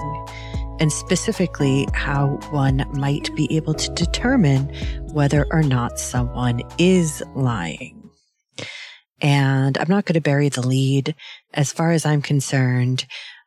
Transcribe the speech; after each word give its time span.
and 0.80 0.92
specifically 0.92 1.86
how 1.92 2.38
one 2.50 2.84
might 2.92 3.34
be 3.34 3.54
able 3.54 3.74
to 3.74 3.92
determine 3.94 4.72
whether 5.12 5.46
or 5.50 5.62
not 5.62 5.98
someone 5.98 6.62
is 6.78 7.22
lying. 7.34 8.10
And 9.20 9.76
I'm 9.76 9.88
not 9.88 10.04
going 10.04 10.14
to 10.14 10.20
bury 10.20 10.48
the 10.48 10.66
lead. 10.66 11.14
As 11.52 11.72
far 11.72 11.90
as 11.90 12.06
I'm 12.06 12.22
concerned, 12.22 13.06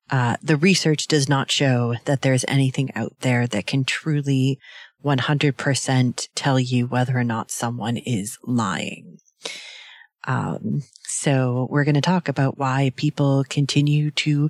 uh, 0.09 0.35
the 0.41 0.57
research 0.57 1.07
does 1.07 1.29
not 1.29 1.49
show 1.49 1.95
that 2.05 2.21
there's 2.21 2.43
anything 2.47 2.93
out 2.95 3.13
there 3.21 3.47
that 3.47 3.67
can 3.67 3.85
truly 3.85 4.59
100% 5.03 6.27
tell 6.35 6.59
you 6.59 6.87
whether 6.87 7.17
or 7.17 7.23
not 7.23 7.51
someone 7.51 7.97
is 7.97 8.37
lying. 8.43 9.17
Um, 10.25 10.83
so 11.03 11.67
we're 11.71 11.83
going 11.83 11.95
to 11.95 12.01
talk 12.01 12.27
about 12.27 12.57
why 12.57 12.91
people 12.95 13.43
continue 13.49 14.11
to 14.11 14.49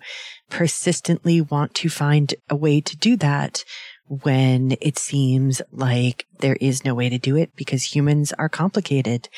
persistently 0.49 1.39
want 1.39 1.73
to 1.75 1.89
find 1.89 2.33
a 2.49 2.55
way 2.55 2.81
to 2.81 2.97
do 2.97 3.15
that 3.17 3.63
when 4.11 4.75
it 4.81 4.99
seems 4.99 5.61
like 5.71 6.25
there 6.39 6.57
is 6.59 6.83
no 6.83 6.93
way 6.93 7.07
to 7.07 7.17
do 7.17 7.37
it 7.37 7.55
because 7.55 7.95
humans 7.95 8.33
are 8.33 8.49
complicated 8.49 9.29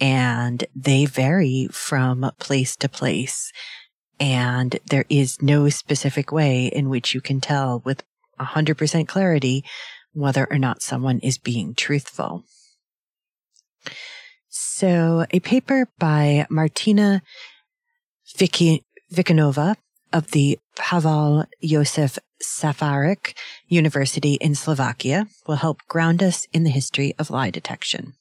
and 0.00 0.64
they 0.74 1.04
vary 1.04 1.68
from 1.70 2.30
place 2.38 2.76
to 2.76 2.88
place. 2.88 3.52
And 4.18 4.78
there 4.86 5.04
is 5.10 5.42
no 5.42 5.68
specific 5.68 6.32
way 6.32 6.68
in 6.68 6.88
which 6.88 7.12
you 7.12 7.20
can 7.20 7.42
tell 7.42 7.82
with 7.84 8.04
100% 8.40 9.06
clarity 9.06 9.62
whether 10.14 10.50
or 10.50 10.58
not 10.58 10.80
someone 10.80 11.18
is 11.18 11.36
being 11.36 11.74
truthful. 11.74 12.44
So 14.48 15.26
a 15.30 15.40
paper 15.40 15.90
by 15.98 16.46
Martina 16.48 17.20
Vicky, 18.38 18.86
Vikanova 19.12 19.76
of 20.12 20.30
the 20.30 20.58
Pavel 20.76 21.46
Josef 21.62 22.18
Safarik 22.42 23.34
University 23.68 24.34
in 24.34 24.54
Slovakia 24.54 25.26
will 25.46 25.56
help 25.56 25.80
ground 25.88 26.22
us 26.22 26.46
in 26.52 26.64
the 26.64 26.70
history 26.70 27.14
of 27.18 27.30
lie 27.30 27.50
detection. 27.50 28.14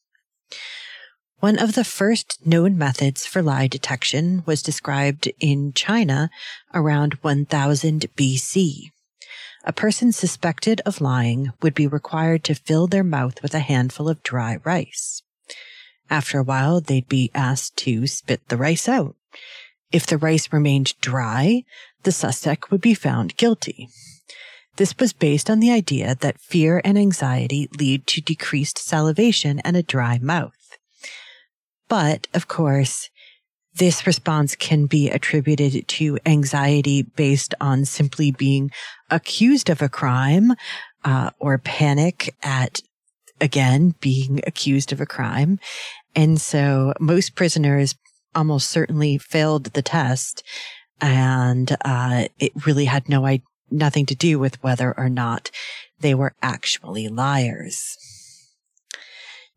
One 1.40 1.60
of 1.60 1.76
the 1.76 1.84
first 1.84 2.46
known 2.46 2.78
methods 2.78 3.26
for 3.26 3.42
lie 3.42 3.68
detection 3.68 4.44
was 4.46 4.64
described 4.64 5.30
in 5.40 5.74
China 5.74 6.30
around 6.74 7.16
1000 7.22 8.08
BC. 8.16 8.92
A 9.64 9.74
person 9.74 10.12
suspected 10.12 10.82
of 10.86 11.02
lying 11.02 11.52
would 11.62 11.74
be 11.74 11.88
required 11.88 12.44
to 12.46 12.56
fill 12.56 12.88
their 12.88 13.04
mouth 13.04 13.42
with 13.42 13.54
a 13.54 13.60
handful 13.60 14.08
of 14.08 14.24
dry 14.24 14.60
rice. 14.64 15.24
After 16.10 16.40
a 16.40 16.44
while, 16.44 16.82
they'd 16.82 17.10
be 17.10 17.32
asked 17.34 17.76
to 17.78 18.08
spit 18.08 18.48
the 18.48 18.58
rice 18.58 18.88
out. 18.88 19.16
If 19.92 20.06
the 20.06 20.18
rice 20.18 20.52
remained 20.52 20.94
dry, 21.02 21.64
the 22.04 22.12
suspect 22.12 22.72
would 22.72 22.82
be 22.82 22.94
found 22.94 23.38
guilty. 23.38 23.90
This 24.78 24.98
was 24.98 25.14
based 25.14 25.50
on 25.50 25.60
the 25.60 25.72
idea 25.72 26.16
that 26.16 26.42
fear 26.42 26.82
and 26.84 26.98
anxiety 26.98 27.70
lead 27.80 28.08
to 28.08 28.22
decreased 28.22 28.78
salivation 28.78 29.60
and 29.60 29.78
a 29.78 29.84
dry 29.84 30.20
mouth. 30.22 30.78
But, 31.88 32.28
of 32.34 32.48
course, 32.48 33.10
this 33.76 34.08
response 34.08 34.56
can 34.56 34.86
be 34.86 35.10
attributed 35.10 35.88
to 35.88 36.18
anxiety 36.26 37.04
based 37.04 37.54
on 37.60 37.86
simply 37.86 38.32
being 38.32 38.72
accused 39.10 39.70
of 39.70 39.82
a 39.82 39.90
crime 39.90 40.54
uh, 41.04 41.32
or 41.40 41.58
panic 41.58 42.34
at 42.42 42.82
again 43.42 43.94
being 44.00 44.40
accused 44.48 44.92
of 44.92 45.02
a 45.02 45.06
crime. 45.06 45.60
And 46.16 46.40
so 46.40 46.94
most 47.00 47.36
prisoners 47.36 47.96
almost 48.36 48.70
certainly 48.70 49.18
failed 49.18 49.66
the 49.66 49.82
test 49.82 50.44
and 51.02 51.76
uh, 51.84 52.26
it 52.40 52.66
really 52.66 52.86
had 52.86 53.10
no 53.10 53.26
I- 53.26 53.42
nothing 53.70 54.06
to 54.08 54.16
do 54.16 54.40
with 54.40 54.62
whether 54.64 54.98
or 54.98 55.10
not 55.10 55.52
they 56.00 56.14
were 56.14 56.36
actually 56.42 57.08
liars. 57.08 57.98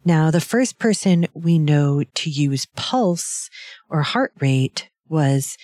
Now, 0.05 0.31
the 0.31 0.41
first 0.41 0.78
person 0.78 1.27
we 1.34 1.59
know 1.59 2.03
to 2.03 2.31
use 2.31 2.67
pulse 2.77 3.50
or 3.88 4.03
heart 4.03 4.33
rate 4.41 4.88
was 5.09 5.56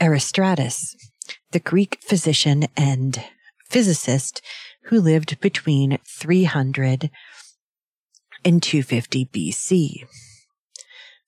Eratosthenes, 0.00 0.94
the 1.52 1.60
Greek 1.60 1.98
physician 2.02 2.66
and 2.76 3.22
physicist 3.70 4.42
who 4.84 5.00
lived 5.00 5.40
between 5.40 5.98
300 6.06 7.10
and 8.44 8.62
250 8.62 9.26
BC. 9.26 10.04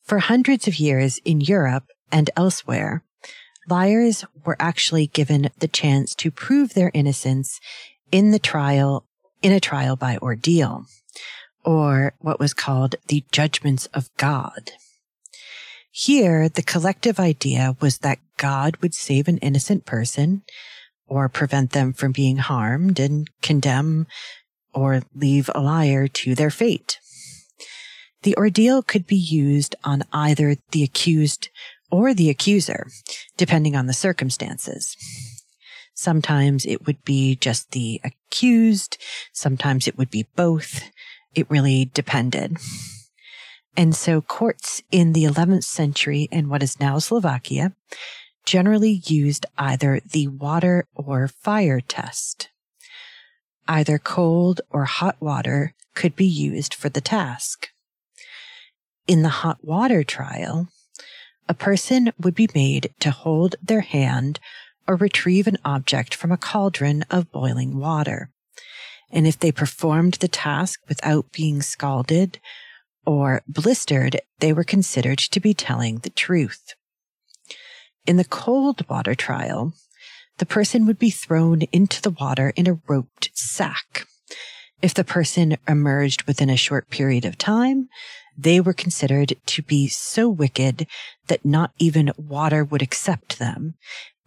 For 0.06 0.20
hundreds 0.20 0.68
of 0.68 0.78
years 0.78 1.18
in 1.24 1.40
Europe 1.40 1.84
and 2.12 2.30
elsewhere, 2.36 3.02
liars 3.68 4.24
were 4.44 4.56
actually 4.60 5.08
given 5.08 5.50
the 5.58 5.68
chance 5.68 6.14
to 6.16 6.30
prove 6.30 6.74
their 6.74 6.92
innocence 6.94 7.60
in 8.12 8.30
the 8.30 8.38
trial, 8.38 9.04
in 9.42 9.50
a 9.50 9.58
trial 9.58 9.96
by 9.96 10.16
ordeal 10.18 10.84
or 11.64 12.14
what 12.20 12.38
was 12.38 12.54
called 12.54 12.94
the 13.08 13.24
judgments 13.32 13.86
of 13.86 14.08
God. 14.16 14.70
Here, 15.90 16.48
the 16.48 16.62
collective 16.62 17.18
idea 17.18 17.76
was 17.80 17.98
that 17.98 18.20
God 18.36 18.76
would 18.76 18.94
save 18.94 19.26
an 19.26 19.38
innocent 19.38 19.84
person 19.84 20.42
or 21.08 21.28
prevent 21.28 21.72
them 21.72 21.92
from 21.92 22.12
being 22.12 22.36
harmed 22.36 23.00
and 23.00 23.28
condemn 23.42 24.06
or 24.72 25.02
leave 25.14 25.50
a 25.54 25.60
liar 25.60 26.06
to 26.06 26.36
their 26.36 26.50
fate. 26.50 27.00
The 28.26 28.36
ordeal 28.36 28.82
could 28.82 29.06
be 29.06 29.14
used 29.14 29.76
on 29.84 30.02
either 30.12 30.56
the 30.72 30.82
accused 30.82 31.48
or 31.92 32.12
the 32.12 32.28
accuser, 32.28 32.88
depending 33.36 33.76
on 33.76 33.86
the 33.86 33.92
circumstances. 33.92 34.96
Sometimes 35.94 36.66
it 36.66 36.88
would 36.88 37.04
be 37.04 37.36
just 37.36 37.70
the 37.70 38.00
accused. 38.02 38.98
Sometimes 39.32 39.86
it 39.86 39.96
would 39.96 40.10
be 40.10 40.26
both 40.34 40.90
it 41.36 41.48
really 41.48 41.88
depended. 41.94 42.56
And 43.76 43.94
so 43.94 44.20
courts 44.20 44.82
in 44.90 45.12
the 45.12 45.22
11th 45.22 45.62
century 45.62 46.28
in 46.32 46.48
what 46.48 46.64
is 46.64 46.80
now 46.80 46.98
Slovakia 46.98 47.74
generally 48.44 49.02
used 49.06 49.46
either 49.56 50.00
the 50.00 50.26
water 50.26 50.88
or 50.96 51.28
fire 51.28 51.80
test. 51.80 52.48
Either 53.68 54.00
cold 54.00 54.62
or 54.70 54.86
hot 54.86 55.14
water 55.20 55.74
could 55.94 56.16
be 56.16 56.26
used 56.26 56.74
for 56.74 56.88
the 56.88 57.00
task. 57.00 57.68
In 59.06 59.22
the 59.22 59.28
hot 59.28 59.58
water 59.62 60.02
trial, 60.02 60.68
a 61.48 61.54
person 61.54 62.12
would 62.18 62.34
be 62.34 62.48
made 62.54 62.92
to 63.00 63.10
hold 63.10 63.54
their 63.62 63.82
hand 63.82 64.40
or 64.88 64.96
retrieve 64.96 65.46
an 65.46 65.58
object 65.64 66.14
from 66.14 66.32
a 66.32 66.36
cauldron 66.36 67.04
of 67.10 67.30
boiling 67.30 67.78
water. 67.78 68.30
And 69.10 69.26
if 69.26 69.38
they 69.38 69.52
performed 69.52 70.14
the 70.14 70.28
task 70.28 70.80
without 70.88 71.30
being 71.32 71.62
scalded 71.62 72.40
or 73.04 73.42
blistered, 73.46 74.20
they 74.40 74.52
were 74.52 74.64
considered 74.64 75.18
to 75.18 75.38
be 75.40 75.54
telling 75.54 75.98
the 75.98 76.10
truth. 76.10 76.74
In 78.06 78.16
the 78.16 78.24
cold 78.24 78.88
water 78.88 79.14
trial, 79.14 79.72
the 80.38 80.46
person 80.46 80.84
would 80.86 80.98
be 80.98 81.10
thrown 81.10 81.62
into 81.72 82.02
the 82.02 82.10
water 82.10 82.52
in 82.56 82.66
a 82.66 82.80
roped 82.88 83.30
sack. 83.34 84.06
If 84.82 84.94
the 84.94 85.04
person 85.04 85.56
emerged 85.66 86.24
within 86.24 86.50
a 86.50 86.56
short 86.56 86.90
period 86.90 87.24
of 87.24 87.38
time, 87.38 87.88
they 88.36 88.60
were 88.60 88.72
considered 88.72 89.34
to 89.46 89.62
be 89.62 89.88
so 89.88 90.28
wicked 90.28 90.86
that 91.28 91.44
not 91.44 91.72
even 91.78 92.12
water 92.16 92.64
would 92.64 92.82
accept 92.82 93.38
them, 93.38 93.74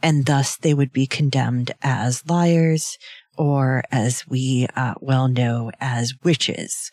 and 0.01 0.25
thus 0.25 0.57
they 0.57 0.73
would 0.73 0.91
be 0.91 1.05
condemned 1.05 1.71
as 1.81 2.27
liars, 2.27 2.97
or 3.37 3.83
as 3.91 4.27
we 4.27 4.67
uh, 4.75 4.95
well 4.99 5.27
know 5.27 5.71
as 5.79 6.13
witches. 6.23 6.91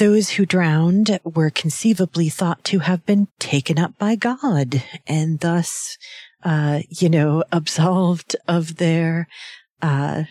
Those 0.00 0.30
who 0.30 0.46
drowned 0.46 1.20
were 1.24 1.50
conceivably 1.50 2.30
thought 2.30 2.64
to 2.64 2.78
have 2.78 3.04
been 3.04 3.28
taken 3.38 3.78
up 3.78 3.98
by 3.98 4.14
God 4.14 4.82
and 5.06 5.40
thus, 5.40 5.98
uh, 6.42 6.80
you 6.88 7.10
know, 7.10 7.44
absolved 7.52 8.34
of 8.48 8.76
their, 8.76 9.28
uh, 9.82 10.24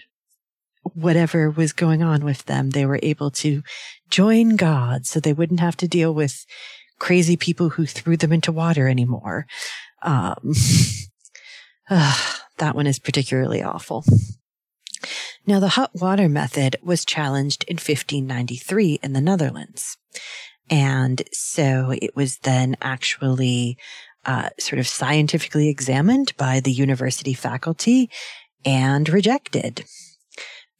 whatever 0.93 1.49
was 1.49 1.73
going 1.73 2.03
on 2.03 2.23
with 2.23 2.45
them. 2.45 2.71
They 2.71 2.85
were 2.85 2.99
able 3.01 3.31
to 3.31 3.61
join 4.09 4.55
God 4.55 5.05
so 5.05 5.19
they 5.19 5.33
wouldn't 5.33 5.59
have 5.59 5.77
to 5.77 5.87
deal 5.87 6.13
with 6.13 6.45
crazy 6.99 7.37
people 7.37 7.69
who 7.69 7.85
threw 7.85 8.17
them 8.17 8.33
into 8.33 8.51
water 8.51 8.87
anymore. 8.87 9.45
Um, 10.03 10.53
uh, 11.89 12.23
that 12.57 12.75
one 12.75 12.87
is 12.87 12.99
particularly 12.99 13.63
awful. 13.63 14.03
Now, 15.47 15.59
the 15.59 15.69
hot 15.69 15.91
water 15.95 16.29
method 16.29 16.75
was 16.83 17.05
challenged 17.05 17.63
in 17.63 17.75
1593 17.75 18.99
in 19.01 19.13
the 19.13 19.21
Netherlands. 19.21 19.97
And 20.69 21.23
so 21.31 21.91
it 21.99 22.15
was 22.15 22.37
then 22.39 22.77
actually 22.81 23.77
uh, 24.25 24.49
sort 24.59 24.79
of 24.79 24.87
scientifically 24.87 25.69
examined 25.69 26.35
by 26.37 26.59
the 26.59 26.71
university 26.71 27.33
faculty 27.33 28.09
and 28.65 29.09
rejected. 29.09 29.85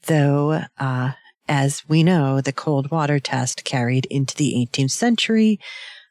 Though, 0.10 0.64
uh, 0.80 1.12
as 1.48 1.88
we 1.88 2.02
know, 2.02 2.42
the 2.42 2.52
cold 2.52 2.90
water 2.90 3.20
test 3.20 3.64
carried 3.64 4.08
into 4.08 4.36
the 4.36 4.56
18th 4.56 4.90
century, 4.90 5.60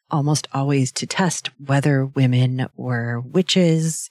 almost 0.09 0.47
always 0.55 0.93
to 0.93 1.07
test 1.09 1.51
whether 1.59 2.07
women 2.07 2.69
were 2.77 3.21
witches 3.21 4.09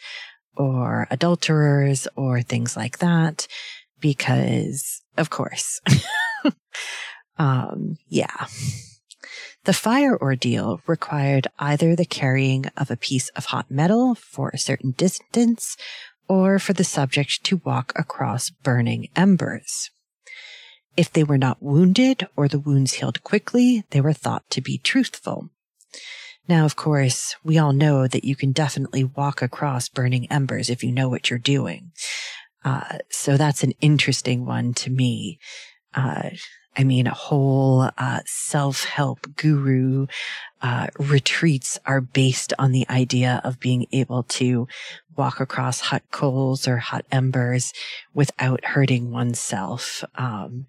or 0.58 1.08
adulterers 1.10 2.06
or 2.18 2.42
things 2.42 2.76
like 2.76 2.98
that, 2.98 3.48
because 4.02 5.02
of 5.16 5.30
course. 5.30 5.80
um, 7.38 7.96
yeah. 8.10 8.48
The 9.64 9.72
fire 9.72 10.22
ordeal 10.22 10.82
required 10.86 11.48
either 11.60 11.96
the 11.96 12.06
carrying 12.06 12.66
of 12.76 12.92
a 12.92 12.98
piece 12.98 13.30
of 13.30 13.46
hot 13.46 13.72
metal 13.72 14.16
for 14.16 14.50
a 14.50 14.58
certain 14.58 14.92
distance 14.92 15.78
or 16.28 16.60
for 16.60 16.74
the 16.74 16.84
subject 16.84 17.44
to 17.44 17.62
walk 17.64 17.94
across 17.96 18.50
burning 18.50 19.10
embers. 19.16 19.90
If 20.96 21.12
they 21.12 21.24
were 21.24 21.38
not 21.38 21.62
wounded 21.62 22.28
or 22.36 22.48
the 22.48 22.60
wounds 22.60 22.94
healed 22.94 23.24
quickly, 23.24 23.84
they 23.92 24.02
were 24.02 24.14
thought 24.14 24.50
to 24.50 24.62
be 24.62 24.78
truthful. 24.78 25.50
Now, 26.48 26.66
of 26.66 26.76
course, 26.76 27.36
we 27.44 27.58
all 27.58 27.74
know 27.74 28.08
that 28.08 28.24
you 28.24 28.36
can 28.36 28.52
definitely 28.52 29.04
walk 29.04 29.42
across 29.42 29.90
burning 29.90 30.32
embers 30.32 30.70
if 30.70 30.84
you 30.84 30.92
know 30.92 31.10
what 31.10 31.30
you're 31.30 31.40
doing. 31.40 31.92
Uh, 32.64 33.00
so 33.10 33.38
that's 33.38 33.64
an 33.64 33.74
interesting 33.82 34.46
one 34.46 34.74
to 34.74 34.90
me. 34.90 35.40
Uh, 35.94 36.32
I 36.78 36.84
mean, 36.84 37.08
whole 37.08 37.90
uh, 37.98 38.20
self-help 38.26 39.36
guru 39.36 40.06
uh, 40.62 40.88
retreats 41.00 41.80
are 41.86 42.02
based 42.02 42.54
on 42.60 42.72
the 42.72 42.88
idea 42.90 43.42
of 43.44 43.60
being 43.60 43.88
able 43.92 44.24
to 44.24 44.68
walk 45.16 45.40
across 45.40 45.80
hot 45.80 46.04
coals 46.12 46.68
or 46.68 46.78
hot 46.78 47.06
embers 47.12 47.74
without 48.14 48.64
hurting 48.64 49.12
oneself. 49.12 50.04
Um, 50.16 50.68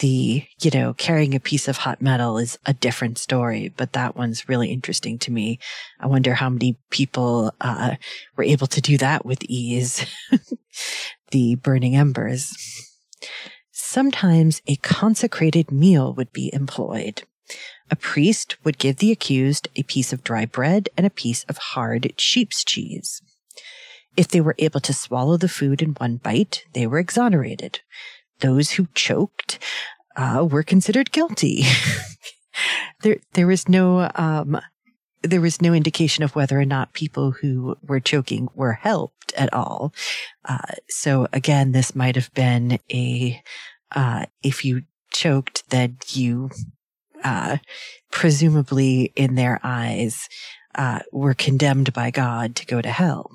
the, 0.00 0.44
you 0.60 0.70
know, 0.74 0.94
carrying 0.94 1.34
a 1.34 1.40
piece 1.40 1.68
of 1.68 1.76
hot 1.76 2.02
metal 2.02 2.38
is 2.38 2.58
a 2.66 2.74
different 2.74 3.18
story, 3.18 3.72
but 3.76 3.92
that 3.92 4.16
one's 4.16 4.48
really 4.48 4.72
interesting 4.72 5.16
to 5.20 5.30
me. 5.30 5.60
I 6.00 6.08
wonder 6.08 6.34
how 6.34 6.50
many 6.50 6.76
people 6.90 7.54
uh, 7.60 7.94
were 8.36 8.42
able 8.42 8.66
to 8.66 8.80
do 8.80 8.98
that 8.98 9.24
with 9.24 9.44
ease. 9.44 10.04
the 11.30 11.54
burning 11.54 11.94
embers. 11.94 12.52
Sometimes 13.92 14.62
a 14.66 14.76
consecrated 14.76 15.70
meal 15.70 16.14
would 16.14 16.32
be 16.32 16.48
employed. 16.54 17.24
A 17.90 17.94
priest 17.94 18.56
would 18.64 18.78
give 18.78 18.96
the 18.96 19.12
accused 19.12 19.68
a 19.76 19.82
piece 19.82 20.14
of 20.14 20.24
dry 20.24 20.46
bread 20.46 20.88
and 20.96 21.06
a 21.06 21.10
piece 21.10 21.44
of 21.44 21.58
hard 21.58 22.14
sheep's 22.16 22.64
cheese. 22.64 23.20
If 24.16 24.28
they 24.28 24.40
were 24.40 24.54
able 24.58 24.80
to 24.80 24.94
swallow 24.94 25.36
the 25.36 25.46
food 25.46 25.82
in 25.82 25.90
one 25.90 26.16
bite, 26.16 26.64
they 26.72 26.86
were 26.86 26.98
exonerated. 26.98 27.80
Those 28.40 28.70
who 28.70 28.88
choked 28.94 29.58
uh, 30.16 30.48
were 30.50 30.62
considered 30.62 31.12
guilty. 31.12 31.64
there, 33.02 33.18
there 33.34 33.46
was 33.46 33.68
no, 33.68 34.10
um, 34.14 34.58
there 35.20 35.42
was 35.42 35.60
no 35.60 35.74
indication 35.74 36.24
of 36.24 36.34
whether 36.34 36.58
or 36.58 36.64
not 36.64 36.94
people 36.94 37.32
who 37.32 37.76
were 37.82 38.00
choking 38.00 38.48
were 38.54 38.72
helped 38.72 39.34
at 39.34 39.52
all. 39.52 39.92
Uh, 40.46 40.76
so 40.88 41.28
again, 41.34 41.72
this 41.72 41.94
might 41.94 42.16
have 42.16 42.32
been 42.32 42.78
a 42.90 43.42
uh, 43.94 44.26
if 44.42 44.64
you 44.64 44.82
choked, 45.12 45.68
then 45.70 45.98
you, 46.08 46.50
uh, 47.22 47.58
presumably 48.10 49.12
in 49.16 49.34
their 49.34 49.60
eyes, 49.62 50.28
uh, 50.74 51.00
were 51.12 51.34
condemned 51.34 51.92
by 51.92 52.10
God 52.10 52.56
to 52.56 52.66
go 52.66 52.80
to 52.80 52.90
hell. 52.90 53.30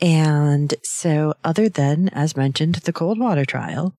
And 0.00 0.74
so, 0.82 1.34
other 1.44 1.68
than, 1.68 2.08
as 2.10 2.36
mentioned, 2.36 2.76
the 2.76 2.92
cold 2.92 3.18
water 3.18 3.44
trial, 3.44 3.94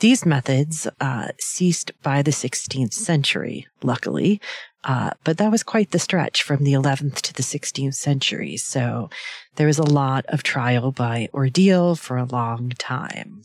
these 0.00 0.26
methods 0.26 0.86
uh, 1.00 1.28
ceased 1.38 1.92
by 2.02 2.22
the 2.22 2.32
16th 2.32 2.92
century, 2.92 3.66
luckily, 3.82 4.40
uh, 4.84 5.10
but 5.24 5.38
that 5.38 5.50
was 5.50 5.62
quite 5.62 5.90
the 5.90 5.98
stretch 5.98 6.42
from 6.42 6.64
the 6.64 6.74
11th 6.74 7.20
to 7.22 7.32
the 7.32 7.42
16th 7.42 7.94
century. 7.94 8.56
So 8.56 9.08
there 9.56 9.66
was 9.66 9.78
a 9.78 9.82
lot 9.82 10.26
of 10.26 10.42
trial 10.42 10.92
by 10.92 11.28
ordeal 11.32 11.96
for 11.96 12.16
a 12.16 12.24
long 12.24 12.70
time. 12.78 13.42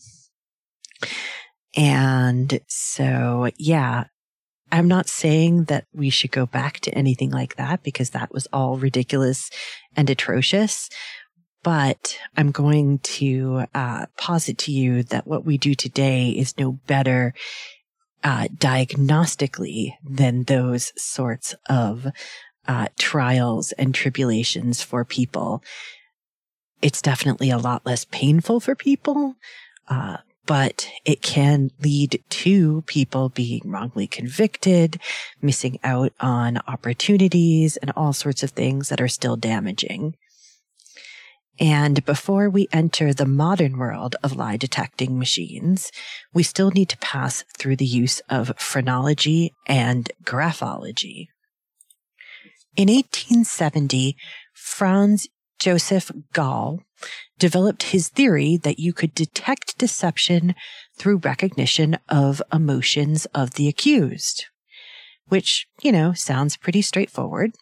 And 1.76 2.60
so, 2.68 3.50
yeah, 3.58 4.06
I'm 4.72 4.88
not 4.88 5.10
saying 5.10 5.66
that 5.66 5.86
we 5.94 6.10
should 6.10 6.32
go 6.32 6.46
back 6.46 6.80
to 6.82 6.94
anything 6.94 7.32
like 7.32 7.56
that 7.56 7.84
because 7.84 8.12
that 8.12 8.34
was 8.34 8.48
all 8.54 8.78
ridiculous 8.78 9.50
and 9.96 10.10
atrocious. 10.10 10.90
But 11.64 12.18
I'm 12.36 12.52
going 12.52 13.00
to 13.00 13.66
uh, 13.76 14.08
posit 14.18 14.58
to 14.60 14.72
you 14.72 15.04
that 15.04 15.28
what 15.28 15.46
we 15.46 15.58
do 15.58 15.76
today 15.76 16.30
is 16.30 16.58
no 16.58 16.74
better 16.88 17.34
uh, 18.24 18.48
diagnostically 18.56 19.94
than 20.04 20.44
those 20.44 20.92
sorts 20.96 21.56
of 21.70 22.08
uh, 22.68 22.88
trials 22.98 23.72
and 23.74 23.94
tribulations 23.94 24.82
for 24.82 25.04
people. 25.04 25.64
It's 26.82 27.02
definitely 27.02 27.50
a 27.50 27.58
lot 27.58 27.86
less 27.86 28.06
painful 28.06 28.60
for 28.60 28.76
people, 28.76 29.36
uh, 29.88 30.18
but 30.52 30.92
it 31.06 31.22
can 31.22 31.72
lead 31.82 32.22
to 32.28 32.82
people 32.82 33.30
being 33.30 33.62
wrongly 33.64 34.06
convicted, 34.06 35.00
missing 35.42 35.80
out 35.82 36.12
on 36.20 36.60
opportunities 36.68 37.78
and 37.78 37.90
all 37.96 38.12
sorts 38.12 38.44
of 38.44 38.50
things 38.50 38.90
that 38.90 39.00
are 39.00 39.08
still 39.08 39.38
damaging. 39.38 40.14
And 41.58 42.04
before 42.04 42.50
we 42.50 42.68
enter 42.74 43.14
the 43.14 43.26
modern 43.26 43.78
world 43.78 44.18
of 44.24 44.36
lie 44.36 44.58
detecting 44.58 45.18
machines, 45.18 45.90
we 46.34 46.44
still 46.44 46.72
need 46.72 46.90
to 46.90 46.98
pass 46.98 47.46
through 47.58 47.78
the 47.78 47.86
use 47.86 48.20
of 48.28 48.52
phrenology 48.58 49.54
and 49.68 50.12
graphology. 50.26 51.30
In 52.76 52.90
1870, 52.90 54.18
Franz 54.54 55.30
Joseph 55.60 56.12
Gall 56.34 56.82
developed 57.40 57.84
his 57.84 58.08
theory 58.08 58.58
that 58.58 58.80
you 58.80 58.94
could 58.94 59.14
detect 59.16 59.78
deception 59.78 60.56
through 60.98 61.18
recognition 61.18 61.98
of 62.08 62.42
emotions 62.54 63.26
of 63.34 63.56
the 63.56 63.68
accused, 63.68 64.46
which, 65.28 65.68
you 65.82 65.92
know, 65.92 66.14
sounds 66.14 66.58
pretty 66.58 66.82
straightforward. 66.82 67.54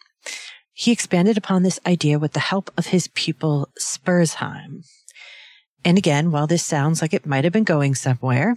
He 0.72 0.92
expanded 0.92 1.36
upon 1.36 1.62
this 1.62 1.80
idea 1.86 2.18
with 2.18 2.32
the 2.32 2.40
help 2.40 2.70
of 2.76 2.86
his 2.86 3.08
pupil 3.08 3.68
Spurzheim. 3.78 4.84
And 5.84 5.96
again, 5.96 6.30
while 6.30 6.46
this 6.46 6.64
sounds 6.64 7.00
like 7.00 7.14
it 7.14 7.26
might 7.26 7.44
have 7.44 7.52
been 7.52 7.64
going 7.64 7.94
somewhere, 7.94 8.56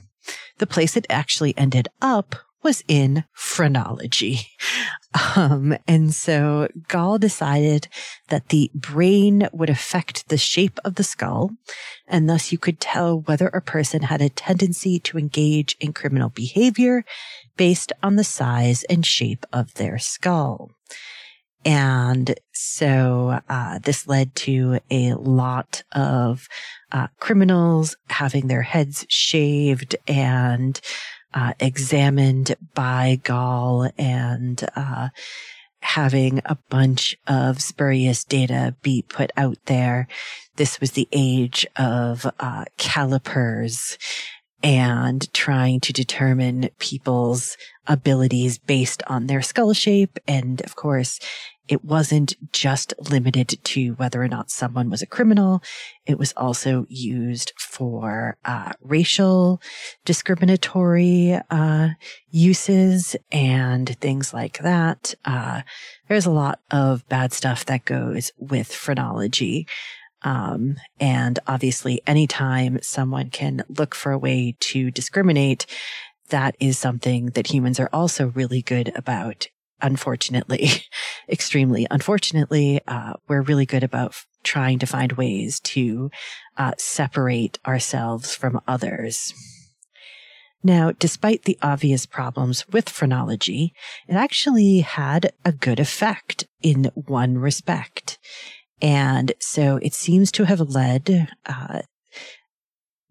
the 0.58 0.68
place 0.68 0.96
it 0.96 1.06
actually 1.10 1.58
ended 1.58 1.88
up 2.02 2.36
was 2.64 2.84
in 2.88 3.26
phrenology. 3.34 4.48
Um, 5.36 5.78
and 5.88 6.14
so 6.14 6.68
Gall 6.88 7.20
decided 7.20 7.88
that 8.30 8.50
the 8.50 8.72
brain 8.74 9.48
would 9.54 9.70
affect 9.70 10.30
the 10.30 10.38
shape 10.38 10.80
of 10.84 10.96
the 10.96 11.04
skull, 11.04 11.52
and 12.08 12.28
thus 12.28 12.52
you 12.52 12.58
could 12.58 12.80
tell 12.80 13.20
whether 13.20 13.48
a 13.48 13.62
person 13.62 14.04
had 14.04 14.22
a 14.22 14.30
tendency 14.30 15.00
to 15.02 15.20
engage 15.20 15.76
in 15.80 15.94
criminal 15.94 16.30
behavior 16.30 17.06
based 17.58 17.94
on 18.02 18.16
the 18.16 18.24
size 18.24 18.84
and 18.86 19.06
shape 19.06 19.46
of 19.54 19.76
their 19.76 20.00
skull. 20.00 20.72
And 21.66 22.36
so 22.52 23.40
uh, 23.48 23.80
this 23.80 24.08
led 24.08 24.36
to 24.36 24.80
a 24.90 25.14
lot 25.14 25.84
of 25.94 26.48
uh, 26.92 27.08
criminals 27.20 27.96
having 28.10 28.48
their 28.48 28.64
heads 28.64 29.06
shaved 29.10 29.96
and 30.08 30.80
uh, 31.34 31.54
examined 31.60 32.56
by 32.74 33.20
Gall 33.24 33.90
and 33.98 34.64
uh, 34.76 35.10
having 35.82 36.42
a 36.46 36.58
bunch 36.70 37.18
of 37.28 37.62
spurious 37.62 38.24
data 38.24 38.76
be 38.82 39.04
put 39.08 39.32
out 39.36 39.58
there. 39.66 40.08
This 40.56 40.80
was 40.80 40.92
the 40.92 41.08
age 41.12 41.66
of 41.76 42.26
uh, 42.40 42.66
calipers 42.78 43.98
and 44.64 45.32
trying 45.34 45.82
to 45.82 45.92
determine 45.92 46.70
people's 46.80 47.58
abilities 47.86 48.58
based 48.58 49.04
on 49.08 49.28
their 49.28 49.42
skull 49.42 49.74
shape. 49.74 50.18
And 50.26 50.62
of 50.62 50.76
course, 50.76 51.20
it 51.68 51.84
wasn't 51.84 52.36
just 52.52 52.94
limited 53.10 53.58
to 53.64 53.94
whether 53.94 54.22
or 54.22 54.28
not 54.28 54.52
someone 54.52 54.90
was 54.90 55.02
a 55.02 55.08
criminal. 55.08 55.64
It 56.06 56.20
was 56.20 56.34
also 56.36 56.86
used 56.90 57.54
for 57.58 58.38
uh, 58.44 58.74
racial 58.82 59.62
discriminatory 60.04 61.40
uh, 61.50 61.90
uses 62.30 63.16
and 63.32 63.98
things 64.00 64.34
like 64.34 64.58
that. 64.60 65.16
Uh, 65.24 65.62
there's 66.10 66.26
a 66.26 66.32
lot 66.32 66.60
of 66.70 67.08
bad 67.08 67.32
stuff 67.32 67.66
that 67.66 67.86
goes 67.86 68.32
with 68.38 68.68
phrenology. 68.68 69.66
Um, 70.24 70.78
and 71.00 71.40
obviously, 71.48 72.02
anytime 72.08 72.80
someone 72.82 73.30
can 73.30 73.64
look 73.70 73.96
for 73.96 74.12
a 74.12 74.18
way 74.18 74.56
to 74.60 74.92
discriminate, 74.92 75.66
that 76.30 76.56
is 76.60 76.78
something 76.78 77.28
that 77.28 77.54
humans 77.54 77.80
are 77.80 77.90
also 77.94 78.28
really 78.28 78.62
good 78.62 78.92
about. 78.96 79.48
Unfortunately, 79.84 80.70
extremely 81.30 81.86
unfortunately, 81.92 82.80
uh, 82.88 83.14
we're 83.28 83.42
really 83.42 83.66
good 83.66 83.84
about 83.84 84.16
trying 84.44 84.80
to 84.80 84.86
find 84.86 85.12
ways 85.14 85.60
to 85.60 86.10
uh, 86.58 86.72
separate 86.78 87.60
ourselves 87.68 88.34
from 88.36 88.62
others. 88.68 89.34
Now, 90.64 90.94
despite 90.94 91.44
the 91.44 91.60
obvious 91.62 92.06
problems 92.06 92.66
with 92.70 92.88
phrenology, 92.88 93.74
it 94.08 94.14
actually 94.14 94.80
had 94.80 95.34
a 95.44 95.52
good 95.52 95.80
effect 95.80 96.48
in 96.62 96.90
one 96.96 97.38
respect. 97.38 98.18
And 98.82 99.34
so 99.40 99.78
it 99.82 99.94
seems 99.94 100.32
to 100.34 100.46
have 100.46 100.62
led 100.62 101.30
uh, 101.46 101.82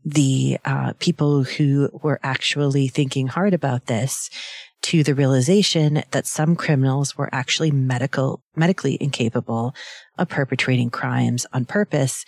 the 0.05 0.59
uh, 0.65 0.95
people 0.99 1.45
who 1.45 1.91
were 1.93 2.19
actually 2.23 2.89
thinking 2.89 3.27
hard 3.27 3.53
about 3.53 3.87
this 3.87 4.31
to 4.83 5.03
the 5.03 5.15
realization 5.15 6.03
that 6.11 6.27
some 6.27 6.57
criminals 6.57 7.17
were 7.17 7.29
actually 7.33 7.71
medical, 7.71 8.43
medically 8.57 8.99
incapable 9.01 9.75
of 10.19 10.29
perpetrating 10.29 10.91
crimes 10.91 11.47
on 11.53 11.65
purpose 11.65 12.25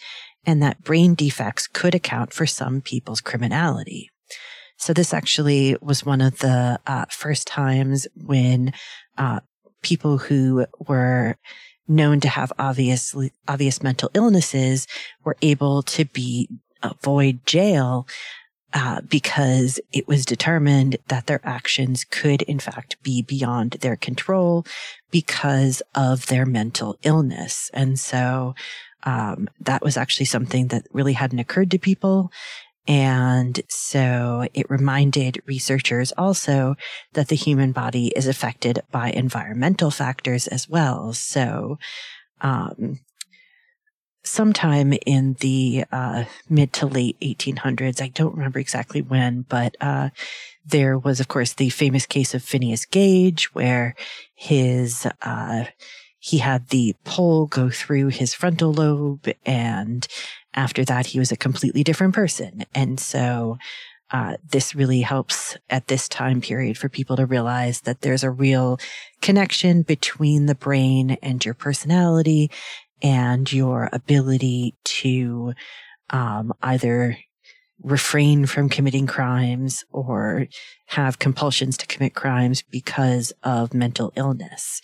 and 0.46 0.62
that 0.62 0.82
brain 0.82 1.14
defects 1.14 1.66
could 1.66 1.94
account 1.94 2.32
for 2.32 2.46
some 2.46 2.80
people's 2.80 3.20
criminality. 3.20 4.10
So 4.76 4.92
this 4.92 5.14
actually 5.14 5.76
was 5.80 6.04
one 6.04 6.20
of 6.20 6.38
the 6.38 6.78
uh, 6.86 7.06
first 7.08 7.46
times 7.46 8.06
when 8.14 8.72
uh, 9.16 9.40
people 9.82 10.18
who 10.18 10.66
were 10.86 11.36
known 11.86 12.20
to 12.20 12.28
have 12.28 12.52
obviously 12.58 13.32
obvious 13.46 13.82
mental 13.82 14.10
illnesses 14.14 14.86
were 15.22 15.36
able 15.42 15.82
to 15.82 16.04
be 16.06 16.48
avoid 16.82 17.44
jail 17.46 18.06
uh, 18.74 19.00
because 19.02 19.80
it 19.92 20.08
was 20.08 20.26
determined 20.26 20.96
that 21.06 21.26
their 21.26 21.40
actions 21.44 22.04
could 22.04 22.42
in 22.42 22.58
fact 22.58 23.00
be 23.02 23.22
beyond 23.22 23.72
their 23.80 23.96
control 23.96 24.66
because 25.10 25.80
of 25.94 26.26
their 26.26 26.44
mental 26.44 26.98
illness. 27.04 27.70
And 27.72 27.98
so 27.98 28.54
um, 29.04 29.48
that 29.60 29.82
was 29.82 29.96
actually 29.96 30.26
something 30.26 30.68
that 30.68 30.88
really 30.92 31.12
hadn't 31.12 31.38
occurred 31.38 31.70
to 31.70 31.78
people. 31.78 32.32
And 32.86 33.60
so 33.68 34.46
it 34.52 34.68
reminded 34.68 35.40
researchers 35.46 36.12
also 36.18 36.74
that 37.12 37.28
the 37.28 37.36
human 37.36 37.72
body 37.72 38.08
is 38.08 38.26
affected 38.26 38.80
by 38.90 39.10
environmental 39.10 39.90
factors 39.90 40.48
as 40.48 40.68
well. 40.68 41.12
So, 41.12 41.78
um, 42.40 42.98
sometime 44.24 44.94
in 45.06 45.34
the 45.40 45.84
uh, 45.92 46.24
mid 46.48 46.72
to 46.74 46.86
late 46.86 47.18
1800s, 47.20 48.00
I 48.00 48.08
don't 48.08 48.34
remember 48.34 48.58
exactly 48.58 49.02
when, 49.02 49.42
but 49.42 49.76
uh, 49.80 50.10
there 50.64 50.98
was, 50.98 51.20
of 51.20 51.28
course, 51.28 51.52
the 51.52 51.70
famous 51.70 52.06
case 52.06 52.34
of 52.34 52.42
Phineas 52.42 52.84
Gage, 52.86 53.54
where 53.54 53.94
his 54.34 55.06
uh, 55.22 55.64
he 56.18 56.38
had 56.38 56.68
the 56.68 56.96
pole 57.04 57.46
go 57.46 57.68
through 57.68 58.08
his 58.08 58.32
frontal 58.32 58.72
lobe 58.72 59.28
and 59.44 60.08
after 60.54 60.84
that, 60.84 61.06
he 61.06 61.18
was 61.18 61.32
a 61.32 61.36
completely 61.36 61.82
different 61.82 62.14
person. 62.14 62.64
And 62.74 62.98
so, 62.98 63.58
uh, 64.10 64.36
this 64.48 64.74
really 64.74 65.00
helps 65.00 65.56
at 65.70 65.88
this 65.88 66.08
time 66.08 66.40
period 66.40 66.78
for 66.78 66.88
people 66.88 67.16
to 67.16 67.26
realize 67.26 67.80
that 67.80 68.02
there's 68.02 68.22
a 68.22 68.30
real 68.30 68.78
connection 69.20 69.82
between 69.82 70.46
the 70.46 70.54
brain 70.54 71.16
and 71.22 71.44
your 71.44 71.54
personality 71.54 72.50
and 73.02 73.52
your 73.52 73.88
ability 73.92 74.74
to 74.84 75.54
um, 76.10 76.52
either 76.62 77.18
refrain 77.82 78.46
from 78.46 78.68
committing 78.68 79.06
crimes 79.06 79.84
or 79.90 80.46
have 80.86 81.18
compulsions 81.18 81.76
to 81.76 81.86
commit 81.86 82.14
crimes 82.14 82.62
because 82.62 83.32
of 83.42 83.74
mental 83.74 84.12
illness. 84.16 84.80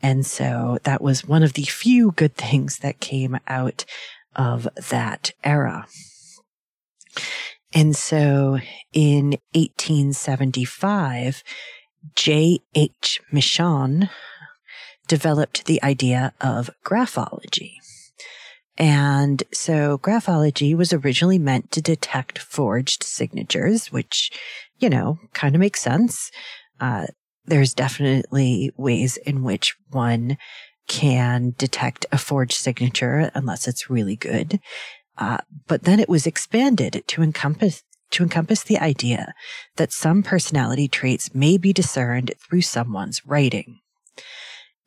And 0.00 0.26
so 0.26 0.78
that 0.82 1.00
was 1.00 1.24
one 1.24 1.42
of 1.42 1.52
the 1.52 1.62
few 1.62 2.12
good 2.12 2.34
things 2.34 2.78
that 2.78 3.00
came 3.00 3.38
out 3.46 3.84
of 4.34 4.66
that 4.90 5.32
era. 5.44 5.86
And 7.72 7.96
so 7.96 8.58
in 8.92 9.36
1875, 9.54 11.44
J.H. 12.16 13.20
Michon 13.30 14.10
developed 15.12 15.66
the 15.66 15.82
idea 15.82 16.32
of 16.40 16.70
graphology. 16.86 17.74
And 18.78 19.42
so 19.52 19.98
graphology 19.98 20.74
was 20.74 20.94
originally 20.94 21.38
meant 21.38 21.70
to 21.72 21.82
detect 21.82 22.38
forged 22.38 23.02
signatures, 23.02 23.92
which, 23.92 24.30
you 24.78 24.88
know, 24.88 25.18
kind 25.34 25.54
of 25.54 25.60
makes 25.60 25.82
sense. 25.82 26.30
Uh, 26.80 27.08
there's 27.44 27.74
definitely 27.74 28.72
ways 28.78 29.18
in 29.18 29.42
which 29.42 29.76
one 29.90 30.38
can 30.88 31.52
detect 31.58 32.06
a 32.10 32.16
forged 32.16 32.56
signature 32.56 33.30
unless 33.34 33.68
it's 33.68 33.90
really 33.90 34.16
good. 34.16 34.60
Uh, 35.18 35.36
but 35.66 35.82
then 35.82 36.00
it 36.00 36.08
was 36.08 36.26
expanded 36.26 37.04
to 37.06 37.22
encompass 37.22 37.82
to 38.12 38.22
encompass 38.22 38.62
the 38.62 38.78
idea 38.78 39.34
that 39.76 39.92
some 39.92 40.22
personality 40.22 40.88
traits 40.88 41.34
may 41.34 41.58
be 41.58 41.74
discerned 41.74 42.32
through 42.38 42.62
someone's 42.62 43.26
writing. 43.26 43.82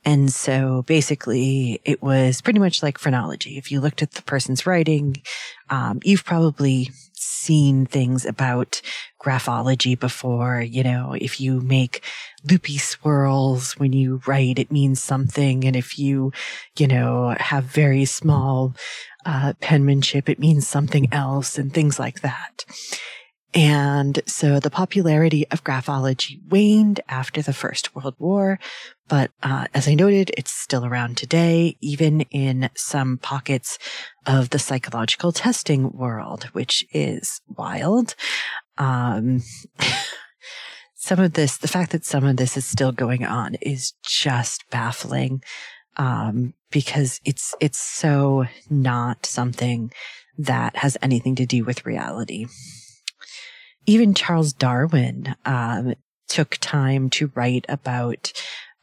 And 0.05 0.31
so 0.31 0.83
basically 0.83 1.81
it 1.83 2.01
was 2.01 2.41
pretty 2.41 2.59
much 2.59 2.83
like 2.83 2.99
phrenology. 2.99 3.57
If 3.57 3.71
you 3.71 3.81
looked 3.81 4.03
at 4.03 4.11
the 4.11 4.21
person's 4.21 4.65
writing, 4.65 5.21
um, 5.69 5.99
you've 6.03 6.23
probably 6.23 6.91
seen 7.13 7.85
things 7.85 8.25
about 8.25 8.81
graphology 9.19 9.99
before. 9.99 10.61
You 10.61 10.83
know, 10.83 11.15
if 11.19 11.41
you 11.41 11.59
make 11.59 12.03
loopy 12.49 12.77
swirls 12.77 13.73
when 13.73 13.93
you 13.93 14.21
write, 14.27 14.59
it 14.59 14.71
means 14.71 15.01
something. 15.01 15.65
And 15.65 15.75
if 15.75 15.97
you, 15.97 16.31
you 16.77 16.87
know, 16.87 17.35
have 17.39 17.63
very 17.65 18.05
small, 18.05 18.75
uh, 19.25 19.53
penmanship, 19.59 20.29
it 20.29 20.39
means 20.39 20.67
something 20.67 21.11
else 21.11 21.57
and 21.57 21.73
things 21.73 21.97
like 21.97 22.21
that. 22.21 22.63
And 23.55 24.19
so 24.25 24.59
the 24.59 24.69
popularity 24.69 25.47
of 25.49 25.63
graphology 25.63 26.39
waned 26.49 26.99
after 27.07 27.41
the 27.41 27.53
First 27.53 27.95
World 27.95 28.15
War. 28.19 28.59
But 29.07 29.31
uh, 29.41 29.67
as 29.73 29.87
I 29.87 29.93
noted, 29.93 30.31
it's 30.37 30.51
still 30.51 30.85
around 30.85 31.15
today, 31.15 31.77
even 31.79 32.21
in 32.31 32.69
some 32.75 33.17
pockets 33.17 33.79
of 34.25 34.49
the 34.49 34.59
psychological 34.59 35.31
testing 35.31 35.89
world, 35.93 36.45
which 36.51 36.85
is 36.91 37.39
wild. 37.47 38.15
Um, 38.77 39.41
some 40.95 41.19
of 41.19 41.33
this, 41.33 41.55
the 41.55 41.69
fact 41.69 41.93
that 41.93 42.03
some 42.03 42.25
of 42.25 42.35
this 42.35 42.57
is 42.57 42.65
still 42.65 42.91
going 42.91 43.23
on 43.23 43.55
is 43.61 43.93
just 44.03 44.69
baffling. 44.69 45.41
Um, 45.95 46.55
because 46.71 47.21
it's, 47.23 47.55
it's 47.61 47.79
so 47.79 48.47
not 48.69 49.25
something 49.25 49.93
that 50.37 50.75
has 50.75 50.97
anything 51.01 51.35
to 51.35 51.45
do 51.45 51.63
with 51.63 51.85
reality 51.85 52.47
even 53.85 54.13
Charles 54.13 54.53
Darwin 54.53 55.35
um, 55.45 55.95
took 56.27 56.57
time 56.59 57.09
to 57.11 57.31
write 57.35 57.65
about 57.69 58.31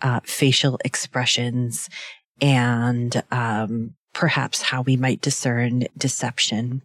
uh, 0.00 0.20
facial 0.24 0.78
expressions 0.84 1.88
and 2.40 3.22
um, 3.30 3.94
perhaps 4.12 4.62
how 4.62 4.82
we 4.82 4.96
might 4.96 5.20
discern 5.20 5.84
deception. 5.96 6.82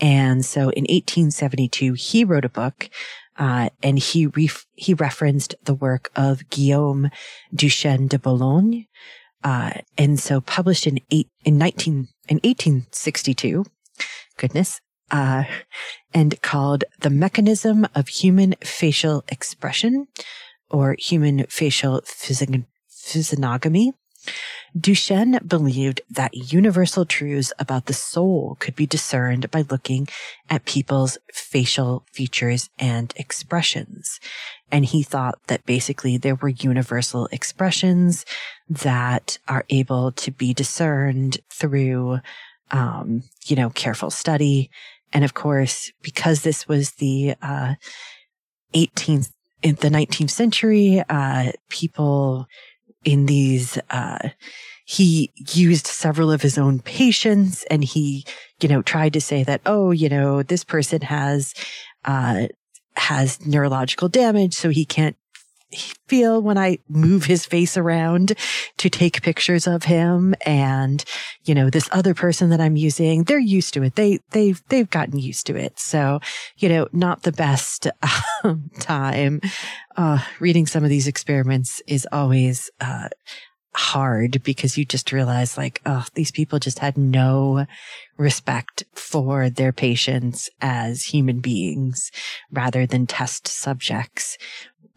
And 0.00 0.44
so 0.44 0.70
in 0.70 0.84
1872, 0.84 1.94
he 1.94 2.24
wrote 2.24 2.44
a 2.44 2.50
book, 2.50 2.88
uh, 3.36 3.70
and 3.82 3.98
he 3.98 4.26
ref- 4.26 4.66
he 4.74 4.94
referenced 4.94 5.54
the 5.64 5.74
work 5.74 6.10
of 6.16 6.48
Guillaume 6.50 7.10
Duchenne 7.54 8.08
de 8.08 8.18
Boulogne, 8.18 8.86
uh, 9.42 9.72
and 9.96 10.18
so 10.18 10.40
published 10.40 10.86
in 10.86 11.00
eight 11.10 11.28
in 11.44 11.58
19 11.58 12.08
in 12.28 12.36
1862. 12.36 13.64
Goodness, 14.36 14.80
uh, 15.10 15.44
and 16.14 16.40
called 16.42 16.84
The 17.00 17.10
Mechanism 17.10 17.86
of 17.94 18.08
Human 18.08 18.54
Facial 18.62 19.24
Expression 19.28 20.08
or 20.70 20.96
Human 20.98 21.46
Facial 21.46 22.02
Physiognomy. 22.04 23.92
Duchenne 24.76 25.46
believed 25.46 26.02
that 26.10 26.52
universal 26.52 27.06
truths 27.06 27.52
about 27.58 27.86
the 27.86 27.94
soul 27.94 28.56
could 28.60 28.76
be 28.76 28.86
discerned 28.86 29.50
by 29.50 29.62
looking 29.62 30.08
at 30.50 30.66
people's 30.66 31.16
facial 31.32 32.04
features 32.12 32.68
and 32.78 33.12
expressions. 33.16 34.20
And 34.70 34.84
he 34.84 35.02
thought 35.02 35.38
that 35.46 35.64
basically 35.64 36.18
there 36.18 36.34
were 36.34 36.50
universal 36.50 37.26
expressions 37.32 38.26
that 38.68 39.38
are 39.48 39.64
able 39.70 40.12
to 40.12 40.30
be 40.30 40.52
discerned 40.52 41.38
through, 41.50 42.18
um, 42.70 43.22
you 43.46 43.56
know, 43.56 43.70
careful 43.70 44.10
study 44.10 44.70
and 45.12 45.24
of 45.24 45.34
course, 45.34 45.92
because 46.02 46.42
this 46.42 46.68
was 46.68 46.92
the 46.92 47.34
uh, 47.42 47.74
18th, 48.74 49.30
in 49.62 49.74
the 49.76 49.88
19th 49.88 50.30
century, 50.30 51.02
uh, 51.08 51.52
people 51.68 52.46
in 53.04 53.26
these, 53.26 53.78
uh, 53.90 54.28
he 54.84 55.32
used 55.36 55.86
several 55.86 56.30
of 56.30 56.42
his 56.42 56.58
own 56.58 56.80
patients 56.80 57.64
and 57.64 57.84
he, 57.84 58.24
you 58.60 58.68
know, 58.68 58.82
tried 58.82 59.12
to 59.12 59.20
say 59.20 59.42
that, 59.42 59.60
oh, 59.66 59.90
you 59.90 60.08
know, 60.08 60.42
this 60.42 60.64
person 60.64 61.00
has, 61.02 61.54
uh, 62.04 62.46
has 62.96 63.44
neurological 63.46 64.08
damage, 64.08 64.54
so 64.54 64.70
he 64.70 64.84
can't 64.84 65.16
feel 66.06 66.40
when 66.40 66.56
I 66.56 66.78
move 66.88 67.24
his 67.24 67.44
face 67.44 67.76
around 67.76 68.34
to 68.78 68.88
take 68.88 69.22
pictures 69.22 69.66
of 69.66 69.84
him. 69.84 70.34
And, 70.46 71.04
you 71.44 71.54
know, 71.54 71.70
this 71.70 71.88
other 71.92 72.14
person 72.14 72.50
that 72.50 72.60
I'm 72.60 72.76
using, 72.76 73.24
they're 73.24 73.38
used 73.38 73.74
to 73.74 73.82
it. 73.82 73.94
They, 73.94 74.20
they've, 74.30 74.62
they've 74.68 74.88
gotten 74.88 75.18
used 75.18 75.46
to 75.46 75.56
it. 75.56 75.78
So, 75.78 76.20
you 76.56 76.68
know, 76.68 76.88
not 76.92 77.22
the 77.22 77.32
best 77.32 77.86
um, 78.44 78.70
time. 78.80 79.40
Uh, 79.96 80.20
reading 80.40 80.66
some 80.66 80.84
of 80.84 80.90
these 80.90 81.06
experiments 81.06 81.82
is 81.86 82.06
always, 82.12 82.70
uh, 82.80 83.08
hard 83.74 84.42
because 84.42 84.76
you 84.76 84.84
just 84.84 85.12
realize 85.12 85.56
like, 85.56 85.80
oh, 85.86 86.04
these 86.14 86.32
people 86.32 86.58
just 86.58 86.80
had 86.80 86.98
no 86.98 87.64
respect 88.16 88.82
for 88.94 89.48
their 89.48 89.72
patients 89.72 90.50
as 90.60 91.04
human 91.04 91.38
beings 91.38 92.10
rather 92.50 92.86
than 92.86 93.06
test 93.06 93.46
subjects. 93.46 94.36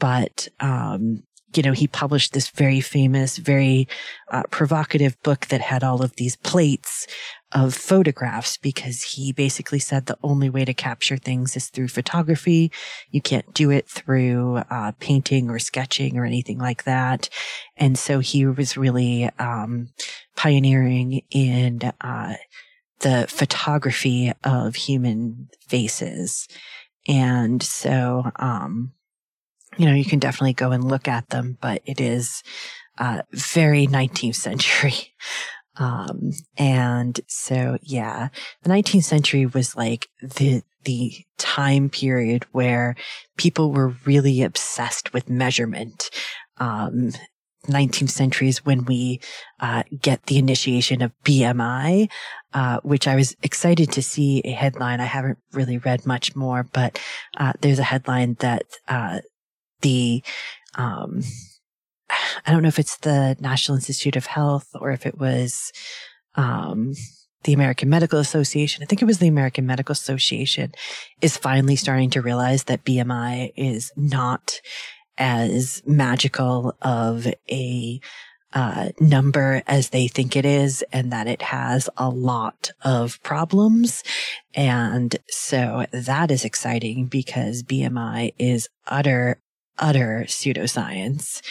But, 0.02 0.48
um, 0.60 1.24
you 1.56 1.62
know, 1.62 1.74
he 1.74 1.88
published 1.88 2.34
this 2.34 2.50
very 2.50 2.82
famous, 2.82 3.38
very 3.38 3.88
uh, 4.32 4.44
provocative 4.50 5.22
book 5.22 5.46
that 5.48 5.62
had 5.62 5.84
all 5.84 6.02
of 6.02 6.16
these 6.16 6.36
plates 6.38 7.06
of 7.52 7.76
photographs 7.76 8.58
because 8.58 9.04
he 9.04 9.32
basically 9.32 9.78
said 9.78 10.06
the 10.06 10.18
only 10.24 10.50
way 10.50 10.66
to 10.66 10.74
capture 10.74 11.18
things 11.18 11.56
is 11.56 11.70
through 11.70 11.90
photography. 11.90 12.72
You 13.12 13.22
can't 13.22 13.54
do 13.54 13.70
it 13.70 13.88
through 13.88 14.58
uh, 14.72 14.94
painting 15.00 15.50
or 15.50 15.60
sketching 15.60 16.18
or 16.18 16.26
anything 16.26 16.58
like 16.58 16.86
that. 16.86 17.30
And 17.78 18.00
so 18.00 18.20
he 18.20 18.46
was 18.48 18.78
really 18.78 19.30
um, 19.38 19.90
pioneering 20.36 21.22
in 21.30 21.82
uh, 22.02 22.36
the 23.02 23.28
photography 23.30 24.32
of 24.44 24.76
human 24.76 25.50
faces. 25.68 26.48
And 27.08 27.62
so, 27.62 28.32
um, 28.38 28.94
you 29.82 29.88
know, 29.88 29.96
you 29.96 30.06
can 30.06 30.20
definitely 30.20 30.54
go 30.54 30.72
and 30.72 30.84
look 30.84 31.08
at 31.08 31.30
them, 31.30 31.58
but 31.60 31.82
it 31.86 32.00
is 32.00 32.44
uh, 33.00 33.24
very 33.32 33.88
19th 33.88 34.36
century. 34.36 34.94
Um, 35.78 36.34
and 36.58 37.20
so, 37.28 37.78
yeah, 37.82 38.28
the 38.62 38.70
19th 38.70 39.06
century 39.06 39.46
was 39.46 39.74
like 39.74 40.10
the, 40.22 40.64
the 40.84 41.14
time 41.38 41.90
period 41.90 42.46
where 42.52 42.96
people 43.38 43.72
were 43.72 43.96
really 44.06 44.44
obsessed 44.44 45.14
with 45.14 45.30
measurement. 45.30 46.10
Um, 46.58 47.12
19th 47.68 48.10
century 48.10 48.50
is 48.50 48.66
when 48.66 48.86
we 48.86 49.22
uh, 49.60 49.84
get 50.02 50.26
the 50.26 50.38
initiation 50.38 51.02
of 51.02 51.12
BMI, 51.24 52.10
uh, 52.54 52.80
which 52.84 53.08
I 53.08 53.16
was 53.16 53.36
excited 53.44 53.92
to 53.94 54.02
see 54.02 54.42
a 54.44 54.52
headline. 54.52 55.00
I 55.00 55.06
haven't 55.06 55.38
really 55.54 55.78
read 55.78 56.06
much 56.06 56.36
more, 56.36 56.64
but 56.64 57.00
uh, 57.38 57.54
there's 57.62 57.80
a 57.80 57.84
headline 57.84 58.36
that 58.40 58.64
uh, 58.88 59.20
the 59.82 60.24
um, 60.76 61.22
I 62.46 62.52
don't 62.52 62.62
know 62.62 62.68
if 62.68 62.80
it's 62.80 62.98
the 62.98 63.36
National 63.40 63.76
Institute 63.76 64.16
of 64.16 64.26
Health 64.26 64.68
or 64.76 64.92
if 64.92 65.06
it 65.06 65.18
was 65.18 65.72
um, 66.36 66.94
the 67.44 67.54
American 67.54 67.90
Medical 67.90 68.20
Association. 68.20 68.84
I 68.84 68.86
think 68.86 69.02
it 69.02 69.06
was 69.06 69.20
the 69.20 69.28
American 69.28 69.66
Medical 69.66 69.94
Association 69.94 70.74
is 71.22 71.38
finally 71.38 71.76
starting 71.76 72.10
to 72.12 72.22
realize 72.22 72.66
that 72.66 72.86
BMI 72.86 73.54
is 73.56 73.92
not 73.96 74.62
as 75.18 75.82
magical 75.86 76.76
of 76.82 77.28
a 77.50 78.00
uh, 78.54 78.90
number 79.00 79.64
as 79.66 79.90
they 79.90 80.08
think 80.08 80.36
it 80.36 80.46
is 80.46 80.84
and 80.92 81.12
that 81.12 81.28
it 81.28 81.42
has 81.42 81.90
a 81.98 82.10
lot 82.10 82.72
of 82.84 83.22
problems. 83.24 84.04
And 84.54 85.16
so 85.30 85.86
that 85.92 86.32
is 86.32 86.44
exciting 86.44 87.06
because 87.06 87.64
BMI 87.64 88.34
is 88.38 88.68
utter, 88.88 89.40
utter 89.82 90.26
pseudoscience. 90.28 91.42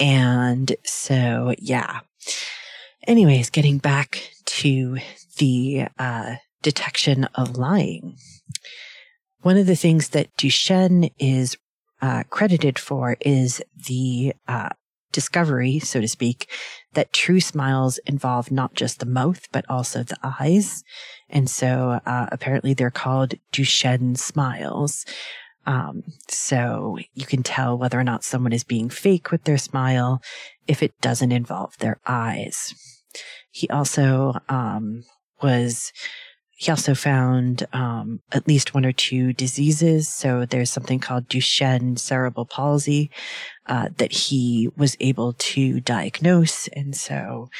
And 0.00 0.74
so, 0.84 1.54
yeah. 1.58 2.00
Anyways, 3.06 3.50
getting 3.50 3.78
back 3.78 4.30
to 4.46 4.98
the 5.38 5.86
uh, 5.98 6.36
detection 6.62 7.24
of 7.34 7.56
lying. 7.56 8.16
One 9.40 9.56
of 9.56 9.66
the 9.66 9.76
things 9.76 10.08
that 10.10 10.34
Duchenne 10.36 11.12
is 11.18 11.56
uh, 12.02 12.24
credited 12.30 12.78
for 12.78 13.16
is 13.20 13.62
the 13.86 14.32
uh, 14.48 14.70
discovery, 15.12 15.78
so 15.78 16.00
to 16.00 16.08
speak, 16.08 16.50
that 16.94 17.12
true 17.12 17.40
smiles 17.40 17.98
involve 18.06 18.50
not 18.50 18.74
just 18.74 18.98
the 18.98 19.06
mouth, 19.06 19.46
but 19.52 19.64
also 19.68 20.02
the 20.02 20.18
eyes. 20.22 20.82
And 21.28 21.48
so 21.48 22.00
uh, 22.04 22.26
apparently 22.32 22.74
they're 22.74 22.90
called 22.90 23.34
Duchenne 23.52 24.18
smiles, 24.18 25.04
um, 25.66 26.04
so 26.28 26.98
you 27.14 27.26
can 27.26 27.42
tell 27.42 27.76
whether 27.76 27.98
or 27.98 28.04
not 28.04 28.24
someone 28.24 28.52
is 28.52 28.64
being 28.64 28.88
fake 28.88 29.30
with 29.30 29.44
their 29.44 29.58
smile 29.58 30.22
if 30.66 30.82
it 30.82 30.98
doesn't 31.00 31.32
involve 31.32 31.76
their 31.78 31.98
eyes. 32.06 32.74
He 33.50 33.68
also 33.68 34.34
um, 34.48 35.04
was 35.42 35.92
he 36.58 36.70
also 36.70 36.94
found 36.94 37.66
um, 37.74 38.20
at 38.32 38.48
least 38.48 38.72
one 38.72 38.86
or 38.86 38.92
two 38.92 39.34
diseases. 39.34 40.08
So 40.08 40.46
there's 40.46 40.70
something 40.70 41.00
called 41.00 41.28
Duchenne 41.28 41.98
cerebral 41.98 42.46
palsy 42.46 43.10
uh, 43.66 43.90
that 43.98 44.10
he 44.10 44.70
was 44.74 44.96
able 44.98 45.34
to 45.34 45.80
diagnose, 45.80 46.68
and 46.68 46.96
so 46.96 47.50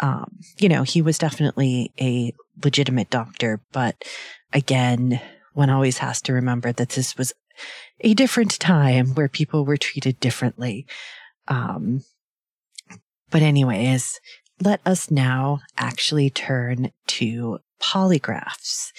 um, 0.00 0.38
you 0.58 0.68
know 0.68 0.82
he 0.82 1.00
was 1.00 1.16
definitely 1.16 1.92
a 2.00 2.34
legitimate 2.62 3.08
doctor. 3.08 3.60
But 3.72 4.02
again, 4.52 5.20
one 5.54 5.70
always 5.70 5.98
has 5.98 6.20
to 6.22 6.32
remember 6.32 6.72
that 6.72 6.90
this 6.90 7.16
was 7.16 7.32
a 8.00 8.14
different 8.14 8.58
time 8.58 9.14
where 9.14 9.28
people 9.28 9.64
were 9.64 9.76
treated 9.76 10.20
differently. 10.20 10.86
Um, 11.48 12.02
but 13.30 13.42
anyways, 13.42 14.20
let 14.60 14.80
us 14.86 15.10
now 15.10 15.60
actually 15.76 16.30
turn 16.30 16.92
to 17.08 17.58
polygraphs 17.80 18.92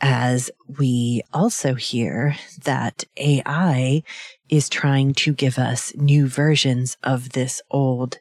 as 0.00 0.50
we 0.78 1.22
also 1.32 1.74
hear 1.74 2.36
that 2.64 3.04
AI 3.16 4.02
is 4.48 4.68
trying 4.68 5.12
to 5.12 5.32
give 5.32 5.58
us 5.58 5.92
new 5.96 6.28
versions 6.28 6.96
of 7.02 7.30
this 7.30 7.60
old 7.70 8.18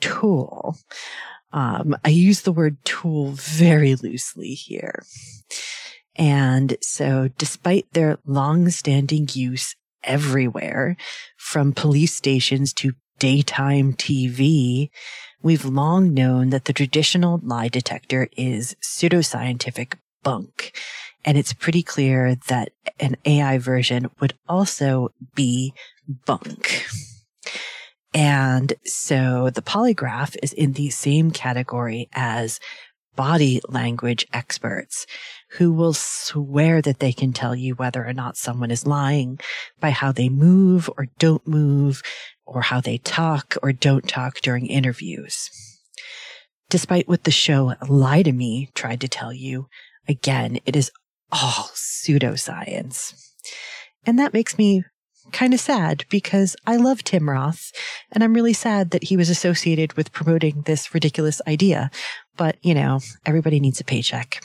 tool. 0.00 0.76
Um, 1.52 1.96
I 2.04 2.10
use 2.10 2.42
the 2.42 2.52
word 2.52 2.76
tool 2.84 3.32
very 3.32 3.94
loosely 3.94 4.54
here. 4.54 5.02
And 6.20 6.76
so 6.82 7.30
despite 7.38 7.90
their 7.94 8.18
long-standing 8.26 9.30
use 9.32 9.74
everywhere, 10.04 10.98
from 11.38 11.72
police 11.72 12.14
stations 12.14 12.74
to 12.74 12.92
daytime 13.18 13.94
TV, 13.94 14.90
we've 15.42 15.64
long 15.64 16.12
known 16.12 16.50
that 16.50 16.66
the 16.66 16.74
traditional 16.74 17.40
lie 17.42 17.68
detector 17.68 18.28
is 18.36 18.76
pseudoscientific 18.82 19.94
bunk. 20.22 20.76
And 21.24 21.38
it's 21.38 21.54
pretty 21.54 21.82
clear 21.82 22.34
that 22.48 22.72
an 22.98 23.16
AI 23.24 23.56
version 23.56 24.10
would 24.20 24.34
also 24.46 25.14
be 25.34 25.72
bunk. 26.26 26.84
And 28.12 28.74
so 28.84 29.48
the 29.48 29.62
polygraph 29.62 30.36
is 30.42 30.52
in 30.52 30.74
the 30.74 30.90
same 30.90 31.30
category 31.30 32.10
as 32.12 32.60
body 33.16 33.60
language 33.68 34.26
experts 34.32 35.06
who 35.52 35.72
will 35.72 35.92
swear 35.92 36.80
that 36.80 37.00
they 37.00 37.12
can 37.12 37.32
tell 37.32 37.56
you 37.56 37.74
whether 37.74 38.06
or 38.06 38.12
not 38.12 38.36
someone 38.36 38.70
is 38.70 38.86
lying 38.86 39.38
by 39.80 39.90
how 39.90 40.12
they 40.12 40.28
move 40.28 40.88
or 40.96 41.08
don't 41.18 41.46
move 41.46 42.02
or 42.46 42.62
how 42.62 42.80
they 42.80 42.98
talk 42.98 43.56
or 43.62 43.72
don't 43.72 44.08
talk 44.08 44.40
during 44.40 44.66
interviews. 44.66 45.50
Despite 46.68 47.08
what 47.08 47.24
the 47.24 47.32
show 47.32 47.74
Lie 47.88 48.22
to 48.22 48.32
Me 48.32 48.70
tried 48.74 49.00
to 49.00 49.08
tell 49.08 49.32
you, 49.32 49.68
again, 50.08 50.58
it 50.66 50.76
is 50.76 50.92
all 51.32 51.70
pseudoscience. 51.74 53.14
And 54.06 54.18
that 54.18 54.32
makes 54.32 54.56
me 54.56 54.84
kind 55.32 55.52
of 55.52 55.60
sad 55.60 56.04
because 56.08 56.56
I 56.66 56.76
love 56.76 57.04
Tim 57.04 57.28
Roth 57.28 57.72
and 58.12 58.22
I'm 58.22 58.34
really 58.34 58.52
sad 58.52 58.90
that 58.90 59.04
he 59.04 59.16
was 59.16 59.30
associated 59.30 59.94
with 59.94 60.12
promoting 60.12 60.62
this 60.62 60.94
ridiculous 60.94 61.40
idea. 61.46 61.90
But, 62.36 62.56
you 62.62 62.74
know, 62.74 63.00
everybody 63.26 63.60
needs 63.60 63.80
a 63.80 63.84
paycheck. 63.84 64.42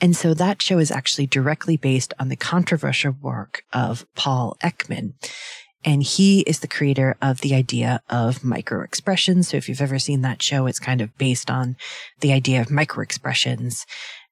And 0.00 0.16
so 0.16 0.34
that 0.34 0.62
show 0.62 0.78
is 0.78 0.90
actually 0.90 1.26
directly 1.26 1.76
based 1.76 2.12
on 2.18 2.28
the 2.28 2.36
controversial 2.36 3.14
work 3.20 3.62
of 3.72 4.06
Paul 4.14 4.56
Ekman. 4.62 5.14
And 5.84 6.02
he 6.02 6.40
is 6.40 6.60
the 6.60 6.68
creator 6.68 7.16
of 7.20 7.42
the 7.42 7.54
idea 7.54 8.00
of 8.08 8.38
microexpressions. 8.38 9.46
So 9.46 9.56
if 9.56 9.68
you've 9.68 9.82
ever 9.82 9.98
seen 9.98 10.22
that 10.22 10.42
show, 10.42 10.66
it's 10.66 10.78
kind 10.78 11.00
of 11.00 11.16
based 11.18 11.50
on 11.50 11.76
the 12.20 12.32
idea 12.32 12.60
of 12.60 12.68
microexpressions. 12.68 13.84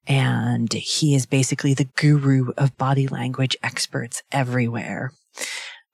And 0.07 0.73
he 0.73 1.15
is 1.15 1.27
basically 1.27 1.75
the 1.75 1.89
guru 1.97 2.53
of 2.57 2.77
body 2.79 3.07
language 3.07 3.57
experts 3.63 4.23
everywhere. 4.33 5.13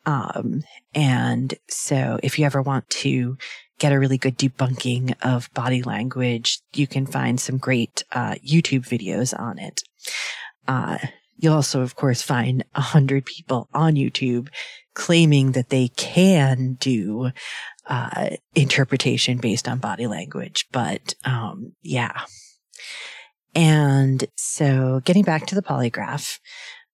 Um, 0.06 0.62
and 0.94 1.54
so 1.68 2.18
if 2.22 2.38
you 2.38 2.46
ever 2.46 2.62
want 2.62 2.88
to 2.90 3.36
get 3.78 3.92
a 3.92 3.98
really 3.98 4.18
good 4.18 4.36
debunking 4.36 5.14
of 5.22 5.52
body 5.54 5.82
language, 5.82 6.60
you 6.74 6.86
can 6.86 7.06
find 7.06 7.40
some 7.40 7.58
great 7.58 8.04
uh, 8.12 8.34
YouTube 8.34 8.86
videos 8.86 9.38
on 9.38 9.58
it. 9.58 9.82
Uh, 10.66 10.98
you'll 11.36 11.54
also, 11.54 11.80
of 11.80 11.94
course, 11.94 12.22
find 12.22 12.64
a 12.74 12.80
hundred 12.80 13.24
people 13.24 13.68
on 13.72 13.94
YouTube 13.94 14.48
claiming 14.94 15.52
that 15.52 15.70
they 15.70 15.88
can 15.88 16.74
do 16.74 17.30
uh, 17.86 18.30
interpretation 18.54 19.38
based 19.38 19.68
on 19.68 19.78
body 19.78 20.06
language. 20.06 20.66
But 20.72 21.14
um, 21.24 21.72
yeah. 21.82 22.22
And 23.54 24.24
so 24.36 25.00
getting 25.04 25.22
back 25.22 25.46
to 25.46 25.54
the 25.54 25.62
polygraph, 25.62 26.38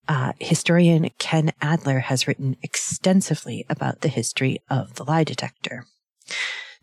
uh, 0.07 0.33
historian 0.38 1.09
Ken 1.18 1.53
Alder 1.62 2.01
has 2.01 2.29
written 2.29 2.57
extensively 2.62 3.64
about 3.70 4.03
the 4.03 4.09
history 4.09 4.59
of 4.68 4.94
the 4.94 5.05
lie 5.05 5.25
detector. 5.25 5.87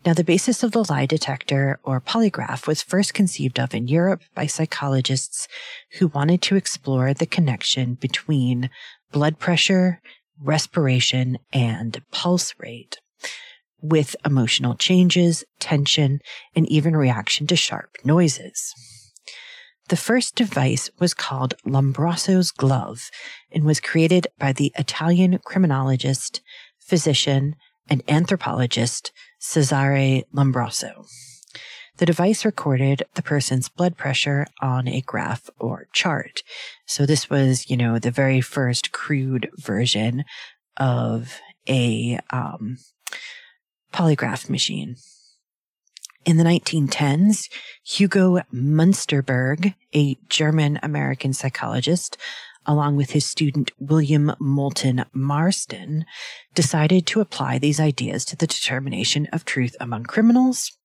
Now, 0.04 0.14
the 0.14 0.24
basis 0.24 0.64
of 0.64 0.72
the 0.72 0.84
lie 0.90 1.06
detector 1.06 1.78
or 1.84 2.00
polygraph 2.00 2.66
was 2.66 2.82
first 2.82 3.14
conceived 3.14 3.60
of 3.60 3.72
in 3.72 3.86
Europe 3.86 4.22
by 4.34 4.46
psychologists 4.46 5.46
who 5.98 6.08
wanted 6.08 6.42
to 6.42 6.56
explore 6.56 7.14
the 7.14 7.26
connection 7.26 7.94
between 7.94 8.68
blood 9.12 9.38
pressure, 9.38 10.00
respiration, 10.40 11.38
and 11.52 12.02
pulse 12.10 12.52
rate 12.58 12.98
with 13.80 14.16
emotional 14.24 14.74
changes, 14.74 15.44
tension, 15.60 16.20
and 16.56 16.68
even 16.68 16.96
reaction 16.96 17.46
to 17.46 17.56
sharp 17.56 17.96
noises. 18.04 18.74
The 19.88 19.96
first 19.96 20.34
device 20.34 20.90
was 20.98 21.14
called 21.14 21.54
Lombroso's 21.64 22.50
glove 22.50 23.10
and 23.52 23.64
was 23.64 23.78
created 23.78 24.26
by 24.38 24.52
the 24.52 24.72
Italian 24.76 25.38
criminologist, 25.44 26.40
physician, 26.80 27.54
and 27.88 28.02
anthropologist 28.08 29.12
Cesare 29.42 30.22
Lombroso. 30.32 31.04
The 31.96 32.06
device 32.06 32.44
recorded 32.44 33.02
the 33.14 33.22
person's 33.22 33.68
blood 33.68 33.96
pressure 33.96 34.46
on 34.60 34.86
a 34.86 35.00
graph 35.00 35.50
or 35.58 35.88
chart. 35.92 36.42
So 36.86 37.06
this 37.06 37.28
was, 37.28 37.68
you 37.68 37.76
know, 37.76 37.98
the 37.98 38.12
very 38.12 38.40
first 38.40 38.92
crude 38.92 39.50
version 39.56 40.24
of 40.76 41.40
a 41.68 42.20
um, 42.30 42.78
polygraph 43.92 44.48
machine. 44.48 44.94
In 46.24 46.36
the 46.36 46.44
1910s, 46.44 47.50
Hugo 47.84 48.42
Munsterberg, 48.54 49.74
a 49.92 50.16
German 50.28 50.78
American 50.84 51.32
psychologist, 51.32 52.16
along 52.66 52.96
with 52.96 53.10
his 53.10 53.26
student 53.26 53.70
William 53.78 54.32
Moulton 54.38 55.04
Marston, 55.12 56.04
decided 56.54 57.06
to 57.06 57.20
apply 57.20 57.58
these 57.58 57.80
ideas 57.80 58.24
to 58.26 58.36
the 58.36 58.46
determination 58.46 59.26
of 59.32 59.44
truth 59.44 59.76
among 59.80 60.04
criminals. 60.04 60.76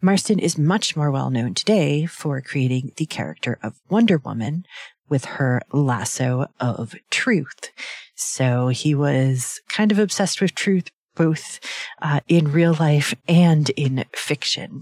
Marston 0.00 0.38
is 0.38 0.58
much 0.58 0.96
more 0.96 1.10
well 1.10 1.30
known 1.30 1.54
today 1.54 2.06
for 2.06 2.40
creating 2.40 2.92
the 2.96 3.06
character 3.06 3.58
of 3.62 3.80
Wonder 3.88 4.18
Woman 4.18 4.64
with 5.08 5.24
her 5.24 5.62
lasso 5.72 6.46
of 6.60 6.94
truth. 7.10 7.70
So 8.14 8.68
he 8.68 8.94
was 8.94 9.60
kind 9.68 9.92
of 9.92 9.98
obsessed 9.98 10.40
with 10.40 10.54
truth, 10.54 10.90
both 11.14 11.60
uh, 12.02 12.20
in 12.28 12.50
real 12.50 12.74
life 12.74 13.14
and 13.28 13.70
in 13.70 14.04
fiction. 14.12 14.80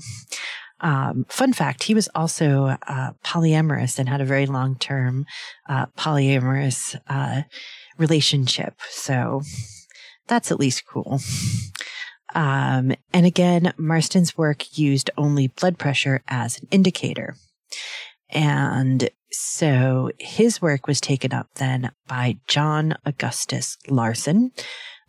Um, 0.83 1.27
fun 1.29 1.53
fact, 1.53 1.85
he 1.85 1.95
was 1.95 2.09
also 2.15 2.77
uh, 2.87 3.13
polyamorous 3.25 3.99
and 3.99 4.09
had 4.09 4.21
a 4.21 4.27
very 4.27 4.47
long 4.47 4.77
term 4.77 5.25
uh, 5.69 5.87
polyamorous 5.97 6.99
uh, 7.09 7.43
relationship. 7.99 8.75
So 8.91 9.43
that's 10.27 10.51
at 10.51 10.61
least 10.61 10.85
cool. 10.87 11.21
Um, 12.35 12.95
and 13.13 13.27
again, 13.27 13.73
Marston's 13.77 14.37
work 14.37 14.79
used 14.79 15.11
only 15.17 15.49
blood 15.49 15.79
pressure 15.79 16.23
as 16.29 16.59
an 16.59 16.69
indicator. 16.71 17.37
And 18.31 19.11
so 19.31 20.11
his 20.19 20.63
work 20.63 20.87
was 20.87 21.01
taken 21.01 21.33
up 21.33 21.49
then 21.57 21.91
by 22.07 22.39
John 22.49 22.95
Augustus 23.05 23.77
Larson, 23.89 24.53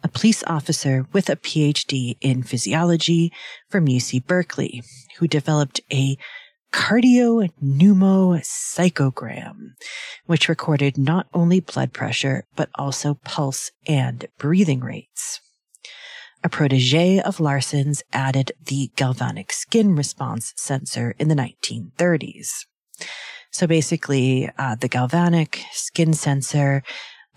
a 0.04 0.10
police 0.10 0.44
officer 0.48 1.06
with 1.14 1.30
a 1.30 1.38
PhD 1.38 2.18
in 2.22 2.44
physiology 2.44 3.32
from 3.70 3.88
UC 3.88 4.26
Berkeley, 4.26 4.84
who 5.18 5.28
developed 5.28 5.80
a 5.92 6.18
cardiopneumopsychogram, 6.74 9.74
which 10.26 10.50
recorded 10.50 10.98
not 10.98 11.28
only 11.34 11.60
blood 11.60 11.94
pressure, 11.94 12.46
but 12.56 12.70
also 12.76 13.20
pulse 13.24 13.72
and 13.88 14.28
breathing 14.38 14.82
rates. 14.82 15.40
A 16.44 16.50
protege 16.50 17.22
of 17.22 17.40
Larson's 17.40 18.04
added 18.12 18.52
the 18.66 18.92
galvanic 18.98 19.54
skin 19.54 19.96
response 19.96 20.52
sensor 20.58 21.16
in 21.18 21.30
the 21.30 21.36
1930s. 21.36 22.66
So 23.52 23.66
basically, 23.68 24.50
uh, 24.58 24.76
the 24.76 24.90
galvanic 24.90 25.62
skin 25.72 26.14
sensor 26.14 26.84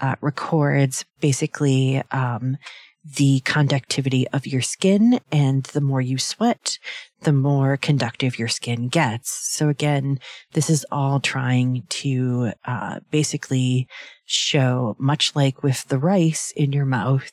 uh, 0.01 0.17
records 0.21 1.05
basically 1.21 2.03
um, 2.11 2.57
the 3.05 3.41
conductivity 3.41 4.27
of 4.29 4.47
your 4.47 4.63
skin. 4.63 5.21
And 5.31 5.63
the 5.65 5.81
more 5.81 6.01
you 6.01 6.19
sweat, 6.19 6.79
the 7.23 7.33
more 7.33 7.77
conductive 7.77 8.39
your 8.39 8.49
skin 8.49 8.89
gets. 8.89 9.31
So 9.31 9.69
again, 9.69 10.19
this 10.53 10.69
is 10.69 10.85
all 10.91 11.21
trying 11.21 11.85
to 11.89 12.53
uh, 12.65 13.01
basically 13.11 13.87
show, 14.25 14.97
much 14.99 15.37
like 15.37 15.63
with 15.63 15.87
the 15.87 15.99
rice 15.99 16.53
in 16.57 16.73
your 16.73 16.85
mouth, 16.85 17.31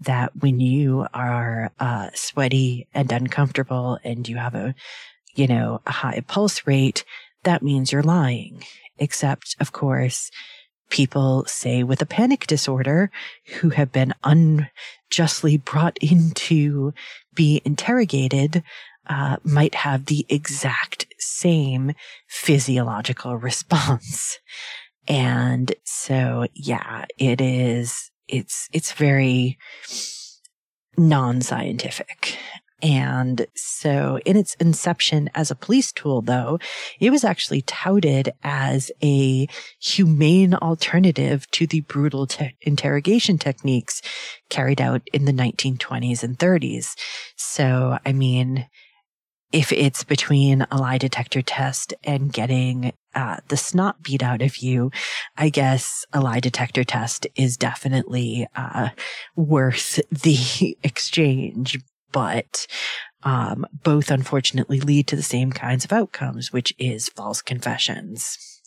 that 0.00 0.34
when 0.40 0.60
you 0.60 1.06
are 1.14 1.72
uh, 1.78 2.08
sweaty 2.14 2.88
and 2.94 3.12
uncomfortable 3.12 3.98
and 4.02 4.28
you 4.28 4.36
have 4.36 4.54
a, 4.54 4.74
you 5.34 5.46
know, 5.46 5.80
a 5.86 5.92
high 5.92 6.22
pulse 6.26 6.66
rate, 6.66 7.04
that 7.44 7.62
means 7.62 7.92
you're 7.92 8.02
lying. 8.02 8.64
Except, 8.98 9.56
of 9.60 9.72
course, 9.72 10.30
people, 10.92 11.44
say, 11.46 11.82
with 11.82 12.02
a 12.02 12.06
panic 12.06 12.46
disorder 12.46 13.10
who 13.54 13.70
have 13.70 13.90
been 13.90 14.12
unjustly 14.22 15.56
brought 15.56 15.96
in 16.02 16.30
to 16.32 16.92
be 17.34 17.62
interrogated 17.64 18.62
uh, 19.06 19.38
might 19.42 19.74
have 19.74 20.04
the 20.04 20.26
exact 20.28 21.06
same 21.18 21.92
physiological 22.28 23.36
response. 23.38 24.38
And 25.08 25.74
so, 25.84 26.46
yeah, 26.54 27.06
it 27.18 27.40
is, 27.40 28.10
it's, 28.28 28.68
it's 28.72 28.92
very 28.92 29.56
non-scientific. 30.98 32.36
And 32.82 33.46
so 33.54 34.18
in 34.26 34.36
its 34.36 34.54
inception 34.54 35.30
as 35.34 35.50
a 35.50 35.54
police 35.54 35.92
tool, 35.92 36.20
though, 36.20 36.58
it 36.98 37.10
was 37.10 37.22
actually 37.22 37.62
touted 37.62 38.32
as 38.42 38.90
a 39.02 39.46
humane 39.80 40.54
alternative 40.54 41.48
to 41.52 41.66
the 41.66 41.82
brutal 41.82 42.26
te- 42.26 42.56
interrogation 42.60 43.38
techniques 43.38 44.02
carried 44.50 44.80
out 44.80 45.02
in 45.12 45.26
the 45.26 45.32
1920s 45.32 46.24
and 46.24 46.38
30s. 46.38 46.96
So, 47.36 47.98
I 48.04 48.12
mean, 48.12 48.66
if 49.52 49.70
it's 49.70 50.02
between 50.02 50.66
a 50.70 50.78
lie 50.78 50.98
detector 50.98 51.42
test 51.42 51.94
and 52.02 52.32
getting 52.32 52.94
uh, 53.14 53.36
the 53.48 53.56
snot 53.56 54.02
beat 54.02 54.22
out 54.22 54.40
of 54.40 54.56
you, 54.58 54.90
I 55.36 55.50
guess 55.50 56.06
a 56.12 56.20
lie 56.20 56.40
detector 56.40 56.84
test 56.84 57.26
is 57.36 57.58
definitely 57.58 58.46
uh, 58.56 58.88
worth 59.36 60.00
the 60.10 60.76
exchange 60.82 61.78
but 62.12 62.66
um, 63.22 63.66
both 63.82 64.10
unfortunately 64.10 64.80
lead 64.80 65.06
to 65.08 65.16
the 65.16 65.22
same 65.22 65.52
kinds 65.52 65.84
of 65.84 65.92
outcomes, 65.92 66.52
which 66.52 66.74
is 66.78 67.08
false 67.08 67.42
confessions. 67.42 68.60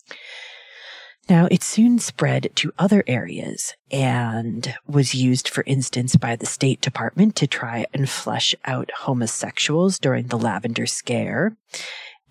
Now, 1.27 1.47
it 1.49 1.63
soon 1.63 1.97
spread 1.97 2.51
to 2.55 2.71
other 2.77 3.03
areas 3.07 3.73
and 3.91 4.75
was 4.85 5.15
used, 5.15 5.49
for 5.49 5.63
instance, 5.65 6.15
by 6.15 6.35
the 6.35 6.45
State 6.45 6.81
Department 6.81 7.35
to 7.37 7.47
try 7.47 7.87
and 7.93 8.07
flush 8.07 8.53
out 8.65 8.91
homosexuals 8.99 9.97
during 9.97 10.27
the 10.27 10.37
Lavender 10.37 10.85
Scare, 10.85 11.57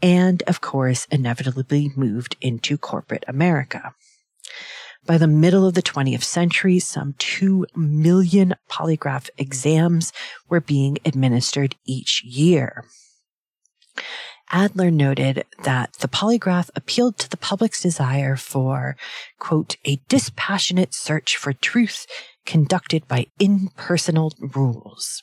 and 0.00 0.44
of 0.46 0.61
course, 0.61 1.09
inevitably 1.11 1.90
moved 1.96 2.37
into 2.40 2.79
corporate 2.79 3.24
America. 3.27 3.94
By 5.07 5.19
the 5.19 5.27
middle 5.27 5.67
of 5.67 5.75
the 5.75 5.83
20th 5.83 6.23
century, 6.23 6.79
some 6.79 7.14
2 7.19 7.67
million 7.77 8.55
polygraph 8.71 9.29
exams 9.37 10.12
were 10.49 10.61
being 10.61 10.97
administered 11.05 11.77
each 11.85 12.23
year. 12.25 12.85
Alder 14.53 14.90
noted 14.90 15.45
that 15.64 15.95
the 15.95 16.09
polygraph 16.09 16.71
appealed 16.75 17.19
to 17.19 17.29
the 17.29 17.37
public's 17.37 17.83
desire 17.83 18.37
for, 18.37 18.97
quote, 19.38 19.77
a 19.85 20.01
dispassionate 20.09 20.95
search 20.95 21.37
for 21.37 21.53
truth 21.53 22.07
conducted 22.47 23.07
by 23.07 23.27
impersonal 23.38 24.33
rules. 24.38 25.23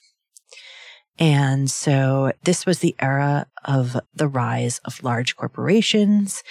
And 1.17 1.69
so 1.69 2.31
this 2.43 2.65
was 2.65 2.79
the 2.79 2.95
era 2.99 3.45
of 3.63 3.95
the 4.13 4.27
rise 4.27 4.79
of 4.85 5.03
large 5.03 5.35
corporations 5.35 6.43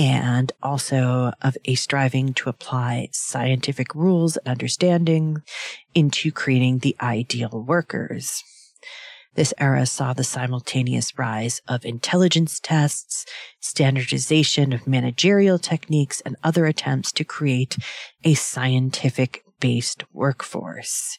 and 0.00 0.50
also 0.62 1.30
of 1.42 1.58
a 1.66 1.74
striving 1.74 2.32
to 2.32 2.48
apply 2.48 3.06
scientific 3.12 3.94
rules 3.94 4.38
and 4.38 4.48
understanding 4.48 5.42
into 5.94 6.32
creating 6.32 6.78
the 6.78 6.96
ideal 7.02 7.62
workers. 7.68 8.42
This 9.34 9.52
era 9.58 9.84
saw 9.84 10.14
the 10.14 10.24
simultaneous 10.24 11.18
rise 11.18 11.60
of 11.68 11.84
intelligence 11.84 12.58
tests, 12.60 13.26
standardization 13.60 14.72
of 14.72 14.86
managerial 14.86 15.58
techniques, 15.58 16.22
and 16.22 16.34
other 16.42 16.64
attempts 16.64 17.12
to 17.12 17.22
create 17.22 17.76
a 18.24 18.32
scientific 18.32 19.44
based 19.60 20.04
workforce. 20.14 21.18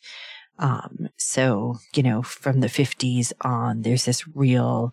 Um, 0.57 1.09
so, 1.17 1.77
you 1.95 2.01
know, 2.01 2.23
from 2.23 2.61
the 2.61 2.67
50s 2.67 3.31
on, 3.41 3.83
there's 3.83 4.05
this 4.05 4.27
real 4.27 4.91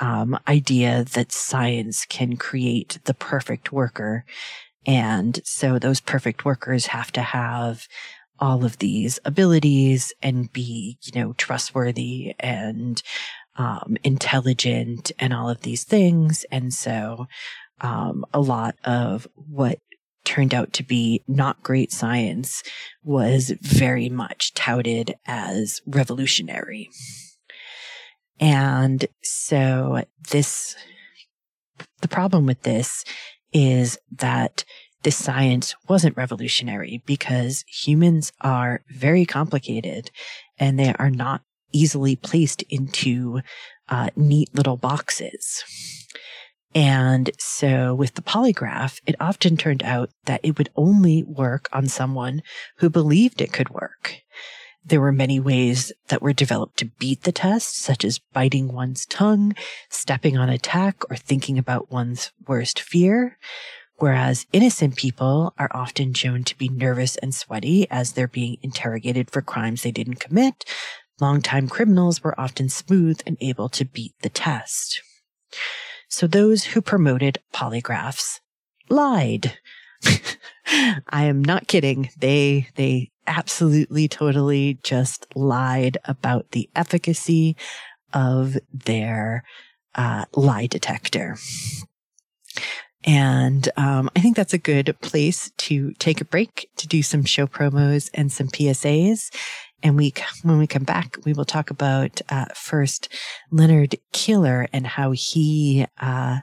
um, 0.00 0.38
idea 0.48 1.04
that 1.04 1.32
science 1.32 2.04
can 2.06 2.36
create 2.36 2.98
the 3.04 3.14
perfect 3.14 3.72
worker. 3.72 4.24
And 4.86 5.40
so 5.44 5.78
those 5.78 6.00
perfect 6.00 6.44
workers 6.44 6.86
have 6.86 7.10
to 7.12 7.22
have 7.22 7.86
all 8.38 8.64
of 8.64 8.78
these 8.78 9.18
abilities 9.24 10.12
and 10.22 10.52
be, 10.52 10.98
you 11.02 11.20
know, 11.20 11.32
trustworthy 11.34 12.34
and 12.40 13.02
um, 13.56 13.96
intelligent 14.02 15.12
and 15.18 15.32
all 15.32 15.48
of 15.48 15.60
these 15.60 15.84
things. 15.84 16.44
And 16.50 16.74
so 16.74 17.26
um, 17.80 18.24
a 18.34 18.40
lot 18.40 18.76
of 18.84 19.28
what 19.34 19.78
turned 20.24 20.54
out 20.54 20.72
to 20.72 20.82
be 20.82 21.22
not 21.28 21.62
great 21.62 21.92
science 21.92 22.62
was 23.02 23.52
very 23.60 24.08
much 24.08 24.54
touted 24.54 25.14
as 25.26 25.80
revolutionary. 25.86 26.90
And 28.40 29.06
so 29.22 30.02
this, 30.30 30.76
the 32.00 32.08
problem 32.08 32.46
with 32.46 32.62
this 32.62 33.04
is 33.52 33.98
that 34.10 34.64
this 35.02 35.16
science 35.16 35.74
wasn't 35.88 36.16
revolutionary 36.16 37.02
because 37.06 37.64
humans 37.68 38.32
are 38.40 38.82
very 38.88 39.24
complicated 39.26 40.10
and 40.58 40.78
they 40.78 40.94
are 40.98 41.10
not 41.10 41.42
easily 41.72 42.16
placed 42.16 42.62
into 42.62 43.40
uh, 43.88 44.08
neat 44.16 44.54
little 44.54 44.76
boxes. 44.76 45.62
And 46.74 47.30
so 47.38 47.94
with 47.94 48.14
the 48.14 48.22
polygraph, 48.22 48.98
it 49.06 49.14
often 49.20 49.56
turned 49.56 49.82
out 49.82 50.10
that 50.24 50.40
it 50.42 50.58
would 50.58 50.70
only 50.74 51.22
work 51.22 51.68
on 51.72 51.86
someone 51.86 52.42
who 52.78 52.90
believed 52.90 53.40
it 53.40 53.52
could 53.52 53.70
work. 53.70 54.16
There 54.86 55.00
were 55.00 55.12
many 55.12 55.40
ways 55.40 55.92
that 56.08 56.20
were 56.20 56.34
developed 56.34 56.76
to 56.78 56.84
beat 56.98 57.22
the 57.22 57.32
test, 57.32 57.78
such 57.78 58.04
as 58.04 58.18
biting 58.18 58.72
one's 58.72 59.06
tongue, 59.06 59.54
stepping 59.88 60.36
on 60.36 60.50
a 60.50 60.58
tack, 60.58 61.10
or 61.10 61.16
thinking 61.16 61.58
about 61.58 61.90
one's 61.90 62.32
worst 62.46 62.80
fear. 62.80 63.38
Whereas 63.96 64.46
innocent 64.52 64.96
people 64.96 65.54
are 65.58 65.70
often 65.72 66.12
shown 66.12 66.44
to 66.44 66.58
be 66.58 66.68
nervous 66.68 67.16
and 67.16 67.34
sweaty 67.34 67.88
as 67.90 68.12
they're 68.12 68.28
being 68.28 68.58
interrogated 68.60 69.30
for 69.30 69.40
crimes 69.40 69.82
they 69.82 69.92
didn't 69.92 70.20
commit. 70.20 70.64
Longtime 71.20 71.68
criminals 71.68 72.22
were 72.22 72.38
often 72.38 72.68
smooth 72.68 73.20
and 73.26 73.38
able 73.40 73.68
to 73.70 73.84
beat 73.84 74.12
the 74.20 74.28
test. 74.28 75.00
So 76.08 76.26
those 76.26 76.64
who 76.64 76.82
promoted 76.82 77.38
polygraphs 77.54 78.40
lied. 78.90 79.58
I 81.08 81.24
am 81.24 81.42
not 81.42 81.68
kidding. 81.68 82.10
They, 82.18 82.68
they 82.74 83.10
absolutely, 83.26 84.08
totally 84.08 84.78
just 84.82 85.26
lied 85.34 85.98
about 86.04 86.50
the 86.52 86.68
efficacy 86.74 87.56
of 88.12 88.56
their 88.72 89.44
uh, 89.94 90.24
lie 90.34 90.66
detector. 90.66 91.36
And 93.06 93.68
um, 93.76 94.10
I 94.16 94.20
think 94.20 94.36
that's 94.36 94.54
a 94.54 94.58
good 94.58 94.96
place 95.02 95.50
to 95.58 95.92
take 95.94 96.20
a 96.20 96.24
break 96.24 96.70
to 96.76 96.86
do 96.86 97.02
some 97.02 97.24
show 97.24 97.46
promos 97.46 98.08
and 98.14 98.32
some 98.32 98.48
PSAs. 98.48 99.34
And 99.82 99.96
we, 99.96 100.14
when 100.42 100.58
we 100.58 100.66
come 100.66 100.84
back, 100.84 101.18
we 101.26 101.34
will 101.34 101.44
talk 101.44 101.70
about 101.70 102.22
uh, 102.30 102.46
first 102.54 103.12
Leonard 103.50 103.96
Keeler 104.12 104.66
and 104.72 104.86
how 104.86 105.10
he 105.10 105.84
uh, 106.00 106.38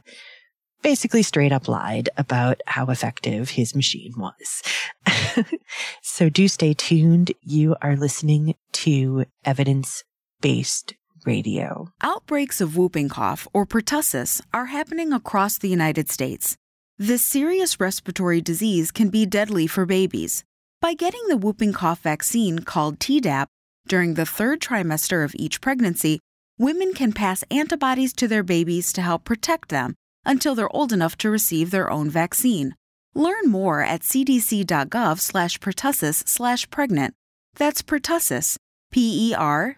basically 0.84 1.24
straight 1.24 1.52
up 1.52 1.68
lied 1.68 2.10
about 2.18 2.62
how 2.68 2.86
effective 2.88 3.50
his 3.52 3.76
machine 3.76 4.14
was. 4.18 4.62
so 6.02 6.30
do 6.30 6.48
stay 6.48 6.74
tuned. 6.74 7.32
You 7.42 7.76
are 7.82 7.96
listening 7.96 8.56
to 8.74 9.26
evidence 9.46 10.04
based 10.42 10.94
radio. 11.26 11.90
Outbreaks 12.02 12.62
of 12.62 12.78
whooping 12.78 13.10
cough 13.10 13.48
or 13.54 13.66
pertussis 13.66 14.42
are 14.54 14.68
happening 14.68 15.14
across 15.14 15.58
the 15.58 15.70
United 15.70 16.10
States. 16.10 16.58
This 16.98 17.22
serious 17.24 17.80
respiratory 17.80 18.42
disease 18.42 18.92
can 18.92 19.10
be 19.10 19.26
deadly 19.26 19.68
for 19.68 19.86
babies. 19.86 20.44
By 20.82 20.94
getting 20.94 21.22
the 21.28 21.38
whooping 21.38 21.74
cough 21.74 22.02
vaccine 22.02 22.60
called 22.60 23.00
Tdap 23.00 23.48
during 23.88 24.16
the 24.16 24.26
third 24.26 24.62
trimester 24.62 25.24
of 25.24 25.36
each 25.36 25.62
pregnancy, 25.62 26.20
women 26.58 26.94
can 26.94 27.12
pass 27.12 27.44
antibodies 27.52 28.14
to 28.14 28.28
their 28.28 28.44
babies 28.44 28.94
to 28.94 29.02
help 29.02 29.24
protect 29.24 29.70
them 29.70 29.96
until 30.26 30.56
they're 30.56 30.76
old 30.76 30.94
enough 30.94 31.18
to 31.18 31.30
receive 31.30 31.72
their 31.72 31.90
own 31.90 32.10
vaccine. 32.10 32.76
Learn 33.14 33.52
more 33.52 33.82
at 33.82 34.02
cdc.gov 34.02 35.20
slash 35.20 35.58
pertussis 35.60 36.28
slash 36.28 36.70
pregnant. 36.70 37.14
That's 37.56 37.82
pertussis, 37.82 38.56
P-E-R-T-U-S-S-I-S. 38.92 39.78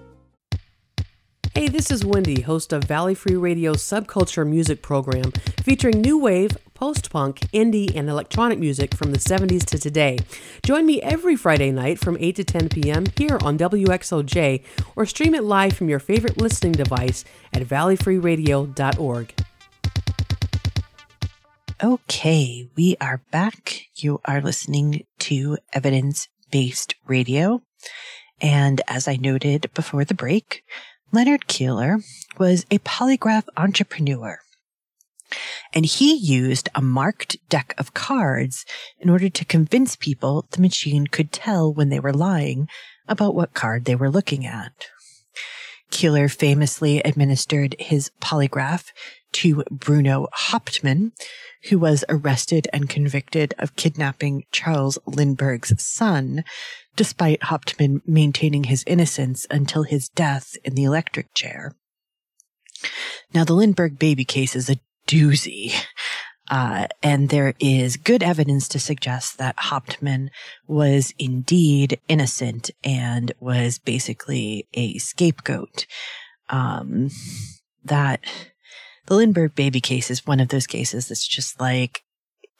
Hey, 1.53 1.67
this 1.67 1.91
is 1.91 2.05
Wendy, 2.05 2.43
host 2.43 2.71
of 2.71 2.85
Valley 2.85 3.13
Free 3.13 3.35
Radio's 3.35 3.83
subculture 3.83 4.47
music 4.47 4.81
program 4.81 5.33
featuring 5.63 5.99
new 5.99 6.17
wave, 6.17 6.57
post 6.73 7.11
punk, 7.11 7.41
indie, 7.51 7.93
and 7.93 8.09
electronic 8.09 8.57
music 8.57 8.95
from 8.95 9.11
the 9.11 9.17
70s 9.17 9.65
to 9.65 9.77
today. 9.77 10.19
Join 10.63 10.85
me 10.85 11.01
every 11.01 11.35
Friday 11.35 11.71
night 11.71 11.99
from 11.99 12.15
8 12.21 12.37
to 12.37 12.45
10 12.45 12.69
p.m. 12.69 13.05
here 13.17 13.37
on 13.41 13.57
WXOJ 13.57 14.63
or 14.95 15.05
stream 15.05 15.35
it 15.35 15.43
live 15.43 15.73
from 15.73 15.89
your 15.89 15.99
favorite 15.99 16.39
listening 16.39 16.71
device 16.71 17.25
at 17.51 17.63
valleyfreeradio.org. 17.63 19.33
Okay, 21.83 22.69
we 22.77 22.95
are 23.01 23.21
back. 23.29 23.87
You 23.95 24.21
are 24.23 24.39
listening 24.39 25.05
to 25.19 25.57
evidence 25.73 26.29
based 26.49 26.95
radio. 27.07 27.61
And 28.39 28.81
as 28.87 29.07
I 29.07 29.17
noted 29.17 29.69
before 29.73 30.05
the 30.05 30.15
break, 30.15 30.63
Leonard 31.13 31.47
Keeler 31.47 31.99
was 32.37 32.65
a 32.71 32.79
polygraph 32.79 33.43
entrepreneur. 33.57 34.39
And 35.73 35.85
he 35.85 36.15
used 36.15 36.69
a 36.73 36.81
marked 36.81 37.37
deck 37.49 37.73
of 37.77 37.93
cards 37.93 38.65
in 38.97 39.09
order 39.09 39.29
to 39.29 39.45
convince 39.45 39.97
people 39.97 40.47
the 40.51 40.61
machine 40.61 41.07
could 41.07 41.33
tell 41.33 41.73
when 41.73 41.89
they 41.89 41.99
were 41.99 42.13
lying 42.13 42.69
about 43.09 43.35
what 43.35 43.53
card 43.53 43.83
they 43.83 43.95
were 43.95 44.09
looking 44.09 44.45
at. 44.45 44.87
Keeler 45.89 46.29
famously 46.29 47.01
administered 47.01 47.75
his 47.77 48.11
polygraph 48.21 48.91
to 49.33 49.63
Bruno 49.69 50.27
Hauptmann, 50.33 51.13
who 51.69 51.79
was 51.79 52.03
arrested 52.09 52.67
and 52.73 52.89
convicted 52.89 53.53
of 53.59 53.75
kidnapping 53.75 54.45
Charles 54.51 54.97
Lindbergh's 55.05 55.73
son, 55.81 56.43
despite 56.95 57.43
Hauptmann 57.43 58.01
maintaining 58.05 58.65
his 58.65 58.83
innocence 58.87 59.45
until 59.49 59.83
his 59.83 60.09
death 60.09 60.55
in 60.63 60.75
the 60.75 60.83
electric 60.83 61.33
chair. 61.33 61.75
Now, 63.33 63.43
the 63.43 63.53
Lindbergh 63.53 63.99
baby 63.99 64.25
case 64.25 64.55
is 64.55 64.69
a 64.69 64.79
doozy. 65.07 65.73
Uh, 66.49 66.85
and 67.01 67.29
there 67.29 67.53
is 67.61 67.95
good 67.95 68.21
evidence 68.21 68.67
to 68.67 68.77
suggest 68.77 69.37
that 69.37 69.55
Hauptmann 69.57 70.29
was 70.67 71.13
indeed 71.17 72.01
innocent 72.09 72.69
and 72.83 73.31
was 73.39 73.79
basically 73.79 74.67
a 74.73 74.97
scapegoat. 74.97 75.85
Um, 76.49 77.09
that 77.85 78.19
the 79.11 79.17
Lindbergh 79.17 79.55
baby 79.55 79.81
case 79.81 80.09
is 80.09 80.25
one 80.25 80.39
of 80.39 80.47
those 80.47 80.65
cases 80.65 81.09
that's 81.09 81.27
just 81.27 81.59
like 81.59 82.01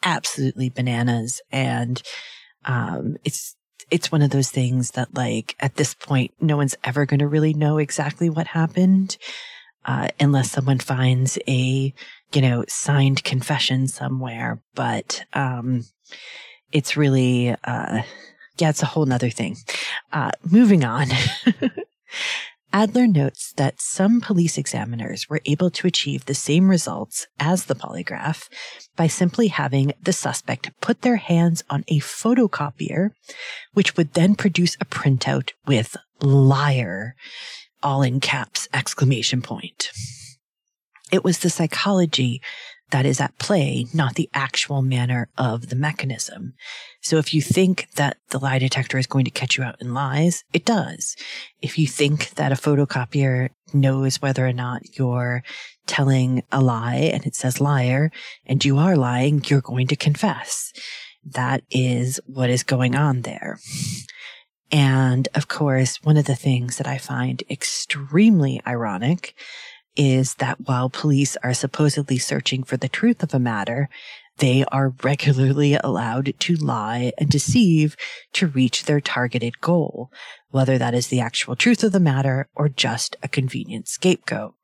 absolutely 0.03 0.67
bananas. 0.67 1.41
And, 1.49 2.03
um, 2.65 3.15
it's, 3.23 3.55
it's 3.89 4.11
one 4.11 4.21
of 4.21 4.31
those 4.31 4.49
things 4.49 4.91
that 4.91 5.13
like 5.13 5.55
at 5.61 5.75
this 5.75 5.93
point, 5.93 6.33
no 6.41 6.57
one's 6.57 6.75
ever 6.83 7.05
going 7.05 7.21
to 7.21 7.27
really 7.27 7.53
know 7.53 7.77
exactly 7.77 8.29
what 8.29 8.47
happened. 8.47 9.17
Uh, 9.85 10.09
unless 10.19 10.51
someone 10.51 10.79
finds 10.79 11.39
a 11.47 11.93
you 12.33 12.41
know, 12.41 12.65
signed 12.67 13.23
confession 13.23 13.87
somewhere, 13.87 14.61
but, 14.75 15.23
um, 15.31 15.85
it's 16.73 16.97
really, 16.97 17.55
uh, 17.63 18.01
yeah, 18.57 18.69
it's 18.69 18.83
a 18.83 18.87
whole 18.87 19.05
nother 19.05 19.29
thing. 19.29 19.55
Uh, 20.11 20.31
moving 20.43 20.83
on. 20.83 21.07
Alder 22.73 23.05
notes 23.05 23.51
that 23.57 23.81
some 23.81 24.21
police 24.21 24.57
examiners 24.57 25.29
were 25.29 25.41
able 25.45 25.69
to 25.71 25.87
achieve 25.87 26.25
the 26.25 26.33
same 26.33 26.69
results 26.69 27.27
as 27.37 27.65
the 27.65 27.75
polygraph 27.75 28.47
by 28.95 29.07
simply 29.07 29.49
having 29.49 29.91
the 30.01 30.13
suspect 30.13 30.71
put 30.79 31.01
their 31.01 31.17
hands 31.17 31.65
on 31.69 31.83
a 31.89 31.99
photocopier, 31.99 33.09
which 33.73 33.97
would 33.97 34.13
then 34.13 34.35
produce 34.35 34.77
a 34.79 34.85
printout 34.85 35.51
with 35.67 35.97
liar, 36.21 37.15
all 37.83 38.03
in 38.03 38.21
caps, 38.21 38.69
exclamation 38.73 39.41
point. 39.41 39.91
It 41.11 41.25
was 41.25 41.39
the 41.39 41.49
psychology 41.49 42.41
that 42.91 43.05
is 43.05 43.19
at 43.19 43.37
play, 43.39 43.87
not 43.93 44.15
the 44.15 44.29
actual 44.33 44.81
manner 44.81 45.29
of 45.37 45.69
the 45.69 45.75
mechanism. 45.75 46.53
So 47.01 47.17
if 47.17 47.33
you 47.33 47.41
think 47.41 47.87
that 47.95 48.17
the 48.29 48.39
lie 48.39 48.59
detector 48.59 48.97
is 48.97 49.07
going 49.07 49.25
to 49.25 49.31
catch 49.31 49.57
you 49.57 49.63
out 49.63 49.81
in 49.81 49.93
lies, 49.93 50.43
it 50.53 50.65
does. 50.65 51.15
If 51.61 51.79
you 51.79 51.87
think 51.87 52.31
that 52.31 52.51
a 52.51 52.55
photocopier 52.55 53.49
knows 53.73 54.21
whether 54.21 54.45
or 54.45 54.53
not 54.53 54.97
you're 54.97 55.43
telling 55.87 56.43
a 56.51 56.61
lie 56.61 57.09
and 57.13 57.25
it 57.25 57.35
says 57.35 57.61
liar 57.61 58.11
and 58.45 58.63
you 58.63 58.77
are 58.77 58.95
lying, 58.95 59.43
you're 59.47 59.61
going 59.61 59.87
to 59.87 59.95
confess. 59.95 60.71
That 61.23 61.63
is 61.71 62.19
what 62.25 62.49
is 62.49 62.63
going 62.63 62.95
on 62.95 63.21
there. 63.21 63.59
And 64.71 65.27
of 65.35 65.47
course, 65.47 66.01
one 66.03 66.17
of 66.17 66.25
the 66.25 66.35
things 66.35 66.77
that 66.77 66.87
I 66.87 66.97
find 66.97 67.43
extremely 67.49 68.61
ironic 68.65 69.35
is 69.95 70.35
that 70.35 70.67
while 70.67 70.89
police 70.89 71.37
are 71.43 71.53
supposedly 71.53 72.17
searching 72.17 72.63
for 72.63 72.77
the 72.77 72.89
truth 72.89 73.23
of 73.23 73.33
a 73.33 73.39
matter, 73.39 73.89
they 74.37 74.63
are 74.71 74.95
regularly 75.03 75.75
allowed 75.75 76.33
to 76.39 76.55
lie 76.55 77.11
and 77.17 77.29
deceive 77.29 77.95
to 78.33 78.47
reach 78.47 78.85
their 78.85 79.01
targeted 79.01 79.61
goal, 79.61 80.09
whether 80.49 80.77
that 80.77 80.93
is 80.93 81.07
the 81.07 81.19
actual 81.19 81.55
truth 81.55 81.83
of 81.83 81.91
the 81.91 81.99
matter 81.99 82.47
or 82.55 82.69
just 82.69 83.15
a 83.21 83.27
convenient 83.27 83.87
scapegoat. 83.87 84.55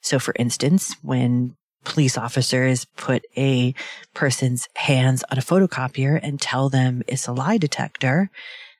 So 0.00 0.18
for 0.18 0.34
instance, 0.38 0.96
when 1.02 1.56
police 1.84 2.18
officers 2.18 2.84
put 2.96 3.24
a 3.36 3.74
person's 4.14 4.68
hands 4.74 5.24
on 5.30 5.38
a 5.38 5.42
photocopier 5.42 6.18
and 6.22 6.40
tell 6.40 6.68
them 6.68 7.02
it's 7.06 7.26
a 7.26 7.32
lie 7.32 7.58
detector, 7.58 8.30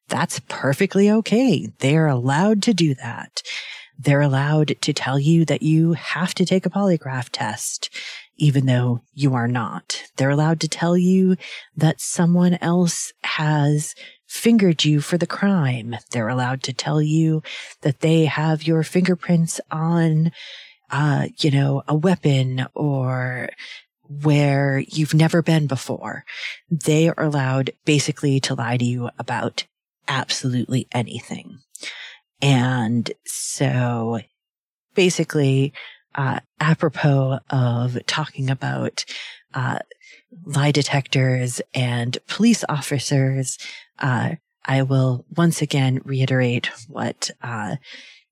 that's 0.09 0.41
perfectly 0.49 1.11
okay. 1.11 1.69
They're 1.79 2.09
allowed 2.09 2.63
to 2.65 2.75
do 2.75 2.95
that. 2.97 3.43
They're 3.99 4.21
allowed 4.21 4.77
to 4.81 4.93
tell 4.93 5.19
you 5.19 5.45
that 5.45 5.63
you 5.63 5.93
have 5.93 6.35
to 6.35 6.45
take 6.45 6.67
a 6.67 6.71
polygraph 6.71 7.29
test, 7.31 7.91
even 8.37 8.67
though 8.67 9.03
you 9.15 9.35
are 9.35 9.49
not. 9.49 10.03
They're 10.17 10.31
allowed 10.31 10.61
to 10.61 10.69
tell 10.69 10.97
you 10.97 11.37
that 11.77 12.01
someone 12.01 12.59
else 12.61 13.13
has 13.25 13.95
fingered 14.27 14.85
you 14.85 15.01
for 15.01 15.19
the 15.19 15.27
crime. 15.27 15.95
They're 16.11 16.29
allowed 16.29 16.63
to 16.65 16.73
tell 16.73 17.03
you 17.03 17.43
that 17.83 18.01
they 18.01 18.25
have 18.25 18.67
your 18.67 18.83
fingerprints 18.83 19.61
on, 19.71 20.33
uh, 20.91 21.29
you 21.39 21.51
know, 21.51 21.83
a 21.87 21.95
weapon 21.95 22.67
or 22.75 23.51
where 24.09 24.83
you've 24.89 25.15
never 25.15 25.43
been 25.43 25.67
before. 25.67 26.25
They 26.71 27.09
are 27.09 27.25
allowed 27.25 27.71
basically 27.85 28.41
to 28.41 28.55
lie 28.55 28.77
to 28.77 28.85
you 28.85 29.11
about 29.19 29.65
absolutely 30.09 30.89
anything. 30.93 31.59
And 32.43 33.11
so 33.25 34.21
basically, 34.95 35.73
uh, 36.15 36.41
apropos 36.61 37.39
of 37.51 38.05
talking 38.07 38.51
about, 38.51 39.05
uh, 39.55 39.79
lie 40.45 40.73
detectors 40.73 41.63
and 41.73 42.19
police 42.27 42.65
officers, 42.69 43.59
uh, 44.01 44.35
I 44.67 44.83
will 44.83 45.25
once 45.37 45.63
again 45.63 46.01
reiterate 46.05 46.69
what, 46.89 47.31
uh, 47.43 47.77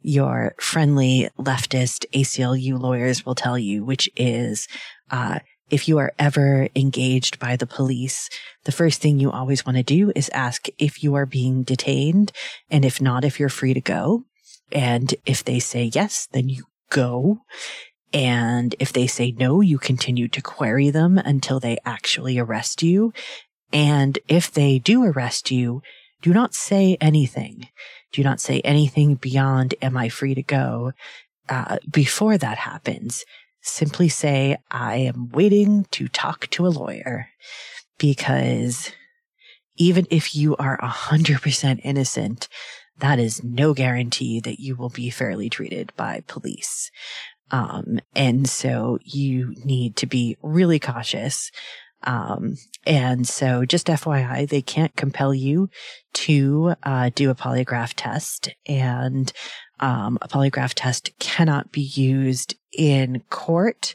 your 0.02 0.54
friendly 0.58 1.28
leftist 1.38 2.04
ACLU 2.12 2.78
lawyers 2.80 3.24
will 3.24 3.34
tell 3.34 3.58
you, 3.58 3.84
which 3.84 4.10
is, 4.16 4.66
uh, 5.10 5.38
if 5.70 5.88
you 5.88 5.98
are 5.98 6.12
ever 6.18 6.68
engaged 6.74 7.38
by 7.38 7.56
the 7.56 7.66
police, 7.66 8.28
the 8.64 8.72
first 8.72 9.00
thing 9.00 9.18
you 9.18 9.30
always 9.30 9.64
want 9.64 9.76
to 9.76 9.82
do 9.82 10.12
is 10.14 10.28
ask 10.30 10.66
if 10.78 11.02
you 11.02 11.14
are 11.14 11.26
being 11.26 11.62
detained. 11.62 12.32
And 12.70 12.84
if 12.84 13.00
not, 13.00 13.24
if 13.24 13.38
you're 13.38 13.48
free 13.48 13.74
to 13.74 13.80
go. 13.80 14.24
And 14.72 15.14
if 15.26 15.44
they 15.44 15.58
say 15.58 15.90
yes, 15.94 16.28
then 16.32 16.48
you 16.48 16.64
go. 16.90 17.40
And 18.12 18.74
if 18.78 18.92
they 18.92 19.06
say 19.06 19.32
no, 19.32 19.60
you 19.60 19.78
continue 19.78 20.28
to 20.28 20.42
query 20.42 20.90
them 20.90 21.18
until 21.18 21.60
they 21.60 21.78
actually 21.84 22.38
arrest 22.38 22.82
you. 22.82 23.12
And 23.72 24.18
if 24.26 24.50
they 24.50 24.78
do 24.78 25.04
arrest 25.04 25.50
you, 25.50 25.82
do 26.20 26.32
not 26.32 26.54
say 26.54 26.96
anything. 27.00 27.68
Do 28.12 28.22
not 28.24 28.40
say 28.40 28.60
anything 28.60 29.14
beyond, 29.14 29.74
am 29.80 29.96
I 29.96 30.08
free 30.08 30.34
to 30.34 30.42
go? 30.42 30.92
Uh, 31.48 31.78
before 31.90 32.36
that 32.36 32.58
happens 32.58 33.24
simply 33.62 34.08
say, 34.08 34.56
I 34.70 34.96
am 34.96 35.28
waiting 35.30 35.86
to 35.92 36.08
talk 36.08 36.48
to 36.50 36.66
a 36.66 36.68
lawyer 36.68 37.28
because 37.98 38.90
even 39.76 40.06
if 40.10 40.34
you 40.34 40.56
are 40.56 40.78
a 40.82 40.88
hundred 40.88 41.42
percent 41.42 41.80
innocent, 41.84 42.48
that 42.98 43.18
is 43.18 43.42
no 43.42 43.72
guarantee 43.74 44.40
that 44.40 44.60
you 44.60 44.76
will 44.76 44.90
be 44.90 45.10
fairly 45.10 45.48
treated 45.48 45.92
by 45.96 46.22
police. 46.26 46.90
Um, 47.50 47.98
and 48.14 48.48
so 48.48 48.98
you 49.02 49.54
need 49.64 49.96
to 49.96 50.06
be 50.06 50.36
really 50.42 50.78
cautious. 50.78 51.50
Um, 52.02 52.56
and 52.86 53.26
so 53.26 53.64
just 53.64 53.88
FYI, 53.88 54.48
they 54.48 54.62
can't 54.62 54.94
compel 54.96 55.34
you 55.34 55.68
to, 56.14 56.74
uh, 56.82 57.10
do 57.14 57.30
a 57.30 57.34
polygraph 57.34 57.92
test 57.96 58.54
and, 58.66 59.32
um, 59.80 60.18
a 60.22 60.28
polygraph 60.28 60.72
test 60.74 61.10
cannot 61.18 61.72
be 61.72 61.80
used 61.80 62.54
in 62.72 63.22
court 63.30 63.94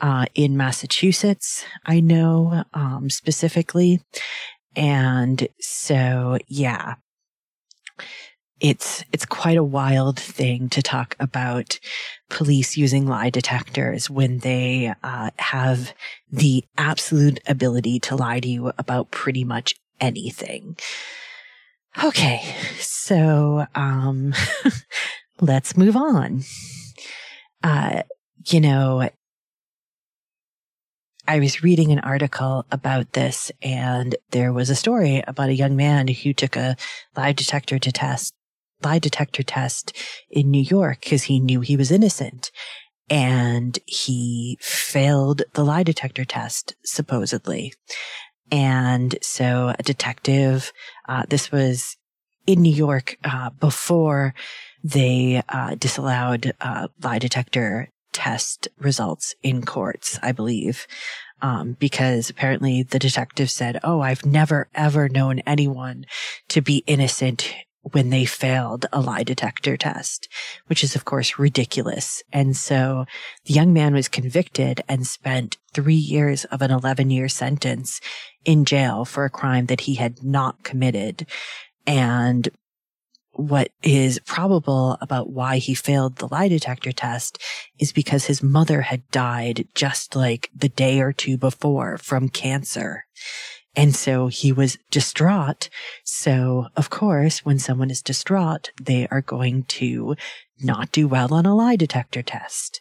uh, 0.00 0.26
in 0.34 0.56
Massachusetts. 0.56 1.64
I 1.84 2.00
know 2.00 2.64
um, 2.74 3.10
specifically, 3.10 4.00
and 4.74 5.46
so 5.60 6.38
yeah, 6.48 6.96
it's 8.60 9.04
it's 9.12 9.26
quite 9.26 9.56
a 9.56 9.64
wild 9.64 10.18
thing 10.18 10.68
to 10.70 10.82
talk 10.82 11.14
about 11.20 11.78
police 12.30 12.76
using 12.76 13.06
lie 13.06 13.30
detectors 13.30 14.08
when 14.08 14.38
they 14.38 14.92
uh, 15.02 15.30
have 15.38 15.92
the 16.30 16.64
absolute 16.78 17.40
ability 17.46 18.00
to 18.00 18.16
lie 18.16 18.40
to 18.40 18.48
you 18.48 18.72
about 18.78 19.10
pretty 19.10 19.44
much 19.44 19.74
anything. 20.00 20.76
Okay, 22.04 22.42
so 22.78 23.66
um, 23.74 24.34
let's 25.40 25.76
move 25.76 25.96
on. 25.96 26.42
Uh, 27.62 28.02
you 28.46 28.60
know, 28.60 29.08
I 31.28 31.40
was 31.40 31.62
reading 31.62 31.90
an 31.90 31.98
article 32.00 32.64
about 32.70 33.12
this 33.12 33.50
and 33.60 34.14
there 34.30 34.52
was 34.52 34.70
a 34.70 34.76
story 34.76 35.22
about 35.26 35.48
a 35.48 35.54
young 35.54 35.74
man 35.74 36.06
who 36.08 36.32
took 36.32 36.56
a 36.56 36.76
lie 37.16 37.32
detector 37.32 37.78
to 37.80 37.92
test, 37.92 38.32
lie 38.84 39.00
detector 39.00 39.42
test 39.42 39.96
in 40.30 40.50
New 40.50 40.62
York 40.62 41.00
because 41.00 41.24
he 41.24 41.40
knew 41.40 41.60
he 41.60 41.76
was 41.76 41.90
innocent 41.90 42.52
and 43.10 43.78
he 43.86 44.56
failed 44.60 45.42
the 45.54 45.64
lie 45.64 45.82
detector 45.82 46.24
test 46.24 46.76
supposedly. 46.84 47.72
And 48.52 49.16
so 49.20 49.74
a 49.76 49.82
detective, 49.82 50.72
uh, 51.08 51.24
this 51.28 51.50
was 51.50 51.96
in 52.46 52.62
New 52.62 52.72
York, 52.72 53.16
uh, 53.24 53.50
before 53.50 54.32
they, 54.86 55.42
uh, 55.48 55.74
disallowed, 55.74 56.52
uh, 56.60 56.88
lie 57.02 57.18
detector 57.18 57.88
test 58.12 58.68
results 58.78 59.34
in 59.42 59.64
courts, 59.64 60.18
I 60.22 60.32
believe. 60.32 60.86
Um, 61.42 61.76
because 61.78 62.30
apparently 62.30 62.82
the 62.82 62.98
detective 62.98 63.50
said, 63.50 63.78
Oh, 63.84 64.00
I've 64.00 64.24
never 64.24 64.68
ever 64.74 65.06
known 65.08 65.40
anyone 65.40 66.06
to 66.48 66.62
be 66.62 66.82
innocent 66.86 67.54
when 67.92 68.10
they 68.10 68.24
failed 68.24 68.86
a 68.92 69.00
lie 69.00 69.22
detector 69.22 69.76
test, 69.76 70.28
which 70.66 70.82
is 70.82 70.96
of 70.96 71.04
course 71.04 71.38
ridiculous. 71.38 72.22
And 72.32 72.56
so 72.56 73.04
the 73.44 73.54
young 73.54 73.72
man 73.72 73.94
was 73.94 74.08
convicted 74.08 74.80
and 74.88 75.06
spent 75.06 75.58
three 75.72 75.94
years 75.94 76.44
of 76.46 76.62
an 76.62 76.70
11 76.70 77.10
year 77.10 77.28
sentence 77.28 78.00
in 78.44 78.64
jail 78.64 79.04
for 79.04 79.24
a 79.24 79.30
crime 79.30 79.66
that 79.66 79.82
he 79.82 79.96
had 79.96 80.24
not 80.24 80.62
committed. 80.62 81.26
And 81.86 82.48
what 83.38 83.70
is 83.82 84.18
probable 84.26 84.96
about 85.00 85.30
why 85.30 85.58
he 85.58 85.74
failed 85.74 86.16
the 86.16 86.28
lie 86.28 86.48
detector 86.48 86.92
test 86.92 87.42
is 87.78 87.92
because 87.92 88.26
his 88.26 88.42
mother 88.42 88.82
had 88.82 89.08
died 89.10 89.66
just 89.74 90.16
like 90.16 90.50
the 90.54 90.68
day 90.68 91.00
or 91.00 91.12
two 91.12 91.36
before 91.36 91.98
from 91.98 92.28
cancer. 92.28 93.04
And 93.74 93.94
so 93.94 94.28
he 94.28 94.52
was 94.52 94.78
distraught. 94.90 95.68
So 96.04 96.68
of 96.76 96.88
course, 96.88 97.44
when 97.44 97.58
someone 97.58 97.90
is 97.90 98.00
distraught, 98.00 98.70
they 98.80 99.06
are 99.08 99.20
going 99.20 99.64
to 99.64 100.16
not 100.60 100.92
do 100.92 101.06
well 101.06 101.34
on 101.34 101.44
a 101.44 101.54
lie 101.54 101.76
detector 101.76 102.22
test. 102.22 102.80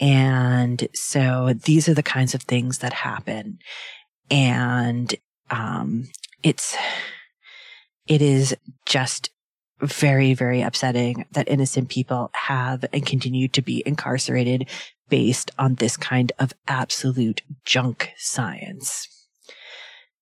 And 0.00 0.88
so 0.92 1.54
these 1.54 1.88
are 1.88 1.94
the 1.94 2.02
kinds 2.02 2.34
of 2.34 2.42
things 2.42 2.78
that 2.78 2.92
happen. 2.92 3.58
And, 4.30 5.14
um, 5.50 6.08
it's, 6.42 6.76
it 8.06 8.20
is 8.20 8.56
just 8.86 9.30
very, 9.86 10.34
very 10.34 10.62
upsetting 10.62 11.26
that 11.32 11.48
innocent 11.48 11.88
people 11.88 12.30
have 12.34 12.84
and 12.92 13.06
continue 13.06 13.48
to 13.48 13.62
be 13.62 13.82
incarcerated 13.86 14.68
based 15.08 15.50
on 15.58 15.76
this 15.76 15.96
kind 15.96 16.32
of 16.38 16.54
absolute 16.66 17.42
junk 17.64 18.12
science. 18.16 19.08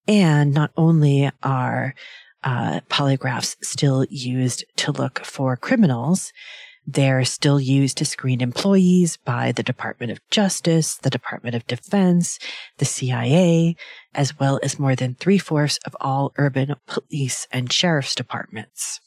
And 0.08 0.52
not 0.52 0.72
only 0.76 1.30
are 1.42 1.94
uh, 2.42 2.80
polygraphs 2.90 3.56
still 3.62 4.04
used 4.10 4.64
to 4.76 4.92
look 4.92 5.24
for 5.24 5.56
criminals, 5.56 6.32
they're 6.86 7.24
still 7.24 7.60
used 7.60 7.96
to 7.98 8.04
screen 8.04 8.40
employees 8.40 9.16
by 9.16 9.52
the 9.52 9.62
Department 9.62 10.10
of 10.10 10.28
Justice, 10.30 10.96
the 10.96 11.10
Department 11.10 11.54
of 11.54 11.66
Defense, 11.68 12.40
the 12.78 12.84
CIA, 12.84 13.76
as 14.14 14.38
well 14.38 14.58
as 14.64 14.80
more 14.80 14.96
than 14.96 15.14
three 15.14 15.38
fourths 15.38 15.78
of 15.86 15.96
all 16.00 16.32
urban 16.36 16.74
police 16.86 17.46
and 17.52 17.72
sheriff's 17.72 18.16
departments. 18.16 19.00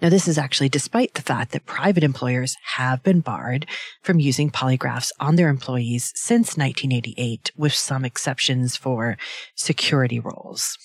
Now, 0.00 0.08
this 0.08 0.28
is 0.28 0.38
actually 0.38 0.68
despite 0.68 1.14
the 1.14 1.22
fact 1.22 1.52
that 1.52 1.66
private 1.66 2.04
employers 2.04 2.56
have 2.76 3.02
been 3.02 3.20
barred 3.20 3.66
from 4.02 4.20
using 4.20 4.50
polygraphs 4.50 5.10
on 5.18 5.36
their 5.36 5.48
employees 5.48 6.12
since 6.14 6.56
1988, 6.56 7.52
with 7.56 7.74
some 7.74 8.04
exceptions 8.04 8.76
for 8.76 9.16
security 9.54 10.20
roles. 10.20 10.78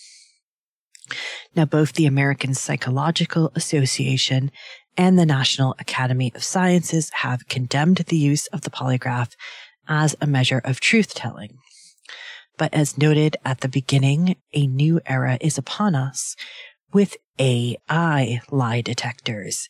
Now, 1.56 1.66
both 1.66 1.94
the 1.94 2.06
American 2.06 2.54
Psychological 2.54 3.52
Association 3.56 4.52
and 4.98 5.18
the 5.18 5.26
National 5.26 5.76
Academy 5.80 6.32
of 6.36 6.44
Sciences 6.44 7.10
have 7.16 7.48
condemned 7.48 7.98
the 7.98 8.18
use 8.18 8.48
of 8.48 8.62
the 8.62 8.70
polygraph 8.70 9.32
as 9.88 10.16
a 10.22 10.28
measure 10.28 10.62
of 10.64 10.80
truth 10.80 11.14
telling. 11.14 11.58
But 12.58 12.74
as 12.74 12.98
noted 12.98 13.38
at 13.44 13.62
the 13.62 13.68
beginning, 13.68 14.36
a 14.54 14.68
new 14.68 15.02
era 15.06 15.38
is 15.42 15.58
upon 15.58 15.96
us 15.96 16.36
with 16.94 17.18
AI 17.42 18.40
lie 18.52 18.82
detectors, 18.82 19.68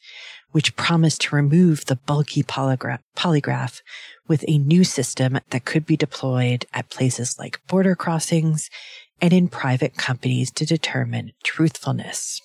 which 0.52 0.76
promise 0.76 1.18
to 1.20 1.36
remove 1.36 1.86
the 1.86 1.96
bulky 1.96 2.44
polygra- 2.44 3.00
polygraph 3.16 3.82
with 4.28 4.44
a 4.46 4.58
new 4.58 4.84
system 4.84 5.40
that 5.52 5.64
could 5.64 5.86
be 5.86 5.96
deployed 5.96 6.66
at 6.74 6.90
places 6.90 7.40
like 7.40 7.66
border 7.68 7.96
crossings 7.96 8.70
and 9.22 9.32
in 9.32 9.48
private 9.48 9.96
companies 9.96 10.52
to 10.52 10.66
determine 10.66 11.32
truthfulness. 11.46 12.42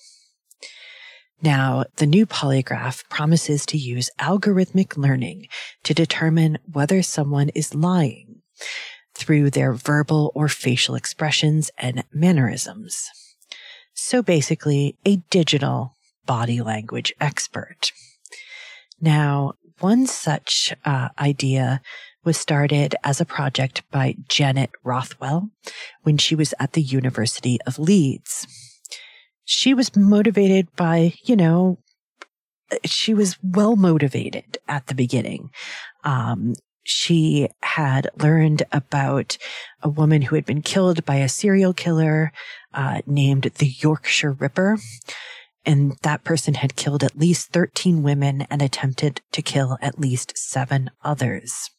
Now, 1.41 1.83
the 1.97 2.05
new 2.05 2.25
polygraph 2.25 3.07
promises 3.09 3.65
to 3.67 3.77
use 3.77 4.09
algorithmic 4.19 4.95
learning 4.95 5.49
to 5.83 5.93
determine 5.93 6.57
whether 6.71 7.03
someone 7.03 7.49
is 7.49 7.75
lying 7.75 8.41
through 9.13 9.49
their 9.49 9.73
verbal 9.73 10.31
or 10.35 10.47
facial 10.47 10.95
expressions 10.95 11.69
and 11.77 12.05
mannerisms. 12.13 13.09
So 13.99 14.21
basically, 14.21 14.95
a 15.05 15.17
digital 15.31 15.97
body 16.27 16.61
language 16.61 17.13
expert. 17.19 17.91
Now, 19.01 19.53
one 19.79 20.05
such 20.05 20.71
uh, 20.85 21.09
idea 21.17 21.81
was 22.23 22.37
started 22.37 22.95
as 23.03 23.19
a 23.19 23.25
project 23.25 23.81
by 23.89 24.15
Janet 24.29 24.69
Rothwell 24.83 25.49
when 26.03 26.19
she 26.19 26.35
was 26.35 26.53
at 26.59 26.73
the 26.73 26.81
University 26.81 27.57
of 27.65 27.79
Leeds. 27.79 28.45
She 29.45 29.73
was 29.73 29.95
motivated 29.95 30.67
by, 30.75 31.13
you 31.23 31.35
know, 31.35 31.79
she 32.85 33.15
was 33.15 33.37
well 33.41 33.75
motivated 33.75 34.59
at 34.67 34.87
the 34.87 34.95
beginning. 34.95 35.49
Um, 36.03 36.53
she 36.83 37.49
had 37.63 38.09
learned 38.21 38.63
about 38.71 39.37
a 39.81 39.89
woman 39.89 40.21
who 40.21 40.35
had 40.35 40.45
been 40.45 40.61
killed 40.61 41.03
by 41.03 41.15
a 41.15 41.27
serial 41.27 41.73
killer 41.73 42.31
uh, 42.77 43.01
named 43.07 43.51
the 43.57 43.65
Yorkshire 43.65 44.33
Ripper. 44.33 44.77
And 45.65 45.97
that 46.03 46.23
person 46.23 46.53
had 46.53 46.77
killed 46.77 47.03
at 47.03 47.17
least 47.17 47.51
13 47.51 48.03
women 48.03 48.43
and 48.49 48.61
attempted 48.61 49.21
to 49.33 49.41
kill 49.41 49.77
at 49.81 49.99
least 49.99 50.37
seven 50.37 50.91
others. 51.03 51.71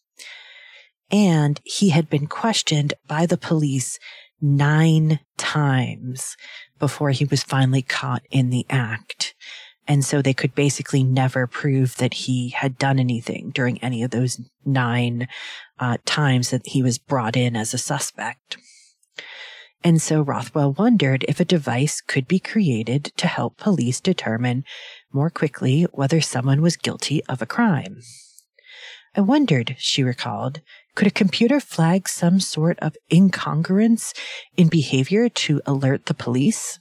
And 1.11 1.59
he 1.65 1.91
had 1.91 2.11
been 2.11 2.27
questioned 2.27 2.93
by 3.07 3.25
the 3.25 3.39
police 3.39 3.99
nine 4.43 5.21
times 5.39 6.37
before 6.79 7.11
he 7.11 7.25
was 7.25 7.43
finally 7.43 7.81
caught 7.81 8.23
in 8.31 8.51
the 8.51 8.67
act. 8.69 9.35
And 9.87 10.05
so 10.05 10.21
they 10.21 10.35
could 10.35 10.55
basically 10.55 11.03
never 11.03 11.47
prove 11.47 11.97
that 11.97 12.13
he 12.13 12.51
had 12.51 12.77
done 12.77 12.99
anything 12.99 13.51
during 13.55 13.83
any 13.83 14.03
of 14.03 14.11
those 14.11 14.39
nine 14.67 15.29
uh, 15.79 15.97
times 16.05 16.51
that 16.51 16.67
he 16.67 16.83
was 16.83 16.99
brought 16.99 17.37
in 17.37 17.57
as 17.57 17.73
a 17.73 17.79
suspect. 17.79 18.59
And 19.85 20.03
so 20.03 20.23
Rothwell 20.23 20.73
wondered 20.73 21.25
if 21.29 21.39
a 21.39 21.45
device 21.45 22.01
could 22.01 22.27
be 22.27 22.41
created 22.41 23.13
to 23.17 23.29
help 23.29 23.57
police 23.57 24.01
determine 24.01 24.65
more 25.13 25.31
quickly 25.31 25.85
whether 25.93 26.21
someone 26.21 26.63
was 26.63 26.77
guilty 26.77 27.25
of 27.27 27.41
a 27.41 27.47
crime. 27.47 28.01
I 29.17 29.21
wondered, 29.21 29.77
she 29.79 30.03
recalled, 30.03 30.61
could 30.95 31.07
a 31.07 31.13
computer 31.13 31.61
flag 31.61 32.09
some 32.09 32.41
sort 32.41 32.79
of 32.81 32.97
incongruence 33.11 34.17
in 34.57 34.69
behavior 34.69 35.29
to 35.29 35.61
alert 35.65 36.07
the 36.07 36.15
police? 36.15 36.79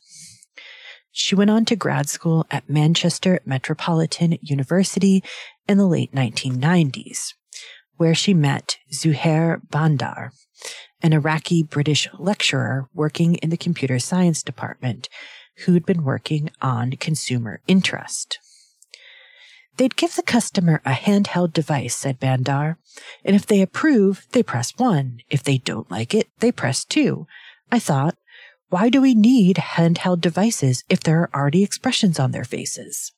She 1.12 1.36
went 1.36 1.50
on 1.50 1.66
to 1.66 1.76
grad 1.76 2.10
school 2.10 2.46
at 2.52 2.70
Manchester 2.70 3.40
Metropolitan 3.46 4.38
University 4.42 5.24
in 5.68 5.78
the 5.78 5.88
late 5.88 6.14
1990s, 6.14 7.34
where 7.96 8.16
she 8.16 8.34
met 8.34 8.78
Zuhair 8.94 9.62
Bandar, 9.70 10.32
an 11.02 11.14
Iraqi 11.14 11.64
British 11.64 12.08
lecturer 12.18 12.90
working 12.94 13.36
in 13.36 13.50
the 13.50 13.58
computer 13.58 14.00
science 14.00 14.42
department 14.42 15.10
who'd 15.66 15.86
been 15.86 16.04
working 16.04 16.50
on 16.62 16.92
consumer 16.92 17.62
interest. 17.68 18.40
They'd 19.78 19.96
give 19.96 20.16
the 20.16 20.24
customer 20.24 20.82
a 20.86 20.94
handheld 20.94 21.54
device, 21.54 21.96
said 21.96 22.20
Bandar, 22.20 22.78
and 23.24 23.36
if 23.36 23.46
they 23.46 23.62
approve, 23.62 24.26
they 24.32 24.42
press 24.42 24.74
one. 24.78 25.20
If 25.30 25.44
they 25.44 25.60
don't 25.60 25.90
like 25.92 26.16
it, 26.16 26.30
they 26.40 26.52
press 26.52 26.84
two. 26.84 27.28
I 27.72 27.78
thought, 27.78 28.18
why 28.70 28.90
do 28.90 29.02
we 29.02 29.14
need 29.14 29.58
handheld 29.58 30.20
devices 30.20 30.84
if 30.90 31.02
there 31.02 31.22
are 31.22 31.30
already 31.34 31.64
expressions 31.64 32.20
on 32.20 32.32
their 32.32 32.44
faces? 32.44 33.14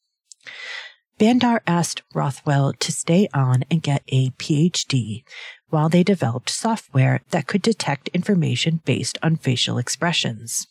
Bandar 1.17 1.61
asked 1.65 2.03
Rothwell 2.13 2.73
to 2.73 2.91
stay 2.91 3.27
on 3.33 3.63
and 3.71 3.81
get 3.81 4.03
a 4.09 4.29
PhD 4.31 5.23
while 5.70 5.89
they 5.89 6.03
developed 6.03 6.49
software 6.49 7.22
that 7.32 7.47
could 7.47 7.61
detect 7.61 8.09
information 8.09 8.82
based 8.86 9.17
on 9.22 9.36
facial 9.36 9.78
expressions. 9.78 10.67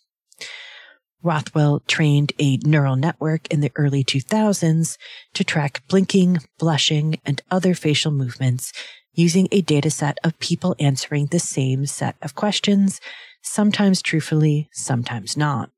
Rothwell 1.23 1.81
trained 1.87 2.33
a 2.39 2.59
neural 2.59 2.97
network 2.97 3.49
in 3.53 3.61
the 3.61 3.73
early 3.75 4.05
2000s 4.05 4.97
to 5.35 5.45
track 5.45 5.83
blinking, 5.89 6.39
blushing, 6.59 7.19
and 7.27 7.43
other 7.51 7.75
facial 7.75 8.13
movements 8.13 8.73
using 9.15 9.49
a 9.51 9.63
dataset 9.63 10.15
of 10.23 10.39
people 10.39 10.77
answering 10.79 11.27
the 11.27 11.41
same 11.41 11.87
set 11.87 12.17
of 12.23 12.37
questions 12.37 13.01
sometimes 13.43 14.01
truthfully, 14.01 14.69
sometimes 14.73 15.37
not. 15.37 15.71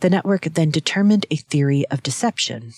The 0.00 0.10
network 0.10 0.42
then 0.44 0.70
determined 0.70 1.26
a 1.30 1.36
theory 1.36 1.84
of 1.90 2.02
deception. 2.02 2.72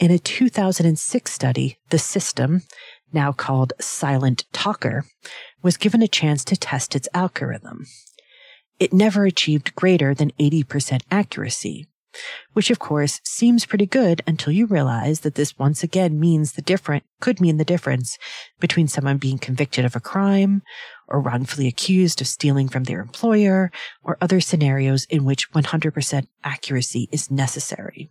In 0.00 0.10
a 0.10 0.18
2006 0.18 1.32
study, 1.32 1.78
the 1.90 1.98
system, 1.98 2.62
now 3.14 3.32
called 3.32 3.72
Silent 3.80 4.44
Talker, 4.52 5.04
was 5.62 5.76
given 5.76 6.02
a 6.02 6.08
chance 6.08 6.44
to 6.44 6.56
test 6.56 6.94
its 6.94 7.08
algorithm. 7.14 7.86
It 8.78 8.92
never 8.92 9.24
achieved 9.24 9.74
greater 9.74 10.14
than 10.14 10.32
80% 10.32 11.02
accuracy, 11.10 11.86
which 12.52 12.70
of 12.70 12.78
course 12.78 13.20
seems 13.24 13.66
pretty 13.66 13.86
good 13.86 14.22
until 14.26 14.52
you 14.52 14.66
realize 14.66 15.20
that 15.20 15.36
this 15.36 15.58
once 15.58 15.82
again 15.82 16.18
means 16.18 16.52
the 16.52 16.62
different, 16.62 17.04
could 17.20 17.40
mean 17.40 17.56
the 17.56 17.64
difference 17.64 18.18
between 18.60 18.88
someone 18.88 19.18
being 19.18 19.38
convicted 19.38 19.84
of 19.84 19.96
a 19.96 20.00
crime 20.00 20.62
or 21.08 21.20
wrongfully 21.20 21.68
accused 21.68 22.20
of 22.20 22.26
stealing 22.26 22.68
from 22.68 22.84
their 22.84 23.00
employer 23.00 23.70
or 24.02 24.18
other 24.20 24.40
scenarios 24.40 25.06
in 25.06 25.24
which 25.24 25.50
100% 25.52 26.26
accuracy 26.42 27.08
is 27.12 27.30
necessary. 27.30 28.10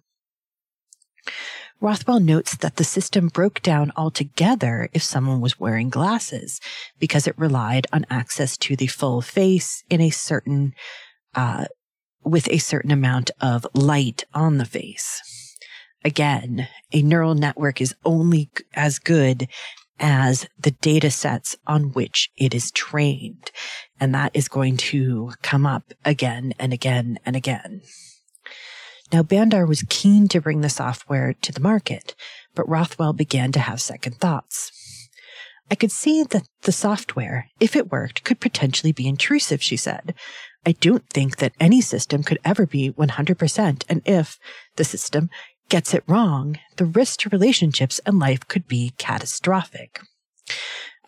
Rothwell 1.82 2.19
notes 2.19 2.55
that 2.57 2.78
the 2.78 2.84
system 2.84 3.28
broke 3.28 3.61
down 3.61 3.91
altogether 3.97 4.89
if 4.93 5.03
someone 5.03 5.41
was 5.41 5.59
wearing 5.59 5.89
glasses 5.89 6.61
because 6.99 7.28
it 7.28 7.38
relied 7.38 7.88
on 7.91 8.05
access 8.09 8.55
to 8.57 8.76
the 8.76 8.88
full 8.88 9.21
face 9.21 9.84
in 9.89 9.99
a 9.99 10.09
certain, 10.09 10.74
uh, 11.36 11.65
with 12.24 12.47
a 12.49 12.57
certain 12.57 12.91
amount 12.91 13.32
of 13.41 13.67
light 13.74 14.24
on 14.34 14.57
the 14.57 14.65
face. 14.65 15.21
Again, 16.05 16.67
a 16.91 17.01
neural 17.01 17.36
network 17.36 17.82
is 17.82 17.95
only 18.05 18.49
as 18.74 18.99
good 18.99 19.47
as 19.99 20.47
the 20.59 20.71
data 20.71 21.09
sets 21.09 21.55
on 21.65 21.91
which 21.91 22.30
it 22.38 22.53
is 22.53 22.71
trained. 22.71 23.51
And 23.99 24.13
that 24.13 24.32
is 24.34 24.47
going 24.47 24.78
to 24.78 25.32
come 25.41 25.65
up 25.65 25.93
again 26.03 26.53
and 26.59 26.74
again 26.74 27.19
and 27.26 27.36
again. 27.36 27.82
Now, 29.14 29.22
Bandar 29.22 29.68
was 29.68 29.86
keen 29.89 30.28
to 30.30 30.41
bring 30.41 30.61
the 30.61 30.70
software 30.70 31.34
to 31.34 31.51
the 31.51 31.59
market, 31.59 32.16
but 32.55 32.68
Rothwell 32.68 33.14
began 33.14 33.51
to 33.51 33.59
have 33.59 33.80
second 33.80 34.16
thoughts. 34.16 34.72
I 35.70 35.76
could 35.76 35.91
see 35.91 36.24
that 36.24 36.47
the 36.64 36.72
software, 36.72 37.47
if 37.59 37.76
it 37.76 37.91
worked, 37.91 38.24
could 38.24 38.39
potentially 38.39 38.91
be 38.91 39.07
intrusive, 39.07 39.61
she 39.61 39.78
said. 39.78 40.16
I 40.66 40.72
don't 40.72 41.07
think 41.11 41.38
that 41.38 41.53
any 41.59 41.80
system 41.80 42.24
could 42.24 42.39
ever 42.43 42.66
be 42.66 42.89
100%. 42.91 43.84
And 43.88 44.01
if 44.03 44.39
the 44.78 44.84
system 44.84 45.30
gets 45.70 45.93
it 45.93 46.03
wrong, 46.07 46.57
the 46.78 46.86
risk 46.86 47.20
to 47.20 47.30
relationships 47.30 48.01
and 48.07 48.18
life 48.18 48.47
could 48.47 48.68
be 48.68 48.93
catastrophic. 48.97 50.01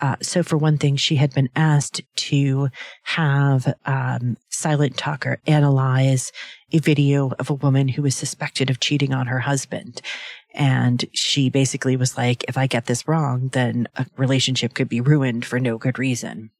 Uh, 0.05 0.15
so, 0.21 0.43
for 0.43 0.55
one 0.55 0.77
thing, 0.77 0.95
she 0.95 1.15
had 1.15 1.33
been 1.33 1.49
asked 1.55 1.99
to 2.15 2.69
have 3.05 3.73
um, 3.87 4.37
Silent 4.49 4.97
Talker 4.97 5.39
analyze 5.47 6.31
a 6.71 6.77
video 6.77 7.31
of 7.39 7.49
a 7.49 7.55
woman 7.55 7.87
who 7.87 8.03
was 8.03 8.13
suspected 8.13 8.69
of 8.69 8.79
cheating 8.79 9.15
on 9.15 9.25
her 9.25 9.39
husband. 9.39 10.03
And 10.53 11.03
she 11.13 11.49
basically 11.49 11.97
was 11.97 12.17
like, 12.17 12.43
if 12.47 12.55
I 12.55 12.67
get 12.67 12.85
this 12.85 13.07
wrong, 13.07 13.49
then 13.53 13.87
a 13.95 14.05
relationship 14.15 14.75
could 14.75 14.89
be 14.89 15.01
ruined 15.01 15.43
for 15.43 15.59
no 15.59 15.79
good 15.79 15.97
reason. 15.97 16.51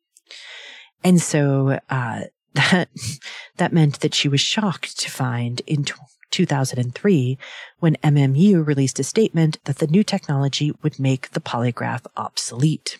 And 1.03 1.21
so 1.21 1.77
uh, 1.87 2.21
that 2.55 2.89
that 3.57 3.73
meant 3.73 3.99
that 3.99 4.15
she 4.15 4.27
was 4.27 4.41
shocked 4.41 4.99
to 5.01 5.11
find 5.11 5.61
in 5.67 5.85
2003 6.31 7.37
when 7.77 7.95
MMU 7.97 8.65
released 8.65 8.97
a 8.97 9.03
statement 9.03 9.59
that 9.65 9.77
the 9.77 9.87
new 9.87 10.03
technology 10.03 10.71
would 10.81 10.97
make 10.97 11.29
the 11.29 11.39
polygraph 11.39 12.07
obsolete. 12.17 12.97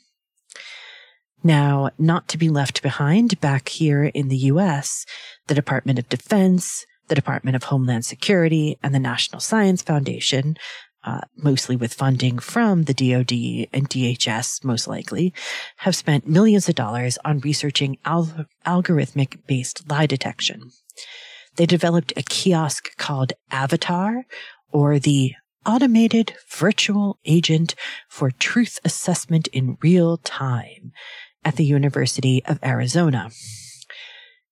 Now, 1.46 1.92
not 2.00 2.28
to 2.30 2.40
be 2.40 2.50
left 2.50 2.82
behind, 2.82 3.40
back 3.40 3.70
here 3.70 4.06
in 4.06 4.30
the 4.30 4.50
US, 4.50 5.06
the 5.46 5.54
Department 5.54 6.00
of 6.00 6.10
Defense, 6.10 6.88
the 7.08 7.14
Department 7.14 7.56
of 7.56 7.66
Homeland 7.66 8.04
Security, 8.04 8.80
and 8.82 8.96
the 8.96 9.00
National 9.00 9.40
Science 9.40 9.84
Foundation, 9.84 10.58
uh, 11.04 11.22
mostly 11.38 11.76
with 11.76 11.94
funding 11.94 12.40
from 12.40 12.86
the 12.86 12.96
DoD 12.96 13.68
and 13.72 13.88
DHS, 13.88 14.64
most 14.64 14.88
likely, 14.88 15.36
have 15.78 15.96
spent 15.96 16.28
millions 16.28 16.68
of 16.68 16.74
dollars 16.74 17.20
on 17.24 17.42
researching 17.42 18.00
al- 18.06 18.48
algorithmic 18.66 19.46
based 19.46 19.88
lie 19.88 20.08
detection. 20.08 20.72
They 21.58 21.68
developed 21.68 22.12
a 22.18 22.24
kiosk 22.24 22.98
called 22.98 23.34
Avatar, 23.52 24.26
or 24.72 24.98
the 24.98 25.36
Automated 25.66 26.36
Virtual 26.48 27.20
Agent 27.26 27.76
for 28.08 28.30
Truth 28.30 28.80
Assessment 28.86 29.48
in 29.48 29.78
Real 29.82 30.18
Time, 30.18 30.92
at 31.46 31.56
the 31.56 31.64
University 31.64 32.44
of 32.46 32.60
Arizona. 32.64 33.30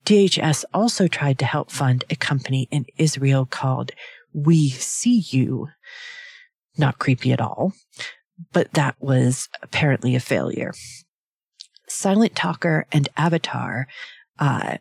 DHS 0.06 0.64
also 0.74 1.08
tried 1.08 1.40
to 1.40 1.46
help 1.46 1.72
fund 1.72 2.06
a 2.10 2.16
company 2.16 2.68
in 2.72 2.86
Israel 2.98 3.46
called 3.46 3.92
We 4.34 4.70
See 4.70 5.26
You. 5.30 5.70
Not 6.78 7.00
creepy 7.00 7.32
at 7.32 7.42
all, 7.42 7.74
but 8.52 8.72
that 8.74 8.96
was 9.00 9.50
apparently 9.62 10.16
a 10.16 10.20
failure. 10.20 10.74
Silent 11.88 12.36
Talker 12.36 12.86
and 12.92 13.10
Avatar 13.18 13.88
uh, 14.40 14.78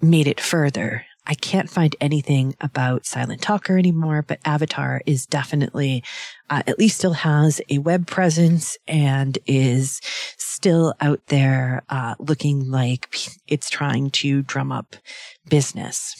made 0.00 0.26
it 0.26 0.40
further 0.40 1.04
I 1.26 1.34
can't 1.34 1.70
find 1.70 1.94
anything 2.00 2.54
about 2.60 3.06
Silent 3.06 3.42
Talker 3.42 3.78
anymore, 3.78 4.24
but 4.26 4.40
Avatar 4.44 5.02
is 5.06 5.26
definitely, 5.26 6.02
uh, 6.48 6.62
at 6.66 6.78
least 6.78 6.98
still 6.98 7.12
has 7.12 7.60
a 7.68 7.78
web 7.78 8.06
presence 8.06 8.76
and 8.88 9.38
is 9.46 10.00
still 10.38 10.94
out 11.00 11.20
there, 11.26 11.82
uh, 11.88 12.14
looking 12.18 12.70
like 12.70 13.16
it's 13.46 13.70
trying 13.70 14.10
to 14.10 14.42
drum 14.42 14.72
up 14.72 14.96
business. 15.48 16.14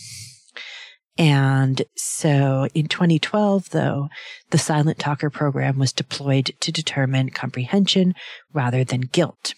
And 1.18 1.82
so 1.96 2.66
in 2.72 2.86
2012, 2.86 3.70
though, 3.70 4.08
the 4.50 4.58
Silent 4.58 4.98
Talker 4.98 5.28
program 5.28 5.78
was 5.78 5.92
deployed 5.92 6.52
to 6.60 6.72
determine 6.72 7.30
comprehension 7.30 8.14
rather 8.52 8.84
than 8.84 9.02
guilt. 9.02 9.54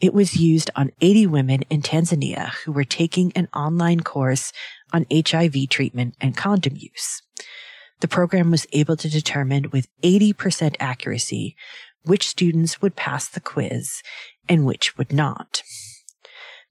It 0.00 0.14
was 0.14 0.36
used 0.36 0.70
on 0.76 0.92
80 1.00 1.26
women 1.26 1.62
in 1.70 1.82
Tanzania 1.82 2.50
who 2.64 2.70
were 2.72 2.84
taking 2.84 3.32
an 3.34 3.48
online 3.52 4.00
course 4.00 4.52
on 4.92 5.06
HIV 5.12 5.68
treatment 5.68 6.14
and 6.20 6.36
condom 6.36 6.76
use. 6.76 7.22
The 8.00 8.08
program 8.08 8.52
was 8.52 8.66
able 8.72 8.96
to 8.96 9.10
determine 9.10 9.70
with 9.70 9.88
80% 10.02 10.76
accuracy 10.78 11.56
which 12.04 12.28
students 12.28 12.80
would 12.80 12.94
pass 12.94 13.28
the 13.28 13.40
quiz 13.40 14.02
and 14.48 14.64
which 14.64 14.96
would 14.96 15.12
not. 15.12 15.62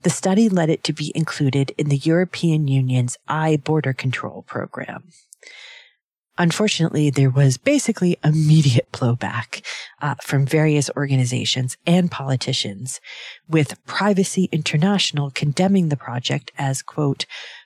The 0.04 0.10
study 0.10 0.48
led 0.48 0.70
it 0.70 0.84
to 0.86 0.94
be 0.94 1.12
included 1.14 1.74
in 1.78 1.90
the 1.90 1.98
European 1.98 2.68
Union's 2.68 3.18
iBorderCtrl 3.28 4.46
program. 4.46 5.10
Unfortunately, 6.38 7.10
there 7.10 7.32
was 7.32 7.58
basically 7.58 8.18
immediate 8.24 8.92
blowback 8.92 9.66
uh, 10.02 10.16
from 10.22 10.46
various 10.46 10.90
organizations 10.96 11.78
and 11.88 12.12
politicians, 12.12 13.02
with 13.48 13.84
Privacy 13.86 14.48
International 14.52 15.32
condemning 15.32 15.90
the 15.90 15.98
project 15.98 16.52
as, 16.58 16.84
quote, 16.84 17.26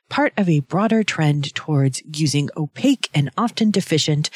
part 0.10 0.34
of 0.38 0.48
a 0.48 0.62
broader 0.62 1.04
trend 1.04 1.54
towards 1.54 2.02
using 2.14 2.50
opaque 2.56 3.10
and 3.14 3.30
often 3.38 3.72
deficient 3.72 4.30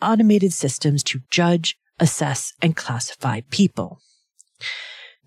automated 0.00 0.52
systems 0.52 1.02
to 1.02 1.20
judge, 1.30 1.76
assess, 2.00 2.54
and 2.62 2.76
classify 2.76 3.40
people. 3.50 4.00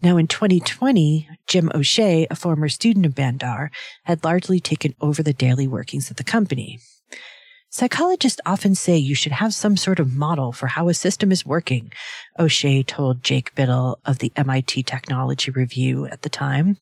Now 0.02 0.18
in 0.18 0.28
2020, 0.28 1.30
Jim 1.48 1.72
O'Shea, 1.74 2.28
a 2.30 2.36
former 2.36 2.70
student 2.70 3.06
of 3.06 3.16
Bandar, 3.16 3.72
had 4.04 4.24
largely 4.24 4.60
taken 4.60 4.94
over 5.02 5.24
the 5.24 5.34
daily 5.34 5.68
workings 5.68 6.10
of 6.12 6.18
the 6.18 6.24
company. 6.24 6.80
Psychologists 7.76 8.40
often 8.46 8.74
say 8.74 8.96
you 8.96 9.14
should 9.14 9.34
have 9.34 9.54
some 9.54 9.76
sort 9.76 10.00
of 10.00 10.16
model 10.16 10.54
for 10.54 10.68
how 10.68 10.88
a 10.88 10.94
system 10.94 11.30
is 11.30 11.46
working, 11.46 11.92
O'Shea 12.40 12.84
told 12.84 13.22
Jake 13.22 13.54
Bittle 13.54 13.98
of 14.06 14.20
the 14.20 14.32
MIT 14.38 14.84
Technology 14.84 15.52
Review 15.52 16.06
at 16.06 16.22
the 16.22 16.30
time. 16.30 16.78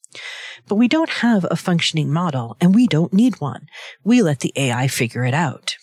But 0.68 0.76
we 0.76 0.88
don't 0.88 1.10
have 1.10 1.48
a 1.50 1.56
functioning 1.56 2.14
model 2.14 2.58
and 2.62 2.76
we 2.76 2.86
don't 2.86 3.12
need 3.12 3.42
one. 3.42 3.66
We 4.04 4.22
let 4.22 4.42
the 4.42 4.54
AI 4.56 4.88
figure 4.88 5.26
it 5.26 5.34
out. 5.34 5.74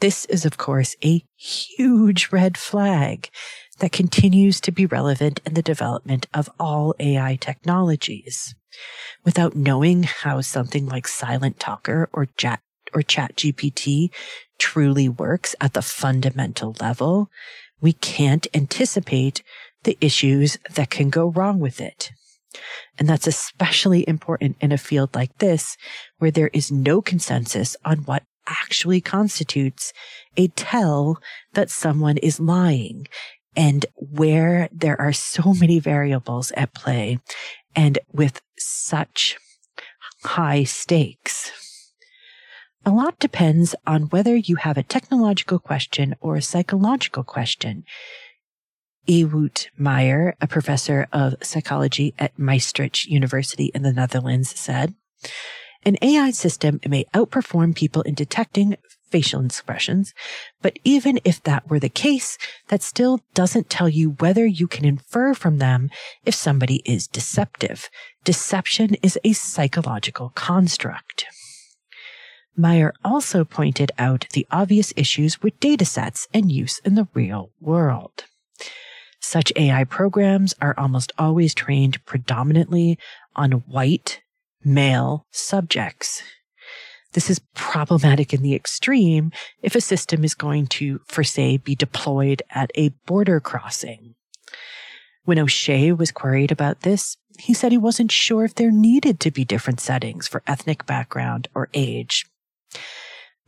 This 0.00 0.26
is, 0.26 0.44
of 0.44 0.58
course, 0.58 0.94
a 1.02 1.24
huge 1.34 2.28
red 2.30 2.58
flag 2.58 3.30
that 3.78 3.92
continues 3.92 4.60
to 4.60 4.72
be 4.72 4.84
relevant 4.84 5.40
in 5.46 5.54
the 5.54 5.62
development 5.62 6.26
of 6.34 6.50
all 6.60 6.94
AI 7.00 7.36
technologies. 7.36 8.54
Without 9.24 9.56
knowing 9.56 10.02
how 10.02 10.42
something 10.42 10.84
like 10.84 11.08
Silent 11.08 11.58
Talker 11.58 12.10
or 12.12 12.26
Chat 12.36 12.60
or 12.96 13.02
ChatGPT 13.02 14.08
truly 14.58 15.06
works 15.06 15.54
at 15.60 15.74
the 15.74 15.82
fundamental 15.82 16.74
level, 16.80 17.28
we 17.82 17.92
can't 17.92 18.46
anticipate 18.54 19.42
the 19.84 19.98
issues 20.00 20.58
that 20.74 20.88
can 20.88 21.10
go 21.10 21.26
wrong 21.28 21.60
with 21.60 21.78
it. 21.78 22.10
And 22.98 23.06
that's 23.06 23.26
especially 23.26 24.08
important 24.08 24.56
in 24.62 24.72
a 24.72 24.78
field 24.78 25.14
like 25.14 25.36
this, 25.38 25.76
where 26.18 26.30
there 26.30 26.50
is 26.54 26.72
no 26.72 27.02
consensus 27.02 27.76
on 27.84 27.98
what 27.98 28.22
actually 28.46 29.02
constitutes 29.02 29.92
a 30.38 30.48
tell 30.48 31.18
that 31.52 31.70
someone 31.70 32.16
is 32.16 32.40
lying 32.40 33.06
and 33.54 33.84
where 33.96 34.70
there 34.72 34.98
are 34.98 35.12
so 35.12 35.52
many 35.52 35.78
variables 35.78 36.50
at 36.52 36.72
play 36.72 37.18
and 37.74 37.98
with 38.12 38.40
such 38.58 39.36
high 40.24 40.64
stakes. 40.64 41.65
A 42.86 42.90
lot 42.90 43.18
depends 43.18 43.74
on 43.84 44.10
whether 44.10 44.36
you 44.36 44.54
have 44.56 44.78
a 44.78 44.84
technological 44.84 45.58
question 45.58 46.14
or 46.20 46.36
a 46.36 46.42
psychological 46.42 47.24
question. 47.24 47.82
Ewout 49.08 49.66
Meijer, 49.76 50.34
a 50.40 50.46
professor 50.46 51.08
of 51.12 51.34
psychology 51.42 52.14
at 52.16 52.38
Maastricht 52.38 53.06
University 53.06 53.72
in 53.74 53.82
the 53.82 53.92
Netherlands, 53.92 54.56
said, 54.56 54.94
An 55.84 55.96
AI 56.00 56.30
system 56.30 56.78
may 56.86 57.06
outperform 57.12 57.74
people 57.74 58.02
in 58.02 58.14
detecting 58.14 58.76
facial 59.10 59.44
expressions, 59.44 60.14
but 60.62 60.78
even 60.84 61.18
if 61.24 61.42
that 61.42 61.68
were 61.68 61.80
the 61.80 61.88
case, 61.88 62.38
that 62.68 62.84
still 62.84 63.20
doesn't 63.34 63.68
tell 63.68 63.88
you 63.88 64.10
whether 64.20 64.46
you 64.46 64.68
can 64.68 64.84
infer 64.84 65.34
from 65.34 65.58
them 65.58 65.90
if 66.24 66.36
somebody 66.36 66.82
is 66.84 67.08
deceptive. 67.08 67.90
Deception 68.22 68.94
is 69.02 69.18
a 69.24 69.32
psychological 69.32 70.30
construct. 70.36 71.26
Meijer 72.58 72.92
also 73.04 73.44
pointed 73.44 73.92
out 73.98 74.26
the 74.32 74.46
obvious 74.50 74.92
issues 74.96 75.42
with 75.42 75.60
datasets 75.60 76.26
and 76.32 76.50
use 76.50 76.80
in 76.84 76.94
the 76.94 77.08
real 77.12 77.50
world. 77.60 78.24
Such 79.20 79.52
AI 79.56 79.84
programs 79.84 80.54
are 80.60 80.74
almost 80.78 81.12
always 81.18 81.54
trained 81.54 82.04
predominantly 82.06 82.98
on 83.34 83.52
white, 83.52 84.22
male 84.64 85.26
subjects. 85.30 86.22
This 87.12 87.28
is 87.28 87.40
problematic 87.54 88.32
in 88.32 88.42
the 88.42 88.54
extreme 88.54 89.32
if 89.62 89.74
a 89.74 89.80
system 89.80 90.24
is 90.24 90.34
going 90.34 90.66
to, 90.68 91.00
for 91.06 91.24
say, 91.24 91.56
be 91.56 91.74
deployed 91.74 92.42
at 92.50 92.70
a 92.74 92.90
border 93.06 93.40
crossing. 93.40 94.14
When 95.24 95.38
O'Shea 95.38 95.92
was 95.92 96.12
queried 96.12 96.52
about 96.52 96.82
this, 96.82 97.16
he 97.38 97.52
said 97.52 97.72
he 97.72 97.78
wasn't 97.78 98.12
sure 98.12 98.44
if 98.44 98.54
there 98.54 98.70
needed 98.70 99.18
to 99.20 99.30
be 99.30 99.44
different 99.44 99.80
settings 99.80 100.28
for 100.28 100.42
ethnic 100.46 100.86
background 100.86 101.48
or 101.54 101.68
age 101.74 102.24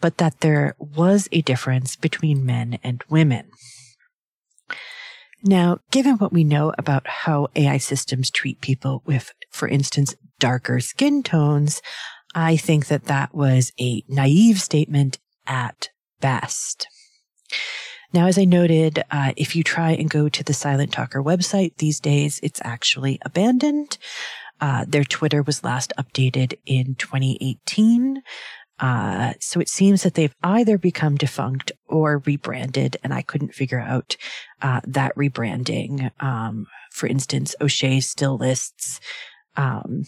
but 0.00 0.18
that 0.18 0.40
there 0.40 0.74
was 0.78 1.28
a 1.32 1.42
difference 1.42 1.96
between 1.96 2.46
men 2.46 2.78
and 2.82 3.02
women. 3.08 3.50
Now, 5.42 5.78
given 5.90 6.16
what 6.16 6.32
we 6.32 6.44
know 6.44 6.72
about 6.78 7.06
how 7.06 7.48
AI 7.54 7.78
systems 7.78 8.30
treat 8.30 8.60
people 8.60 9.02
with, 9.06 9.32
for 9.50 9.68
instance, 9.68 10.14
darker 10.40 10.80
skin 10.80 11.22
tones, 11.22 11.80
I 12.34 12.56
think 12.56 12.86
that 12.86 13.04
that 13.04 13.34
was 13.34 13.72
a 13.80 14.02
naive 14.08 14.60
statement 14.60 15.18
at 15.46 15.90
best. 16.20 16.88
Now, 18.12 18.26
as 18.26 18.38
I 18.38 18.44
noted, 18.44 19.04
uh, 19.10 19.32
if 19.36 19.54
you 19.54 19.62
try 19.62 19.92
and 19.92 20.08
go 20.08 20.28
to 20.28 20.42
the 20.42 20.54
Silent 20.54 20.92
Talker 20.92 21.22
website 21.22 21.76
these 21.76 22.00
days, 22.00 22.40
it's 22.42 22.60
actually 22.64 23.18
abandoned. 23.24 23.98
Uh, 24.60 24.84
their 24.88 25.04
Twitter 25.04 25.42
was 25.42 25.62
last 25.62 25.92
updated 25.98 26.58
in 26.66 26.94
2018. 26.96 28.22
Uh, 28.80 29.32
so 29.40 29.60
it 29.60 29.68
seems 29.68 30.02
that 30.02 30.14
they've 30.14 30.34
either 30.42 30.78
become 30.78 31.16
defunct 31.16 31.72
or 31.86 32.22
rebranded, 32.24 32.96
and 33.02 33.12
I 33.12 33.22
couldn't 33.22 33.54
figure 33.54 33.80
out 33.80 34.16
uh, 34.62 34.80
that 34.86 35.14
rebranding. 35.16 36.10
Um, 36.22 36.66
for 36.92 37.06
instance, 37.06 37.54
O'Shea 37.60 38.00
still 38.00 38.36
lists 38.36 39.00
um, 39.56 40.04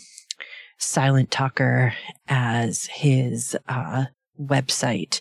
Silent 0.79 1.31
Talker 1.31 1.95
as 2.29 2.87
his 2.87 3.57
uh, 3.69 4.07
website 4.41 5.21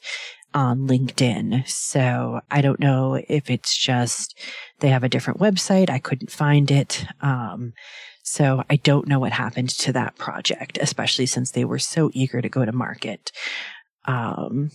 on 0.54 0.88
LinkedIn. 0.88 1.68
So 1.68 2.42
I 2.50 2.62
don't 2.62 2.80
know 2.80 3.22
if 3.28 3.50
it's 3.50 3.76
just 3.76 4.38
they 4.80 4.90
have 4.90 5.04
a 5.04 5.10
different 5.10 5.40
website. 5.40 5.90
I 5.90 6.00
couldn't 6.00 6.32
find 6.32 6.72
it. 6.72 7.06
Um, 7.22 7.74
so 8.30 8.64
I 8.70 8.76
don't 8.76 9.08
know 9.08 9.18
what 9.18 9.32
happened 9.32 9.70
to 9.70 9.94
that 9.94 10.16
project, 10.16 10.78
especially 10.80 11.26
since 11.26 11.50
they 11.50 11.66
were 11.66 11.80
so 11.80 12.12
eager 12.14 12.44
to 12.44 12.48
go 12.48 12.64
to 12.64 12.72
market. 12.72 13.32
Um, 14.06 14.70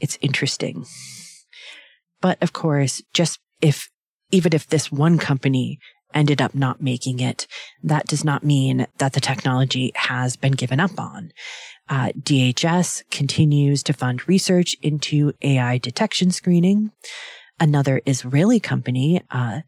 it's 0.00 0.18
interesting. 0.20 0.84
But 2.20 2.42
of 2.42 2.52
course, 2.52 3.02
just 3.14 3.38
if, 3.60 3.88
even 4.32 4.52
if 4.52 4.66
this 4.66 4.90
one 4.90 5.18
company 5.18 5.78
ended 6.14 6.42
up 6.42 6.52
not 6.52 6.82
making 6.82 7.20
it, 7.20 7.46
that 7.80 8.06
does 8.06 8.24
not 8.24 8.42
mean 8.42 8.88
that 8.98 9.12
the 9.12 9.20
technology 9.20 9.92
has 9.94 10.36
been 10.36 10.52
given 10.52 10.80
up 10.80 10.98
on. 10.98 11.30
Uh, 11.88 12.08
DHS 12.18 13.08
continues 13.12 13.84
to 13.84 13.92
fund 13.92 14.26
research 14.26 14.74
into 14.82 15.32
AI 15.42 15.78
detection 15.78 16.32
screening. 16.32 16.90
Another 17.60 18.02
Israeli 18.04 18.58
company, 18.58 19.22
uh, 19.30 19.60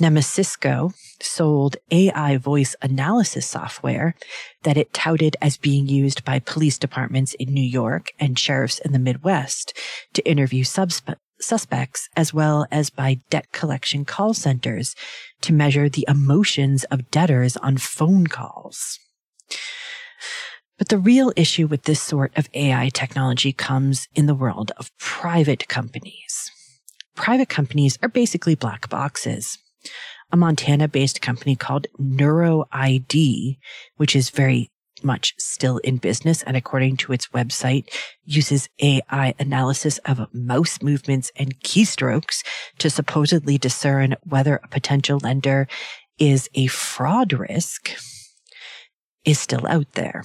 Nemesysco 0.00 0.94
sold 1.20 1.76
AI 1.90 2.38
voice 2.38 2.74
analysis 2.80 3.46
software 3.46 4.14
that 4.62 4.76
it 4.78 4.92
touted 4.92 5.36
as 5.42 5.56
being 5.58 5.86
used 5.86 6.24
by 6.24 6.38
police 6.38 6.78
departments 6.78 7.34
in 7.34 7.52
New 7.52 7.60
York 7.60 8.08
and 8.18 8.38
sheriffs 8.38 8.78
in 8.78 8.92
the 8.92 8.98
Midwest 8.98 9.76
to 10.14 10.26
interview 10.28 10.64
suspects, 10.64 12.08
as 12.16 12.32
well 12.32 12.66
as 12.70 12.88
by 12.88 13.18
debt 13.28 13.52
collection 13.52 14.04
call 14.04 14.32
centers 14.32 14.94
to 15.42 15.52
measure 15.52 15.88
the 15.88 16.06
emotions 16.08 16.84
of 16.84 17.10
debtors 17.10 17.56
on 17.58 17.76
phone 17.76 18.26
calls. 18.26 18.98
But 20.78 20.88
the 20.88 20.98
real 20.98 21.32
issue 21.36 21.66
with 21.66 21.82
this 21.82 22.00
sort 22.00 22.32
of 22.36 22.48
AI 22.54 22.88
technology 22.88 23.52
comes 23.52 24.08
in 24.14 24.24
the 24.26 24.34
world 24.34 24.72
of 24.78 24.90
private 24.98 25.68
companies. 25.68 26.50
Private 27.14 27.50
companies 27.50 27.98
are 28.02 28.08
basically 28.08 28.54
black 28.54 28.88
boxes 28.88 29.58
a 30.30 30.36
Montana 30.36 30.88
based 30.88 31.20
company 31.20 31.56
called 31.56 31.86
NeuroID, 31.98 33.58
which 33.96 34.16
is 34.16 34.30
very 34.30 34.70
much 35.04 35.34
still 35.38 35.78
in 35.78 35.96
business 35.96 36.42
and 36.44 36.56
according 36.56 36.96
to 36.96 37.12
its 37.12 37.28
website 37.28 37.88
uses 38.24 38.68
AI 38.80 39.34
analysis 39.38 39.98
of 39.98 40.32
mouse 40.32 40.80
movements 40.80 41.32
and 41.36 41.60
keystrokes 41.60 42.44
to 42.78 42.88
supposedly 42.88 43.58
discern 43.58 44.14
whether 44.22 44.56
a 44.62 44.68
potential 44.68 45.18
lender 45.22 45.66
is 46.18 46.48
a 46.54 46.66
fraud 46.68 47.32
risk 47.32 47.90
is 49.24 49.38
still 49.38 49.66
out 49.66 49.90
there. 49.92 50.24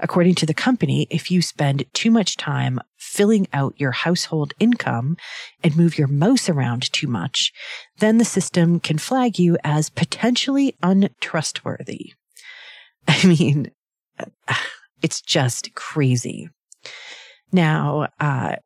According 0.00 0.34
to 0.36 0.46
the 0.46 0.54
company, 0.54 1.06
if 1.08 1.30
you 1.30 1.40
spend 1.40 1.84
too 1.92 2.10
much 2.10 2.36
time 2.36 2.80
filling 3.14 3.46
out 3.52 3.78
your 3.78 3.92
household 3.92 4.52
income 4.58 5.16
and 5.62 5.76
move 5.76 5.96
your 5.96 6.08
mouse 6.08 6.48
around 6.48 6.92
too 6.92 7.06
much, 7.06 7.52
then 7.98 8.18
the 8.18 8.24
system 8.24 8.80
can 8.80 8.98
flag 8.98 9.38
you 9.38 9.56
as 9.62 9.88
potentially 9.88 10.74
untrustworthy. 10.82 12.12
I 13.08 13.24
mean, 13.24 13.70
it's 15.02 15.20
just 15.20 15.74
crazy. 15.74 16.48
Now, 17.52 18.08
uh, 18.18 18.56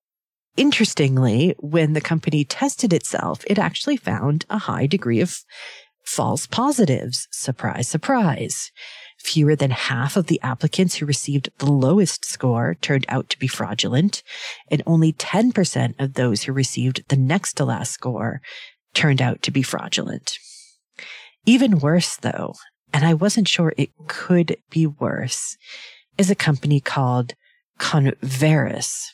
interestingly, 0.56 1.54
when 1.58 1.92
the 1.92 2.00
company 2.00 2.44
tested 2.44 2.94
itself, 2.94 3.44
it 3.46 3.58
actually 3.58 3.98
found 3.98 4.46
a 4.48 4.58
high 4.58 4.86
degree 4.86 5.20
of 5.20 5.44
false 6.06 6.46
positives. 6.46 7.28
Surprise, 7.30 7.86
surprise. 7.86 8.72
Fewer 9.28 9.56
than 9.56 9.72
half 9.72 10.16
of 10.16 10.28
the 10.28 10.40
applicants 10.40 10.94
who 10.94 11.04
received 11.04 11.50
the 11.58 11.70
lowest 11.70 12.24
score 12.24 12.78
turned 12.80 13.04
out 13.10 13.28
to 13.28 13.38
be 13.38 13.46
fraudulent, 13.46 14.22
and 14.70 14.82
only 14.86 15.12
10% 15.12 15.94
of 15.98 16.14
those 16.14 16.44
who 16.44 16.52
received 16.54 17.04
the 17.08 17.16
next 17.16 17.52
to 17.58 17.66
last 17.66 17.92
score 17.92 18.40
turned 18.94 19.20
out 19.20 19.42
to 19.42 19.50
be 19.50 19.60
fraudulent. 19.60 20.38
Even 21.44 21.78
worse, 21.78 22.16
though, 22.16 22.54
and 22.90 23.04
I 23.04 23.12
wasn't 23.12 23.48
sure 23.48 23.74
it 23.76 23.90
could 24.06 24.56
be 24.70 24.86
worse, 24.86 25.58
is 26.16 26.30
a 26.30 26.34
company 26.34 26.80
called 26.80 27.34
Converus, 27.78 29.08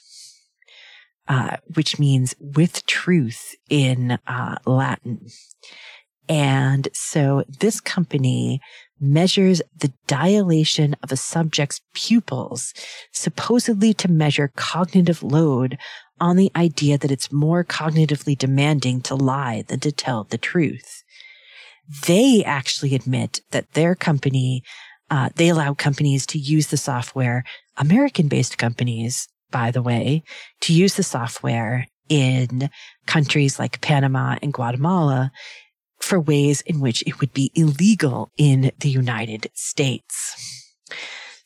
uh, 1.26 1.56
which 1.74 1.98
means 1.98 2.36
with 2.38 2.86
truth 2.86 3.56
in 3.68 4.16
uh, 4.28 4.58
Latin. 4.64 5.26
And 6.28 6.86
so 6.92 7.42
this 7.48 7.80
company 7.80 8.60
measures 9.00 9.60
the 9.76 9.92
dilation 10.06 10.94
of 11.02 11.10
a 11.10 11.16
subject's 11.16 11.80
pupils, 11.94 12.72
supposedly 13.12 13.92
to 13.94 14.10
measure 14.10 14.52
cognitive 14.56 15.22
load 15.22 15.78
on 16.20 16.36
the 16.36 16.50
idea 16.54 16.96
that 16.96 17.10
it's 17.10 17.32
more 17.32 17.64
cognitively 17.64 18.36
demanding 18.38 19.00
to 19.02 19.14
lie 19.14 19.64
than 19.68 19.80
to 19.80 19.92
tell 19.92 20.24
the 20.24 20.38
truth. 20.38 21.02
They 22.06 22.42
actually 22.44 22.94
admit 22.94 23.40
that 23.50 23.72
their 23.72 23.94
company, 23.94 24.62
uh, 25.10 25.30
they 25.34 25.48
allow 25.48 25.74
companies 25.74 26.24
to 26.26 26.38
use 26.38 26.68
the 26.68 26.76
software, 26.76 27.44
American 27.76 28.28
based 28.28 28.58
companies, 28.58 29.28
by 29.50 29.70
the 29.70 29.82
way, 29.82 30.22
to 30.62 30.72
use 30.72 30.94
the 30.94 31.02
software 31.02 31.86
in 32.08 32.70
countries 33.06 33.58
like 33.58 33.80
Panama 33.80 34.36
and 34.42 34.52
Guatemala 34.52 35.32
for 36.04 36.20
ways 36.20 36.60
in 36.62 36.80
which 36.80 37.02
it 37.06 37.20
would 37.20 37.32
be 37.32 37.50
illegal 37.54 38.30
in 38.36 38.70
the 38.78 38.90
United 38.90 39.50
States. 39.54 40.70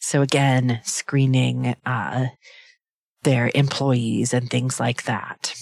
So 0.00 0.20
again, 0.20 0.80
screening 0.84 1.76
uh, 1.86 2.26
their 3.22 3.50
employees 3.54 4.34
and 4.34 4.50
things 4.50 4.80
like 4.80 5.04
that. 5.04 5.54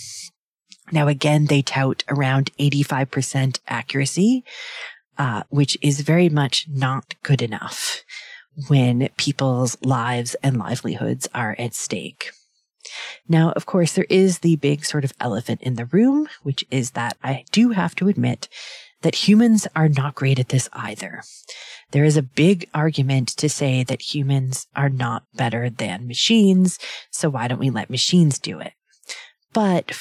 Now, 0.92 1.09
again, 1.09 1.47
they 1.47 1.62
tout 1.62 2.05
around 2.09 2.51
85% 2.59 3.59
accuracy, 3.66 4.44
uh, 5.18 5.42
which 5.49 5.76
is 5.82 6.01
very 6.01 6.28
much 6.28 6.66
not 6.68 7.16
good 7.22 7.42
enough 7.42 8.03
when 8.68 9.09
people's 9.16 9.76
lives 9.82 10.36
and 10.42 10.59
livelihoods 10.59 11.28
are 11.34 11.55
at 11.59 11.74
stake. 11.74 12.30
Now, 13.28 13.51
of 13.53 13.66
course, 13.66 13.92
there 13.92 14.07
is 14.09 14.38
the 14.38 14.57
big 14.57 14.84
sort 14.84 15.05
of 15.05 15.12
elephant 15.20 15.61
in 15.62 15.74
the 15.74 15.86
room, 15.86 16.28
which 16.42 16.64
is 16.70 16.92
that 16.92 17.16
I 17.22 17.44
do 17.51 17.70
have 17.70 17.94
to 17.97 18.09
admit 18.09 18.49
that 19.03 19.28
humans 19.28 19.66
are 19.76 19.88
not 19.88 20.14
great 20.14 20.38
at 20.38 20.49
this 20.49 20.68
either. 20.72 21.22
There 21.92 22.05
is 22.05 22.16
a 22.16 22.22
big 22.22 22.68
argument 22.74 23.28
to 23.36 23.49
say 23.49 23.84
that 23.84 24.14
humans 24.14 24.66
are 24.74 24.88
not 24.88 25.24
better 25.34 25.70
than 25.70 26.09
machines. 26.09 26.78
So 27.11 27.28
why 27.28 27.49
don't 27.49 27.61
we 27.61 27.70
let 27.70 27.90
machines 27.90 28.38
do 28.38 28.59
it? 28.59 28.72
But 29.53 29.97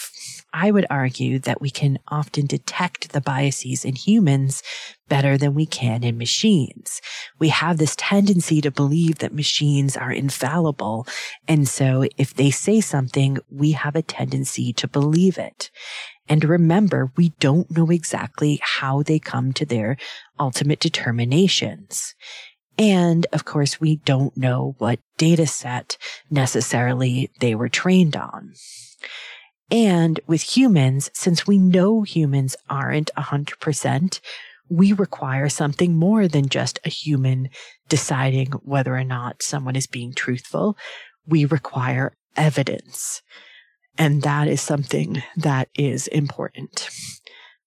I 0.58 0.72
would 0.72 0.86
argue 0.90 1.38
that 1.40 1.60
we 1.60 1.70
can 1.70 2.00
often 2.08 2.46
detect 2.46 3.12
the 3.12 3.20
biases 3.20 3.84
in 3.84 3.96
humans 3.96 4.64
better 5.10 5.38
than 5.38 5.54
we 5.54 5.66
can 5.66 6.02
in 6.02 6.18
machines. 6.18 7.02
We 7.38 7.50
have 7.50 7.78
this 7.78 7.94
tendency 7.98 8.62
to 8.62 8.72
believe 8.72 9.18
that 9.18 9.34
machines 9.34 9.98
are 9.98 10.14
infallible. 10.14 11.08
And 11.46 11.68
so 11.68 12.06
if 12.16 12.34
they 12.34 12.52
say 12.52 12.80
something, 12.80 13.38
we 13.52 13.74
have 13.74 13.98
a 13.98 14.02
tendency 14.02 14.72
to 14.74 14.88
believe 14.88 15.38
it. 15.38 15.72
And 16.30 16.46
remember, 16.46 17.12
we 17.18 17.34
don't 17.42 17.70
know 17.70 17.88
exactly 17.88 18.62
how 18.64 19.04
they 19.04 19.20
come 19.20 19.52
to 19.54 19.66
their 19.66 19.98
ultimate 20.40 20.80
determinations. 20.80 22.16
And 22.78 23.28
of 23.34 23.44
course, 23.44 23.82
we 23.82 23.98
don't 23.98 24.36
know 24.38 24.76
what 24.78 25.02
data 25.18 25.48
set 25.48 25.98
necessarily 26.32 27.30
they 27.42 27.56
were 27.56 27.70
trained 27.70 28.16
on. 28.16 28.54
And 29.72 30.20
with 30.28 30.58
humans, 30.58 31.10
since 31.14 31.48
we 31.48 31.58
know 31.58 32.04
humans 32.04 32.56
aren't 32.70 33.12
100%, 33.18 34.20
we 34.70 34.94
require 34.94 35.50
something 35.50 35.96
more 35.96 36.28
than 36.28 36.50
just 36.50 36.80
a 36.84 36.90
human 36.90 37.50
deciding 37.88 38.52
whether 38.64 38.96
or 38.96 39.04
not 39.04 39.44
someone 39.44 39.76
is 39.76 39.88
being 39.88 40.14
truthful. 40.14 40.78
We 41.28 41.46
require 41.46 42.14
evidence. 42.36 43.22
And 43.98 44.24
that 44.24 44.48
is 44.48 44.62
something 44.62 45.24
that 45.38 45.70
is 45.76 46.08
important. 46.08 46.90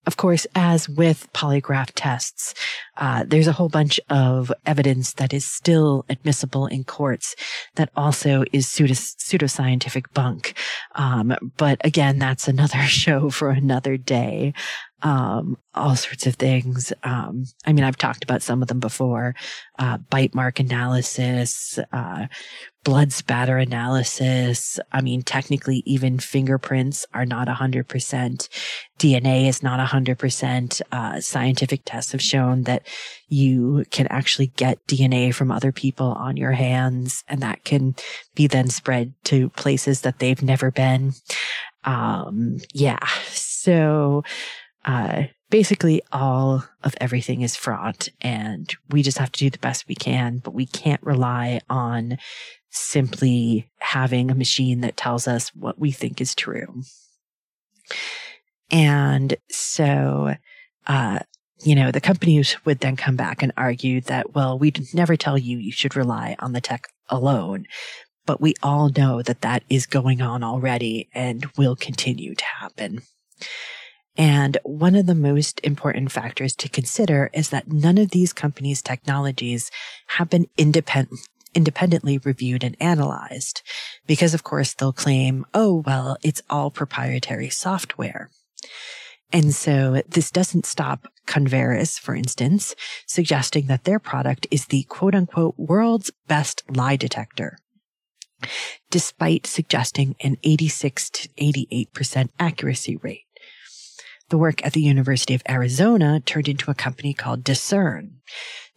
Of 0.08 0.16
course, 0.16 0.46
as 0.54 0.88
with 0.88 1.30
polygraph 1.34 1.90
tests, 1.94 2.54
uh, 2.96 3.24
there's 3.26 3.46
a 3.46 3.52
whole 3.52 3.68
bunch 3.68 4.00
of 4.08 4.50
evidence 4.64 5.12
that 5.12 5.34
is 5.34 5.44
still 5.44 6.06
admissible 6.08 6.66
in 6.66 6.84
courts 6.84 7.36
that 7.74 7.90
also 7.94 8.42
is 8.50 8.66
pseudo- 8.66 8.94
pseudoscientific 8.94 10.06
bunk. 10.14 10.54
Um, 10.94 11.36
but 11.58 11.78
again, 11.84 12.18
that's 12.18 12.48
another 12.48 12.82
show 12.86 13.28
for 13.28 13.50
another 13.50 13.98
day 13.98 14.54
um, 15.02 15.56
all 15.74 15.94
sorts 15.96 16.26
of 16.26 16.34
things. 16.34 16.92
Um, 17.02 17.44
I 17.66 17.72
mean, 17.72 17.84
I've 17.84 17.96
talked 17.96 18.24
about 18.24 18.42
some 18.42 18.62
of 18.62 18.68
them 18.68 18.80
before, 18.80 19.34
uh, 19.78 19.98
bite 19.98 20.34
mark 20.34 20.58
analysis, 20.58 21.78
uh, 21.92 22.26
blood 22.84 23.12
spatter 23.12 23.58
analysis. 23.58 24.80
I 24.92 25.00
mean, 25.00 25.22
technically 25.22 25.82
even 25.84 26.18
fingerprints 26.18 27.06
are 27.14 27.26
not 27.26 27.48
a 27.48 27.54
hundred 27.54 27.86
percent. 27.86 28.48
DNA 28.98 29.48
is 29.48 29.62
not 29.62 29.78
a 29.78 29.84
hundred 29.84 30.18
percent. 30.18 30.80
Uh, 30.90 31.20
scientific 31.20 31.82
tests 31.84 32.12
have 32.12 32.22
shown 32.22 32.62
that 32.62 32.86
you 33.28 33.84
can 33.90 34.06
actually 34.08 34.48
get 34.48 34.84
DNA 34.86 35.34
from 35.34 35.52
other 35.52 35.70
people 35.70 36.08
on 36.08 36.36
your 36.36 36.52
hands 36.52 37.24
and 37.28 37.40
that 37.42 37.64
can 37.64 37.94
be 38.34 38.46
then 38.46 38.68
spread 38.68 39.12
to 39.24 39.50
places 39.50 40.00
that 40.00 40.18
they've 40.18 40.42
never 40.42 40.70
been. 40.70 41.12
Um, 41.84 42.58
yeah. 42.72 43.04
So, 43.28 44.22
uh, 44.88 45.24
basically 45.50 46.00
all 46.10 46.64
of 46.82 46.94
everything 46.98 47.42
is 47.42 47.54
fraught 47.54 48.08
and 48.22 48.74
we 48.88 49.02
just 49.02 49.18
have 49.18 49.30
to 49.30 49.38
do 49.38 49.50
the 49.50 49.58
best 49.58 49.86
we 49.86 49.94
can, 49.94 50.38
but 50.38 50.54
we 50.54 50.64
can't 50.64 51.02
rely 51.02 51.60
on 51.68 52.16
simply 52.70 53.70
having 53.80 54.30
a 54.30 54.34
machine 54.34 54.80
that 54.80 54.96
tells 54.96 55.28
us 55.28 55.54
what 55.54 55.78
we 55.78 55.90
think 55.90 56.22
is 56.22 56.34
true. 56.34 56.82
And 58.70 59.36
so, 59.50 60.36
uh, 60.86 61.18
you 61.62 61.74
know, 61.74 61.90
the 61.90 62.00
companies 62.00 62.56
would 62.64 62.80
then 62.80 62.96
come 62.96 63.16
back 63.16 63.42
and 63.42 63.52
argue 63.58 64.00
that, 64.02 64.34
well, 64.34 64.58
we'd 64.58 64.94
never 64.94 65.16
tell 65.16 65.36
you 65.36 65.58
you 65.58 65.72
should 65.72 65.96
rely 65.96 66.34
on 66.38 66.52
the 66.52 66.62
tech 66.62 66.86
alone. 67.10 67.66
But 68.24 68.40
we 68.40 68.54
all 68.62 68.88
know 68.88 69.20
that 69.20 69.42
that 69.42 69.64
is 69.68 69.84
going 69.84 70.22
on 70.22 70.42
already 70.42 71.10
and 71.12 71.44
will 71.58 71.76
continue 71.76 72.34
to 72.34 72.44
happen. 72.60 73.02
And 74.18 74.58
one 74.64 74.96
of 74.96 75.06
the 75.06 75.14
most 75.14 75.60
important 75.62 76.10
factors 76.10 76.56
to 76.56 76.68
consider 76.68 77.30
is 77.32 77.50
that 77.50 77.72
none 77.72 77.98
of 77.98 78.10
these 78.10 78.32
companies' 78.32 78.82
technologies 78.82 79.70
have 80.08 80.28
been 80.28 80.48
independent, 80.58 81.20
independently 81.54 82.18
reviewed 82.18 82.64
and 82.64 82.76
analyzed 82.80 83.62
because 84.08 84.34
of 84.34 84.42
course 84.42 84.74
they'll 84.74 84.92
claim, 84.92 85.46
oh, 85.54 85.84
well, 85.86 86.16
it's 86.24 86.42
all 86.50 86.72
proprietary 86.72 87.48
software. 87.48 88.28
And 89.32 89.54
so 89.54 90.02
this 90.08 90.32
doesn't 90.32 90.66
stop 90.66 91.06
Converus, 91.26 92.00
for 92.00 92.16
instance, 92.16 92.74
suggesting 93.06 93.66
that 93.66 93.84
their 93.84 94.00
product 94.00 94.48
is 94.50 94.66
the 94.66 94.82
quote 94.84 95.14
unquote 95.14 95.54
world's 95.58 96.10
best 96.26 96.64
lie 96.68 96.96
detector, 96.96 97.58
despite 98.90 99.46
suggesting 99.46 100.16
an 100.20 100.38
86 100.42 101.10
to 101.10 101.28
88% 101.28 102.30
accuracy 102.40 102.96
rate 102.96 103.27
the 104.28 104.38
work 104.38 104.64
at 104.64 104.72
the 104.72 104.82
University 104.82 105.34
of 105.34 105.42
Arizona 105.48 106.20
turned 106.20 106.48
into 106.48 106.70
a 106.70 106.74
company 106.74 107.14
called 107.14 107.44
Discern. 107.44 108.20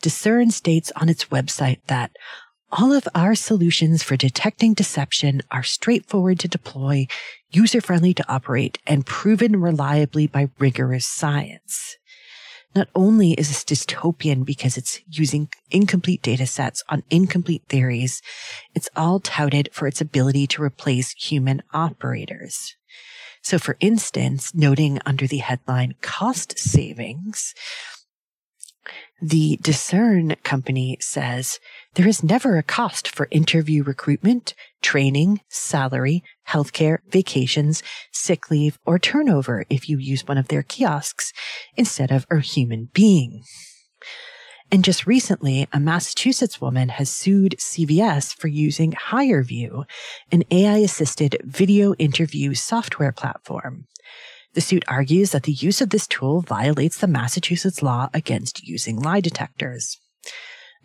Discern 0.01 0.51
states 0.51 0.91
on 0.95 1.09
its 1.09 1.25
website 1.25 1.79
that 1.87 2.11
all 2.71 2.93
of 2.93 3.07
our 3.13 3.35
solutions 3.35 4.01
for 4.01 4.15
detecting 4.15 4.73
deception 4.73 5.41
are 5.51 5.63
straightforward 5.63 6.39
to 6.39 6.47
deploy, 6.47 7.05
user 7.51 7.81
friendly 7.81 8.13
to 8.13 8.31
operate, 8.31 8.77
and 8.87 9.05
proven 9.05 9.59
reliably 9.59 10.25
by 10.25 10.49
rigorous 10.57 11.05
science. 11.05 11.97
Not 12.73 12.87
only 12.95 13.33
is 13.33 13.49
this 13.49 13.65
dystopian 13.65 14.45
because 14.45 14.77
it's 14.77 15.01
using 15.05 15.49
incomplete 15.69 16.21
data 16.21 16.47
sets 16.47 16.81
on 16.87 17.03
incomplete 17.09 17.63
theories, 17.67 18.21
it's 18.73 18.89
all 18.95 19.19
touted 19.19 19.69
for 19.73 19.87
its 19.87 19.99
ability 19.99 20.47
to 20.47 20.63
replace 20.63 21.11
human 21.11 21.61
operators. 21.73 22.77
So 23.41 23.57
for 23.57 23.77
instance, 23.79 24.53
noting 24.53 24.99
under 25.05 25.27
the 25.27 25.37
headline 25.37 25.95
cost 26.01 26.57
savings, 26.59 27.53
the 29.21 29.59
Discern 29.61 30.35
company 30.43 30.97
says 30.99 31.59
there 31.93 32.07
is 32.07 32.23
never 32.23 32.57
a 32.57 32.63
cost 32.63 33.07
for 33.07 33.27
interview 33.29 33.83
recruitment, 33.83 34.55
training, 34.81 35.41
salary, 35.49 36.23
healthcare, 36.49 36.99
vacations, 37.07 37.83
sick 38.11 38.49
leave, 38.49 38.79
or 38.85 38.97
turnover 38.97 39.65
if 39.69 39.87
you 39.87 39.97
use 39.99 40.27
one 40.27 40.37
of 40.37 40.47
their 40.47 40.63
kiosks 40.63 41.33
instead 41.77 42.11
of 42.11 42.25
a 42.31 42.39
human 42.39 42.89
being. 42.93 43.43
And 44.71 44.85
just 44.85 45.05
recently, 45.05 45.67
a 45.73 45.81
Massachusetts 45.81 46.61
woman 46.61 46.87
has 46.87 47.09
sued 47.09 47.55
CVS 47.57 48.33
for 48.33 48.47
using 48.47 48.93
HireVue, 48.93 49.83
an 50.31 50.43
AI 50.49 50.77
assisted 50.77 51.35
video 51.43 51.93
interview 51.95 52.53
software 52.53 53.11
platform. 53.11 53.87
The 54.53 54.61
suit 54.61 54.85
argues 54.87 55.31
that 55.31 55.43
the 55.43 55.51
use 55.51 55.81
of 55.81 55.89
this 55.89 56.07
tool 56.07 56.39
violates 56.39 56.97
the 56.97 57.07
Massachusetts 57.07 57.83
law 57.83 58.09
against 58.13 58.65
using 58.65 58.97
lie 58.97 59.19
detectors. 59.19 59.97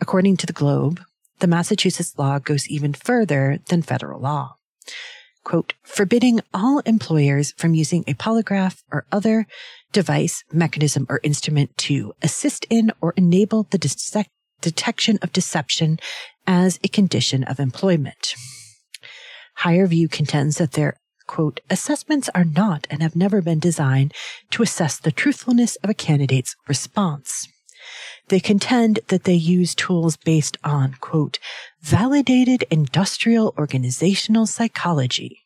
According 0.00 0.38
to 0.38 0.46
the 0.46 0.52
Globe, 0.52 1.00
the 1.38 1.46
Massachusetts 1.46 2.18
law 2.18 2.40
goes 2.40 2.68
even 2.68 2.92
further 2.92 3.60
than 3.68 3.82
federal 3.82 4.20
law 4.20 4.56
quote, 5.46 5.74
forbidding 5.84 6.40
all 6.52 6.80
employers 6.80 7.54
from 7.56 7.72
using 7.72 8.02
a 8.08 8.14
polygraph 8.14 8.82
or 8.90 9.06
other 9.12 9.46
device, 9.92 10.42
mechanism, 10.52 11.06
or 11.08 11.20
instrument 11.22 11.70
to 11.78 12.12
assist 12.20 12.66
in 12.68 12.90
or 13.00 13.14
enable 13.16 13.62
the 13.70 13.78
de- 13.78 14.24
detection 14.60 15.20
of 15.22 15.32
deception 15.32 16.00
as 16.48 16.80
a 16.82 16.88
condition 16.88 17.44
of 17.44 17.60
employment. 17.60 18.34
HireVue 19.60 20.10
contends 20.10 20.58
that 20.58 20.72
their 20.72 20.96
quote, 21.28 21.60
assessments 21.70 22.28
are 22.34 22.44
not 22.44 22.88
and 22.90 23.00
have 23.00 23.14
never 23.14 23.40
been 23.40 23.60
designed 23.60 24.12
to 24.50 24.64
assess 24.64 24.98
the 24.98 25.12
truthfulness 25.12 25.76
of 25.76 25.90
a 25.90 25.94
candidate's 25.94 26.56
response. 26.66 27.46
They 28.28 28.40
contend 28.40 28.98
that 29.08 29.24
they 29.24 29.34
use 29.34 29.74
tools 29.74 30.16
based 30.16 30.56
on, 30.64 30.96
quote, 31.00 31.38
validated 31.86 32.64
industrial 32.68 33.54
organizational 33.56 34.44
psychology. 34.44 35.44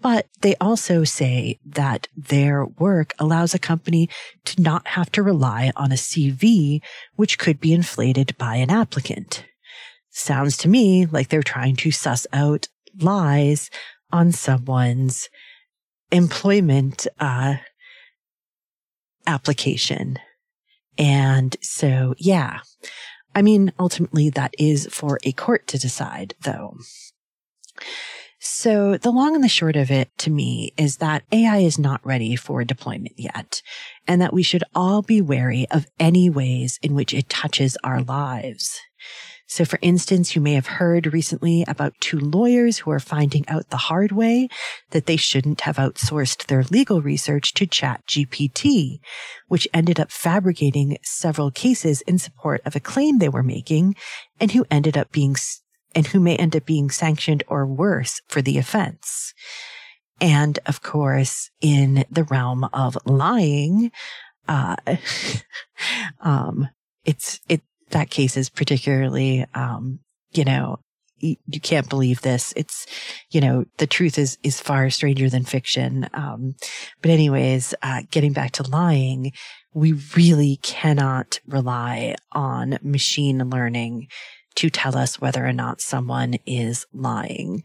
But 0.00 0.26
they 0.40 0.56
also 0.56 1.04
say 1.04 1.60
that 1.64 2.08
their 2.16 2.64
work 2.64 3.12
allows 3.20 3.54
a 3.54 3.58
company 3.58 4.08
to 4.46 4.60
not 4.60 4.88
have 4.88 5.12
to 5.12 5.22
rely 5.22 5.70
on 5.76 5.92
a 5.92 5.96
CV, 5.96 6.80
which 7.14 7.38
could 7.38 7.60
be 7.60 7.72
inflated 7.72 8.36
by 8.36 8.56
an 8.56 8.70
applicant. 8.70 9.44
Sounds 10.10 10.56
to 10.58 10.68
me 10.68 11.06
like 11.06 11.28
they're 11.28 11.42
trying 11.42 11.76
to 11.76 11.92
suss 11.92 12.26
out 12.32 12.66
lies 12.98 13.70
on 14.10 14.32
someone's 14.32 15.28
employment 16.10 17.06
uh, 17.20 17.56
application. 19.24 20.18
And 20.98 21.56
so, 21.62 22.14
yeah. 22.18 22.60
I 23.34 23.42
mean, 23.42 23.72
ultimately 23.78 24.30
that 24.30 24.54
is 24.58 24.88
for 24.90 25.18
a 25.24 25.32
court 25.32 25.66
to 25.68 25.78
decide 25.78 26.34
though. 26.42 26.76
So 28.42 28.96
the 28.96 29.10
long 29.10 29.34
and 29.34 29.44
the 29.44 29.48
short 29.48 29.76
of 29.76 29.90
it 29.90 30.10
to 30.18 30.30
me 30.30 30.72
is 30.78 30.96
that 30.96 31.24
AI 31.30 31.58
is 31.58 31.78
not 31.78 32.04
ready 32.06 32.36
for 32.36 32.64
deployment 32.64 33.18
yet 33.18 33.60
and 34.08 34.20
that 34.22 34.32
we 34.32 34.42
should 34.42 34.64
all 34.74 35.02
be 35.02 35.20
wary 35.20 35.66
of 35.70 35.86
any 35.98 36.30
ways 36.30 36.78
in 36.82 36.94
which 36.94 37.12
it 37.12 37.28
touches 37.28 37.76
our 37.84 38.02
lives. 38.02 38.80
So 39.50 39.64
for 39.64 39.80
instance, 39.82 40.36
you 40.36 40.40
may 40.40 40.52
have 40.52 40.78
heard 40.78 41.12
recently 41.12 41.64
about 41.66 41.98
two 41.98 42.20
lawyers 42.20 42.78
who 42.78 42.92
are 42.92 43.00
finding 43.00 43.44
out 43.48 43.68
the 43.68 43.76
hard 43.88 44.12
way 44.12 44.48
that 44.90 45.06
they 45.06 45.16
shouldn't 45.16 45.62
have 45.62 45.74
outsourced 45.76 46.46
their 46.46 46.62
legal 46.62 47.02
research 47.02 47.52
to 47.54 47.66
ChatGPT, 47.66 49.00
which 49.48 49.66
ended 49.74 49.98
up 49.98 50.12
fabricating 50.12 50.98
several 51.02 51.50
cases 51.50 52.00
in 52.02 52.16
support 52.16 52.62
of 52.64 52.76
a 52.76 52.80
claim 52.80 53.18
they 53.18 53.28
were 53.28 53.42
making 53.42 53.96
and 54.38 54.52
who 54.52 54.64
ended 54.70 54.96
up 54.96 55.10
being 55.10 55.34
and 55.96 56.06
who 56.06 56.20
may 56.20 56.36
end 56.36 56.54
up 56.54 56.64
being 56.64 56.88
sanctioned 56.88 57.42
or 57.48 57.66
worse 57.66 58.20
for 58.28 58.40
the 58.40 58.56
offense. 58.56 59.34
And 60.20 60.60
of 60.64 60.80
course, 60.80 61.50
in 61.60 62.04
the 62.08 62.22
realm 62.22 62.68
of 62.72 62.96
lying, 63.04 63.90
uh, 64.46 64.76
um, 66.20 66.68
it's, 67.04 67.40
it, 67.48 67.62
that 67.90 68.10
case 68.10 68.36
is 68.36 68.48
particularly, 68.48 69.46
um, 69.54 70.00
you 70.32 70.44
know, 70.44 70.78
you, 71.20 71.60
can't 71.60 71.88
believe 71.88 72.22
this. 72.22 72.52
It's, 72.56 72.86
you 73.30 73.40
know, 73.40 73.64
the 73.76 73.86
truth 73.86 74.18
is, 74.18 74.38
is 74.42 74.60
far 74.60 74.88
stranger 74.90 75.28
than 75.28 75.44
fiction. 75.44 76.08
Um, 76.14 76.54
but 77.02 77.10
anyways, 77.10 77.74
uh, 77.82 78.02
getting 78.10 78.32
back 78.32 78.52
to 78.52 78.68
lying, 78.68 79.32
we 79.74 79.92
really 80.16 80.58
cannot 80.62 81.40
rely 81.46 82.16
on 82.32 82.78
machine 82.82 83.38
learning 83.50 84.08
to 84.56 84.70
tell 84.70 84.96
us 84.96 85.20
whether 85.20 85.46
or 85.46 85.52
not 85.52 85.80
someone 85.80 86.34
is 86.46 86.86
lying. 86.92 87.62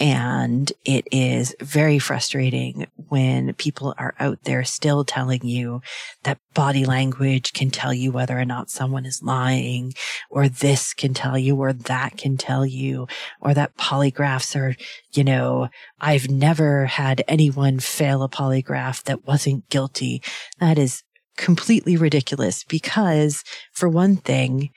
And 0.00 0.72
it 0.82 1.06
is 1.12 1.54
very 1.60 1.98
frustrating 1.98 2.86
when 2.96 3.52
people 3.52 3.94
are 3.98 4.14
out 4.18 4.38
there 4.44 4.64
still 4.64 5.04
telling 5.04 5.44
you 5.44 5.82
that 6.22 6.38
body 6.54 6.86
language 6.86 7.52
can 7.52 7.70
tell 7.70 7.92
you 7.92 8.10
whether 8.10 8.38
or 8.38 8.46
not 8.46 8.70
someone 8.70 9.04
is 9.04 9.22
lying, 9.22 9.92
or 10.30 10.48
this 10.48 10.94
can 10.94 11.12
tell 11.12 11.36
you, 11.36 11.54
or 11.56 11.74
that 11.74 12.16
can 12.16 12.38
tell 12.38 12.64
you, 12.64 13.08
or 13.42 13.52
that 13.52 13.76
polygraphs 13.76 14.58
are, 14.58 14.74
you 15.12 15.22
know, 15.22 15.68
I've 16.00 16.30
never 16.30 16.86
had 16.86 17.22
anyone 17.28 17.78
fail 17.78 18.22
a 18.22 18.28
polygraph 18.30 19.02
that 19.02 19.26
wasn't 19.26 19.68
guilty. 19.68 20.22
That 20.60 20.78
is 20.78 21.02
completely 21.36 21.98
ridiculous 21.98 22.64
because 22.64 23.44
for 23.72 23.88
one 23.88 24.16
thing, 24.16 24.70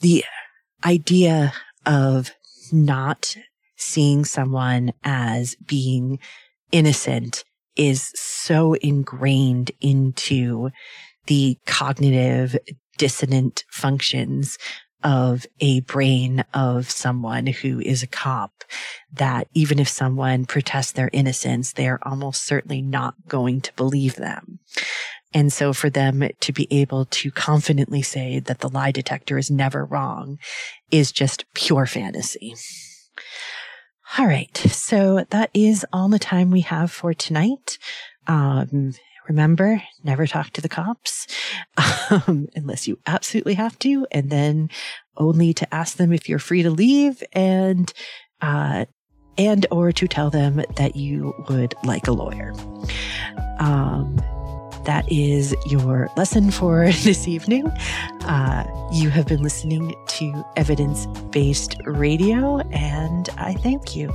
the 0.00 0.24
idea 0.82 1.52
of 1.84 2.30
not 2.72 3.36
seeing 3.76 4.24
someone 4.24 4.92
as 5.04 5.54
being 5.66 6.18
innocent 6.72 7.44
is 7.76 8.10
so 8.14 8.74
ingrained 8.74 9.70
into 9.80 10.70
the 11.26 11.58
cognitive 11.66 12.56
dissonant 12.96 13.64
functions 13.70 14.58
of 15.02 15.46
a 15.60 15.80
brain 15.80 16.44
of 16.54 16.90
someone 16.90 17.46
who 17.46 17.80
is 17.80 18.02
a 18.02 18.08
cop 18.08 18.64
that 19.12 19.46
even 19.54 19.78
if 19.78 19.88
someone 19.88 20.46
protests 20.46 20.92
their 20.92 21.10
innocence, 21.12 21.74
they 21.74 21.86
are 21.86 22.00
almost 22.02 22.44
certainly 22.44 22.82
not 22.82 23.14
going 23.28 23.60
to 23.60 23.72
believe 23.74 24.16
them. 24.16 24.58
And 25.34 25.52
so 25.52 25.72
for 25.72 25.90
them 25.90 26.26
to 26.40 26.52
be 26.52 26.66
able 26.70 27.04
to 27.06 27.30
confidently 27.30 28.02
say 28.02 28.40
that 28.40 28.60
the 28.60 28.68
lie 28.68 28.90
detector 28.90 29.36
is 29.36 29.50
never 29.50 29.84
wrong 29.84 30.38
is 30.90 31.12
just 31.12 31.44
pure 31.52 31.86
fantasy. 31.86 32.54
All 34.18 34.26
right. 34.26 34.56
So 34.56 35.24
that 35.30 35.50
is 35.52 35.84
all 35.92 36.08
the 36.08 36.18
time 36.18 36.50
we 36.50 36.62
have 36.62 36.90
for 36.90 37.12
tonight. 37.12 37.78
Um, 38.26 38.94
remember, 39.28 39.82
never 40.04 40.26
talk 40.26 40.50
to 40.50 40.60
the 40.60 40.68
cops, 40.68 41.26
um, 42.10 42.48
unless 42.54 42.86
you 42.86 42.98
absolutely 43.06 43.54
have 43.54 43.78
to, 43.80 44.06
and 44.10 44.30
then 44.30 44.70
only 45.16 45.52
to 45.54 45.74
ask 45.74 45.96
them 45.96 46.12
if 46.12 46.28
you're 46.28 46.38
free 46.38 46.62
to 46.62 46.70
leave 46.70 47.22
and, 47.32 47.92
uh, 48.40 48.86
and 49.36 49.66
or 49.70 49.92
to 49.92 50.08
tell 50.08 50.30
them 50.30 50.62
that 50.76 50.96
you 50.96 51.34
would 51.48 51.74
like 51.84 52.06
a 52.06 52.12
lawyer. 52.12 52.54
Um, 53.58 54.18
that 54.86 55.12
is 55.12 55.54
your 55.66 56.08
lesson 56.16 56.50
for 56.50 56.86
this 57.04 57.28
evening. 57.28 57.68
Uh, 58.22 58.64
you 58.92 59.10
have 59.10 59.26
been 59.26 59.42
listening 59.42 59.94
to 60.08 60.42
evidence 60.56 61.04
based 61.30 61.76
radio, 61.84 62.60
and 62.70 63.28
I 63.36 63.52
thank 63.54 63.94
you. 63.94 64.10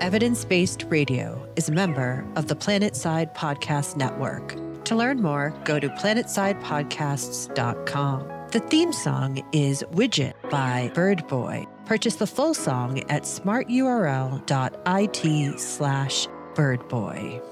Evidence 0.00 0.44
Based 0.44 0.84
Radio 0.88 1.48
is 1.54 1.68
a 1.68 1.72
member 1.72 2.26
of 2.34 2.48
the 2.48 2.56
Planetside 2.56 3.36
Podcast 3.36 3.96
Network. 3.96 4.56
To 4.86 4.96
learn 4.96 5.22
more, 5.22 5.54
go 5.64 5.78
to 5.78 5.88
planetsidepodcasts.com. 5.88 8.28
The 8.50 8.60
theme 8.60 8.92
song 8.92 9.44
is 9.52 9.84
Widgeon 9.92 10.34
by 10.50 10.90
Birdboy. 10.94 11.68
Purchase 11.86 12.16
the 12.16 12.26
full 12.26 12.52
song 12.52 12.98
at 13.08 13.22
smarturl.it 13.22 15.60
slash 15.60 16.26
birdboy. 16.54 17.51